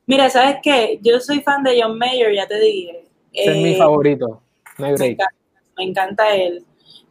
Mira, 0.07 0.31
¿sabes 0.31 0.57
qué? 0.63 0.99
Yo 1.03 1.21
soy 1.21 1.41
fan 1.41 1.63
de 1.63 1.83
John 1.83 1.99
Mayer, 1.99 2.35
ya 2.35 2.47
te 2.47 2.59
dije. 2.59 3.05
es 3.33 3.57
mi 3.57 3.75
eh, 3.75 3.77
favorito. 3.77 4.41
me, 4.79 4.89
encanta, 4.89 5.27
me 5.77 5.85
encanta 5.85 6.35
él. 6.35 6.65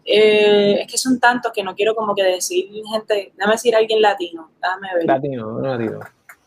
Eh, 0.10 0.82
es 0.82 0.88
que 0.90 0.98
son 0.98 1.20
tantos 1.20 1.52
que 1.52 1.62
no 1.62 1.76
quiero 1.76 1.94
como 1.94 2.16
que 2.16 2.24
decir 2.24 2.70
gente, 2.90 3.34
dame 3.36 3.52
decir 3.52 3.76
alguien 3.76 4.02
latino, 4.02 4.52
dame 4.62 4.88
ver. 4.96 5.06
Latino, 5.06 5.58
un 5.58 5.68
latino. 5.68 6.00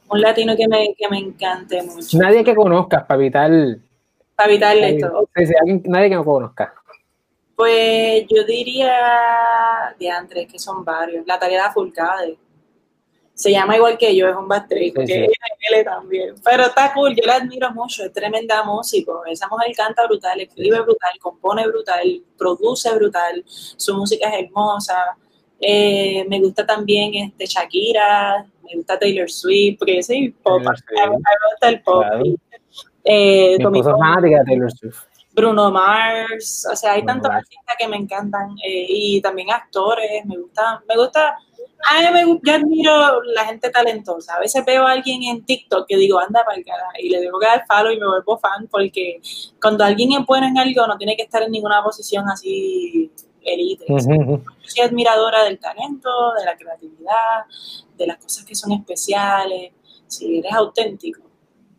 Un 0.08 0.20
latino 0.22 0.56
que 0.56 0.66
me, 0.66 0.94
que 0.96 1.08
me 1.10 1.18
encante 1.18 1.82
mucho. 1.82 2.18
Nadie 2.18 2.42
que 2.42 2.54
conozcas 2.54 3.04
para 3.04 3.20
evitar... 3.20 3.50
Para 4.34 4.48
evitar 4.48 4.76
esto. 4.78 5.28
nadie 5.84 6.08
que 6.08 6.14
no 6.14 6.24
conozca. 6.24 6.72
Pues 7.54 8.24
yo 8.28 8.44
diría, 8.44 9.94
de 9.98 10.10
Andrés, 10.10 10.50
que 10.50 10.58
son 10.58 10.82
varios. 10.82 11.26
La 11.26 11.38
tarea 11.38 11.66
de 11.66 11.72
Fulcade 11.74 12.38
se 13.40 13.50
llama 13.50 13.74
igual 13.74 13.96
que 13.96 14.14
yo, 14.14 14.28
es 14.28 14.36
un 14.36 14.50
que 14.68 15.24
es 15.24 15.84
también. 15.86 16.34
Pero 16.44 16.64
está 16.64 16.92
cool, 16.92 17.16
yo 17.16 17.22
la 17.24 17.36
admiro 17.36 17.70
mucho, 17.72 18.04
es 18.04 18.12
tremenda 18.12 18.62
músico. 18.64 19.24
Esa 19.24 19.48
mujer 19.48 19.72
canta 19.74 20.06
brutal, 20.06 20.38
escribe 20.42 20.78
brutal, 20.82 21.12
compone 21.18 21.66
brutal, 21.66 22.22
produce 22.36 22.94
brutal, 22.94 23.42
su 23.46 23.96
música 23.96 24.28
es 24.28 24.44
hermosa. 24.44 25.16
Eh, 25.58 26.26
me 26.28 26.38
gusta 26.38 26.66
también 26.66 27.14
este 27.14 27.46
Shakira, 27.46 28.46
me 28.62 28.76
gusta 28.76 28.98
Taylor 28.98 29.30
Swift, 29.30 29.78
porque 29.78 29.96
yo 29.96 30.02
soy 30.02 30.30
pop, 30.32 30.60
me 30.60 30.68
gusta 30.68 31.68
el 31.70 31.80
pop. 31.80 32.04
Eh, 33.04 33.56
Taylor 33.58 34.70
Swift. 34.70 34.98
Bruno 35.32 35.70
Mars, 35.70 36.68
o 36.70 36.76
sea, 36.76 36.92
hay 36.92 37.06
tantos 37.06 37.30
artistas 37.30 37.76
que 37.78 37.88
me 37.88 37.96
encantan 37.96 38.50
eh, 38.62 38.84
y 38.86 39.22
también 39.22 39.50
actores, 39.50 40.26
me 40.26 40.36
gusta, 40.36 40.82
me 40.86 40.96
gusta 40.96 41.38
a 41.88 42.00
mí 42.00 42.06
me, 42.12 42.40
yo 42.42 42.52
admiro 42.52 43.22
la 43.22 43.44
gente 43.46 43.70
talentosa. 43.70 44.34
A 44.34 44.40
veces 44.40 44.64
veo 44.64 44.86
a 44.86 44.92
alguien 44.92 45.22
en 45.22 45.44
TikTok 45.44 45.86
que 45.88 45.96
digo, 45.96 46.18
anda 46.18 46.44
para 46.44 46.58
el 46.58 46.64
cara, 46.64 46.88
y 46.98 47.08
le 47.08 47.20
dejo 47.20 47.38
que 47.38 47.46
dar 47.46 47.64
follow 47.66 47.92
y 47.92 47.98
me 47.98 48.06
vuelvo 48.06 48.38
fan, 48.38 48.68
porque 48.70 49.20
cuando 49.60 49.84
alguien 49.84 50.12
es 50.12 50.26
bueno 50.26 50.46
en 50.46 50.58
algo 50.58 50.86
no 50.86 50.96
tiene 50.98 51.16
que 51.16 51.22
estar 51.22 51.42
en 51.42 51.50
ninguna 51.50 51.82
posición 51.82 52.28
así 52.28 53.10
elite. 53.42 53.84
Yo 53.88 53.98
soy 53.98 54.84
admiradora 54.84 55.44
del 55.44 55.58
talento, 55.58 56.32
de 56.38 56.44
la 56.44 56.56
creatividad, 56.56 57.44
de 57.96 58.06
las 58.06 58.18
cosas 58.18 58.44
que 58.44 58.54
son 58.54 58.72
especiales. 58.72 59.72
Si 60.06 60.38
eres 60.38 60.52
auténtico, 60.52 61.22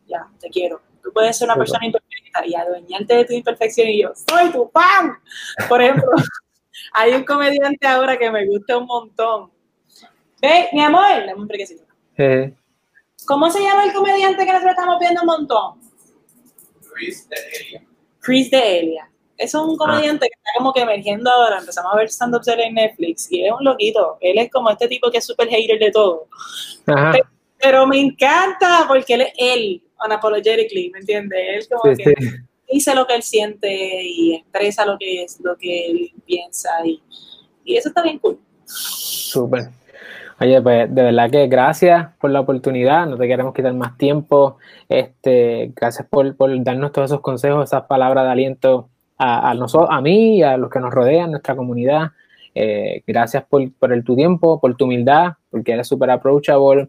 ya, 0.08 0.28
te 0.39 0.49
quiero. 0.49 0.82
Tú 1.04 1.12
puedes 1.14 1.38
ser 1.38 1.47
una 1.47 1.56
persona 1.56 1.86
imperfecta 1.86 2.45
y 2.45 2.56
adueñarte 2.56 3.16
de 3.16 3.26
tu 3.26 3.34
imperfección 3.34 3.88
y 3.89 4.02
yo, 4.02 4.12
soy 4.28 4.52
tu 4.52 4.70
fan. 4.70 5.18
Por 5.68 5.82
ejemplo, 5.82 6.10
hay 6.93 7.14
un 7.14 7.24
comediante 7.24 7.88
ahora 7.88 8.18
que 8.18 8.32
me 8.32 8.47
gusta 8.47 8.78
un 8.78 8.86
montón 8.86 9.52
Ve, 10.42 10.70
mi 10.74 10.82
amor, 10.82 11.26
dame 11.26 11.36
un 11.36 11.48
brequecito. 11.48 11.84
¿Cómo 13.26 13.50
se 13.52 13.62
llama 13.62 13.86
el 13.86 13.94
comediante 13.94 14.46
que 14.46 14.52
nosotros 14.52 14.72
estamos 14.72 15.00
viendo 15.00 15.22
un 15.22 15.28
montón? 15.28 15.80
Chris 16.94 17.30
de 17.30 17.36
Elia. 17.60 17.84
Chris 18.20 18.52
de 18.52 18.80
Elia. 18.80 19.08
Es 19.38 19.54
un 19.56 19.76
comediante 19.76 20.28
que 20.28 20.34
está 20.36 20.52
como 20.58 20.74
que 20.74 20.82
emergiendo 20.82 21.30
ahora. 21.32 21.60
Empezamos 21.60 21.92
a 21.94 21.96
ver 21.98 22.10
él 22.10 22.60
en 22.60 22.74
Netflix 22.76 23.32
y 23.32 23.46
es 23.46 23.52
un 23.52 23.64
loquito. 23.64 24.18
Él 24.22 24.38
es 24.38 24.52
como 24.52 24.70
este 24.70 24.88
tipo 24.88 25.10
que 25.10 25.18
es 25.20 25.26
súper 25.26 25.48
hater 25.50 25.80
de 25.80 25.92
todo. 25.92 26.28
Ajá. 26.86 27.12
Pero, 27.12 27.26
pero 27.60 27.88
me 27.88 28.00
encanta 28.00 28.86
porque 28.88 29.14
él 29.16 29.22
es 29.22 29.34
él, 29.38 29.84
unapologetically, 30.04 30.89
¿me 30.92 31.00
entiendes? 31.00 31.39
Él 31.50 31.68
como 31.70 31.96
Sí, 31.96 32.04
que 32.04 32.14
sí. 32.20 32.30
dice 32.72 32.94
lo 32.96 33.06
que 33.08 33.16
él 33.16 33.24
siente 33.24 34.04
y 34.04 34.36
expresa 34.36 34.86
lo 34.86 34.98
que 35.00 35.24
es, 35.24 35.39
lo 35.42 35.56
que 35.58 35.86
él 35.88 36.14
piensa 36.26 36.70
y, 36.86 37.02
y 37.64 37.78
eso 37.78 37.89
está 37.89 38.04
bien 38.04 38.20
cool. 38.20 38.39
Súper. 38.66 39.70
Oye, 40.42 40.60
pues 40.60 40.94
de 40.96 41.04
verdad 41.04 41.30
que 41.30 41.46
gracias 41.46 42.16
por 42.20 42.32
la 42.32 42.39
oportunidad, 42.39 43.06
no 43.06 43.16
te 43.16 43.28
queremos 43.28 43.54
quitar 43.54 43.76
más 43.76 43.96
tiempo. 43.96 44.58
Este, 44.89 45.72
gracias 45.76 46.08
por, 46.10 46.36
por 46.36 46.64
darnos 46.64 46.92
todos 46.92 47.12
esos 47.12 47.22
consejos, 47.22 47.66
esas 47.66 47.84
palabras 47.84 48.26
de 48.26 48.32
aliento 48.32 48.89
a, 49.20 49.52
a, 49.52 49.54
nosotros, 49.54 49.89
a 49.92 50.02
mí 50.02 50.38
y 50.38 50.42
a 50.42 50.58
los 50.58 50.72
que 50.72 50.80
nos 50.80 50.92
rodean, 50.92 51.30
nuestra 51.30 51.56
comunidad. 51.56 52.08
Eh, 52.56 53.04
gracias 53.06 53.44
por, 53.48 53.72
por 53.74 53.94
el, 53.94 54.04
tu 54.04 54.16
tiempo, 54.16 54.60
por 54.60 54.76
tu 54.76 54.86
humildad, 54.86 55.34
porque 55.52 55.74
eres 55.74 55.88
súper 55.88 56.10
approachable. 56.10 56.88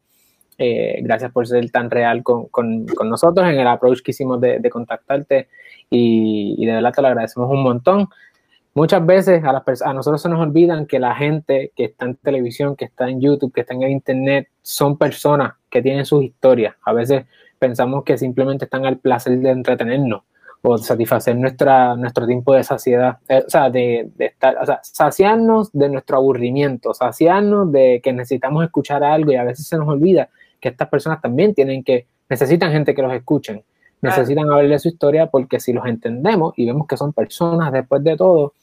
Eh, 0.57 1.01
gracias 1.03 1.31
por 1.31 1.47
ser 1.47 1.71
tan 1.71 1.91
real 1.91 2.23
con, 2.23 2.47
con, 2.47 2.87
con, 2.87 3.11
nosotros 3.11 3.47
en 3.47 3.61
el 3.61 3.67
approach 3.67 4.01
que 4.01 4.13
hicimos 4.13 4.41
de, 4.41 4.61
de 4.61 4.71
contactarte 4.71 5.49
y 5.91 6.65
de 6.65 6.73
verdad 6.73 6.93
te 6.95 7.03
lo 7.03 7.09
agradecemos 7.09 7.51
un 7.51 7.63
montón 7.63 8.09
muchas 8.75 9.05
veces 9.05 9.45
a, 9.45 9.53
las 9.53 9.83
a 9.83 9.93
nosotros 9.93 10.23
se 10.23 10.29
nos 10.29 10.41
olvidan 10.41 10.87
que 10.87 10.99
la 10.99 11.15
gente 11.15 11.73
que 11.77 11.85
está 11.85 12.07
en 12.07 12.17
televisión, 12.17 12.77
que 12.77 12.87
está 12.87 13.09
en 13.09 13.21
YouTube, 13.21 13.53
que 13.53 13.63
está 13.63 13.75
en 13.75 13.83
Internet, 13.83 14.49
son 14.63 14.97
personas 14.97 15.55
que 15.71 15.83
tienen 15.83 16.05
sus 16.05 16.23
historias. 16.23 16.75
A 16.83 16.93
veces 16.93 17.25
pensamos 17.59 18.05
que 18.05 18.19
simplemente 18.19 18.65
están 18.65 18.87
al 18.87 18.99
placer 18.99 19.39
de 19.39 19.51
entretenernos 19.51 20.23
o 20.63 20.79
satisfacer 20.79 21.37
nuestra, 21.37 21.97
nuestro 21.97 22.27
tiempo 22.27 22.55
de 22.55 22.63
saciedad, 22.63 23.19
eh, 23.29 23.43
o 23.45 23.51
sea, 23.51 23.69
de, 23.69 24.11
de, 24.15 24.27
estar, 24.27 24.57
o 24.59 24.65
sea, 24.65 24.81
saciarnos 24.83 25.73
de 25.73 25.89
nuestro 25.89 26.19
aburrimiento, 26.19 26.95
saciarnos 26.95 27.73
de 27.73 28.01
que 28.03 28.13
necesitamos 28.13 28.65
escuchar 28.65 29.03
algo 29.03 29.33
y 29.33 29.37
a 29.37 29.45
veces 29.45 29.67
se 29.67 29.77
nos 29.77 29.89
olvida 29.89 30.29
que 30.61 30.69
estas 30.69 30.89
personas 30.89 31.21
también 31.21 31.53
tienen 31.53 31.83
que, 31.83 32.07
necesitan 32.29 32.71
gente 32.71 32.95
que 32.95 33.03
los 33.03 33.13
escuchen, 33.13 33.65
necesitan 34.01 34.51
hablarle 34.51 34.79
su 34.79 34.89
historia 34.89 35.27
porque 35.27 35.61
si 35.61 35.73
los 35.73 35.87
entendemos 35.87 36.55
y 36.57 36.67
vemos 36.67 36.87
que 36.87 36.97
son 36.97 37.13
personas 37.13 37.73
después 37.73 38.03
de 38.05 38.17
todo, 38.17 38.55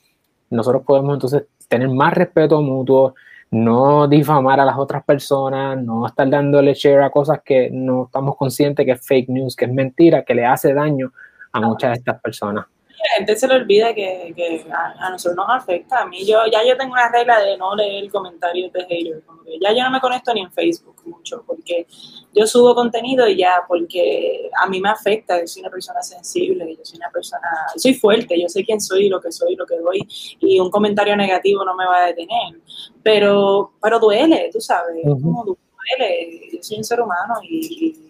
nosotros 0.50 0.84
podemos 0.86 1.14
entonces 1.14 1.43
tener 1.68 1.89
más 1.89 2.14
respeto 2.14 2.62
mutuo, 2.62 3.16
no 3.52 4.08
difamar 4.08 4.60
a 4.60 4.66
las 4.66 4.78
otras 4.78 5.04
personas, 5.04 5.82
no 5.82 6.06
estar 6.06 6.30
dándole 6.30 6.74
share 6.74 7.02
a 7.02 7.10
cosas 7.10 7.41
que 7.43 7.70
no 7.72 8.06
estamos 8.06 8.36
conscientes 8.36 8.86
que 8.86 8.91
es 8.91 9.06
fake 9.06 9.30
news, 9.30 9.56
que 9.56 9.66
es 9.66 9.72
mentira, 9.72 10.24
que 10.24 10.36
le 10.36 10.45
hace 10.45 10.74
daño 10.74 11.12
a 11.52 11.60
muchas 11.62 11.91
de 11.91 11.97
estas 11.97 12.22
personas. 12.22 12.66
La 13.12 13.18
gente 13.18 13.36
se 13.36 13.47
le 13.47 13.55
olvida 13.55 13.93
que, 13.93 14.34
que 14.36 14.66
a, 14.72 15.07
a, 15.07 15.10
nosotros 15.10 15.38
nos 15.38 15.47
afecta. 15.49 16.01
A 16.01 16.05
mí, 16.05 16.26
yo 16.26 16.45
ya 16.51 16.64
yo 16.64 16.78
tengo 16.78 16.93
una 16.93 17.10
regla 17.10 17.39
de 17.39 17.57
no 17.57 17.76
leer 17.76 18.10
comentarios 18.12 18.72
de 18.72 18.86
haters. 18.86 19.24
Como 19.26 19.43
que 19.43 19.57
ya 19.60 19.72
yo 19.74 19.84
no 19.84 19.91
me 19.91 19.99
conecto 19.99 20.34
ni 20.34 20.41
en 20.41 20.51
Facebook 20.51 20.95
mucho, 21.05 21.43
porque 21.45 21.88
yo 22.34 22.45
subo 22.45 22.76
contenido 22.76 23.28
y 23.28 23.38
ya, 23.38 23.64
porque 23.68 24.49
a 24.62 24.68
mí 24.68 24.80
me 24.80 24.89
afecta. 24.89 25.39
Yo 25.39 25.47
soy 25.47 25.62
una 25.62 25.72
persona 25.72 26.01
sensible, 26.01 26.76
yo 26.78 26.84
soy 26.84 26.97
una 26.97 27.10
persona, 27.10 27.47
soy 27.76 27.93
fuerte, 27.95 28.39
yo 28.39 28.47
sé 28.47 28.64
quién 28.64 28.80
soy, 28.80 29.10
lo 29.10 29.20
que 29.20 29.32
soy, 29.32 29.55
lo 29.55 29.66
que 29.66 29.78
doy, 29.78 30.07
y 30.39 30.60
un 30.60 30.70
comentario 30.70 31.16
negativo 31.16 31.66
no 31.66 31.76
me 31.76 31.86
va 31.86 32.03
a 32.03 32.07
detener. 32.07 32.62
Pero, 33.01 33.74
pero 33.82 33.99
duele, 33.99 34.49
tú 34.51 34.62
sabes, 34.62 34.97
uh 35.03 35.16
-huh. 35.16 35.22
como 35.22 35.43
duele. 35.45 36.49
Yo 36.53 36.60
soy 36.62 36.78
un 36.78 36.84
ser 36.84 37.01
humano 37.01 37.36
y, 37.41 38.09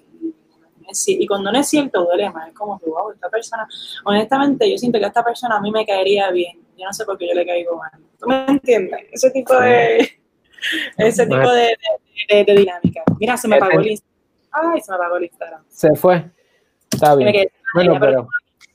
y 0.91 1.23
y 1.23 1.27
cuando 1.27 1.51
no 1.51 1.59
es 1.59 1.67
cierto 1.67 2.03
duele 2.03 2.29
más, 2.29 2.47
es 2.47 2.53
como 2.53 2.79
que, 2.79 2.85
wow, 2.85 3.11
esta 3.11 3.29
persona, 3.29 3.67
honestamente 4.05 4.69
yo 4.69 4.77
siento 4.77 4.99
que 4.99 5.05
esta 5.05 5.23
persona 5.23 5.57
a 5.57 5.61
mí 5.61 5.71
me 5.71 5.85
caería 5.85 6.31
bien, 6.31 6.59
yo 6.77 6.85
no 6.85 6.93
sé 6.93 7.05
por 7.05 7.17
qué 7.17 7.27
yo 7.27 7.33
le 7.33 7.45
caigo 7.45 7.77
mal, 7.77 7.91
¿tú 8.19 8.27
me 8.27 8.45
entiendes? 8.47 9.01
Ese 9.11 9.31
tipo 9.31 9.53
de, 9.55 10.09
ese 10.97 11.25
tipo 11.25 11.51
de, 11.51 11.75
de, 12.29 12.35
de, 12.35 12.43
de 12.45 12.59
dinámica. 12.59 13.03
Mira, 13.19 13.37
se 13.37 13.47
me 13.47 13.57
apagó 13.57 13.79
el 13.79 13.91
Instagram. 13.91 14.19
Ay, 14.51 14.81
se 14.81 14.91
me 14.91 14.95
apagó 14.95 15.17
el 15.17 15.23
Instagram. 15.23 15.63
Se 15.69 15.95
fue, 15.95 16.29
está 16.91 17.15
bien. 17.15 17.47
Bueno, 17.73 17.97
pero, 17.99 18.27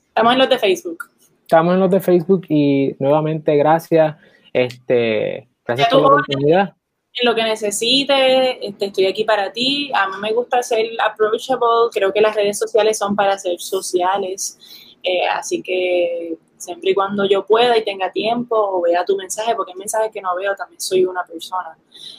estamos 0.09 0.33
en 0.33 0.39
los 0.39 0.49
de 0.49 0.59
Facebook. 0.59 1.05
Estamos 1.43 1.75
en 1.75 1.81
los 1.81 1.91
de 1.91 2.01
Facebook 2.01 2.47
y 2.49 2.97
nuevamente 2.99 3.57
gracias, 3.57 4.17
este, 4.53 5.49
gracias 5.65 5.89
por 5.89 6.01
la 6.01 6.07
oportunidad 6.07 6.75
en 7.15 7.29
lo 7.29 7.35
que 7.35 7.45
necesites, 7.45 8.59
este, 8.61 8.87
estoy 8.87 9.07
aquí 9.07 9.25
para 9.25 9.53
ti. 9.53 9.91
A 9.95 10.09
mí 10.09 10.15
me 10.21 10.33
gusta 10.33 10.63
ser 10.63 10.87
approachable, 11.03 11.91
creo 11.93 12.13
que 12.13 12.21
las 12.21 12.35
redes 12.35 12.59
sociales 12.59 12.99
son 12.99 13.15
para 13.15 13.39
ser 13.39 13.61
sociales, 13.61 14.59
eh, 15.03 15.27
así 15.29 15.63
que 15.63 16.37
siempre 16.57 16.91
y 16.91 16.95
cuando 16.95 17.25
yo 17.27 17.47
pueda 17.47 17.77
y 17.77 17.85
tenga 17.85 18.11
tiempo 18.11 18.57
o 18.57 18.83
vea 18.83 19.05
tu 19.05 19.17
mensaje, 19.17 19.55
porque 19.55 19.73
el 19.73 19.79
mensaje 19.79 20.11
que 20.11 20.21
no 20.21 20.35
veo 20.35 20.55
también 20.57 20.81
soy 20.81 21.05
una 21.05 21.25
persona. 21.25 21.77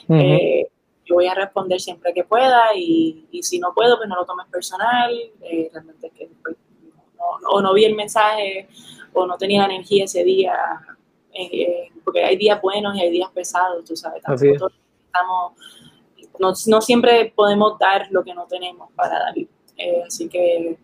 Uh 0.08 0.14
-huh. 0.14 0.22
eh, 0.22 0.68
yo 1.04 1.14
voy 1.14 1.26
a 1.26 1.34
responder 1.34 1.80
siempre 1.80 2.12
que 2.12 2.24
pueda 2.24 2.74
y, 2.74 3.26
y, 3.30 3.42
si 3.42 3.58
no 3.60 3.72
puedo, 3.72 3.96
pues 3.96 4.08
no 4.08 4.16
lo 4.16 4.24
tomes 4.24 4.46
personal. 4.48 5.12
Eh, 5.42 5.70
realmente 5.72 6.10
que 6.10 6.28
pues, 6.42 6.56
no, 7.16 7.38
no, 7.40 7.48
o 7.48 7.60
no 7.62 7.72
vi 7.74 7.84
el 7.84 7.94
mensaje 7.94 8.68
o 9.12 9.24
no 9.26 9.36
tenía 9.36 9.64
energía 9.64 10.04
ese 10.04 10.24
día. 10.24 10.58
Eh, 11.32 11.90
porque 12.04 12.24
hay 12.24 12.36
días 12.36 12.60
buenos 12.60 12.96
y 12.96 13.00
hay 13.00 13.10
días 13.10 13.30
pesados, 13.32 13.84
tú 13.84 13.94
sabes. 13.96 14.22
Es 14.28 14.62
estamos, 15.16 15.52
no, 16.38 16.52
no, 16.66 16.80
siempre 16.80 17.32
podemos 17.34 17.78
dar 17.78 18.08
lo 18.10 18.22
que 18.22 18.34
no 18.34 18.46
tenemos 18.46 18.90
para 18.94 19.18
dar. 19.18 19.38
Eh, 19.38 20.02
así 20.06 20.28
que, 20.28 20.76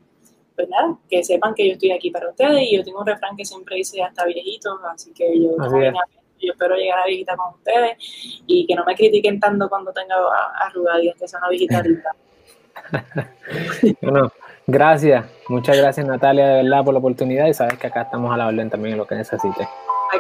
pues 0.55 0.69
nada, 0.69 0.97
que 1.09 1.23
sepan 1.23 1.55
que 1.55 1.67
yo 1.67 1.73
estoy 1.75 1.93
aquí 1.93 2.11
para 2.11 2.31
ustedes 2.31 2.63
y 2.63 2.77
yo 2.77 2.85
tengo 2.85 3.01
un 3.01 3.07
refrán 3.07 3.37
que 3.37 3.45
siempre 3.45 3.77
dice 3.77 4.03
hasta 4.03 4.25
viejito, 4.25 4.79
así 4.93 5.13
que 5.13 5.41
yo, 5.41 5.51
así 5.61 5.77
yo 6.41 6.53
espero 6.53 6.75
llegar 6.75 6.99
a 6.99 7.07
viejita 7.07 7.37
con 7.37 7.55
ustedes 7.55 7.97
y 8.47 8.67
que 8.67 8.75
no 8.75 8.85
me 8.85 8.97
critiquen 8.97 9.39
tanto 9.39 9.69
cuando 9.69 9.93
tenga 9.93 10.17
arrugas 10.61 10.99
y 11.03 11.13
que 11.13 11.29
sea 11.29 11.39
una 11.39 11.49
viejita 11.49 11.83
bueno, 14.03 14.33
gracias, 14.67 15.25
muchas 15.49 15.77
gracias 15.77 16.05
Natalia 16.07 16.49
de 16.49 16.63
verdad 16.65 16.85
por 16.85 16.95
la 16.95 16.99
oportunidad 16.99 17.47
y 17.47 17.55
sabes 17.55 17.79
que 17.79 17.87
acá 17.87 18.03
estamos 18.03 18.33
a 18.33 18.37
la 18.37 18.49
orden 18.49 18.69
también 18.69 18.95
en 18.95 18.99
lo 18.99 19.07
que 19.07 19.15
necesites. 19.15 19.69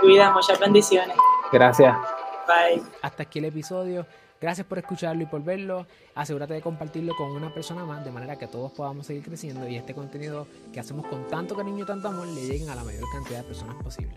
Cuida, 0.01 0.33
muchas 0.33 0.59
bendiciones. 0.59 1.17
Gracias. 1.53 1.95
Bye. 2.47 2.82
Hasta 3.03 3.24
aquí 3.24 3.38
el 3.38 3.47
episodio. 3.47 4.07
Gracias 4.40 4.66
por 4.66 4.78
escucharlo 4.78 5.22
y 5.22 5.26
por 5.26 5.45
verlo. 5.45 5.86
Asegúrate 6.16 6.55
de 6.55 6.61
compartirlo 6.61 7.14
con 7.16 7.30
una 7.30 7.55
persona 7.55 7.84
más 7.84 8.05
de 8.05 8.11
manera 8.11 8.36
que 8.36 8.49
todos 8.49 8.72
podamos 8.72 9.07
seguir 9.07 9.22
creciendo 9.22 9.68
y 9.68 9.76
este 9.76 9.95
contenido 9.95 10.49
que 10.72 10.80
hacemos 10.80 11.07
con 11.07 11.28
tanto 11.28 11.55
cariño 11.55 11.84
y 11.84 11.86
tanto 11.86 12.09
amor 12.09 12.26
le 12.26 12.47
lleguen 12.47 12.68
a 12.68 12.74
la 12.74 12.82
mayor 12.82 13.05
cantidad 13.12 13.38
de 13.38 13.45
personas 13.45 13.76
posible. 13.82 14.16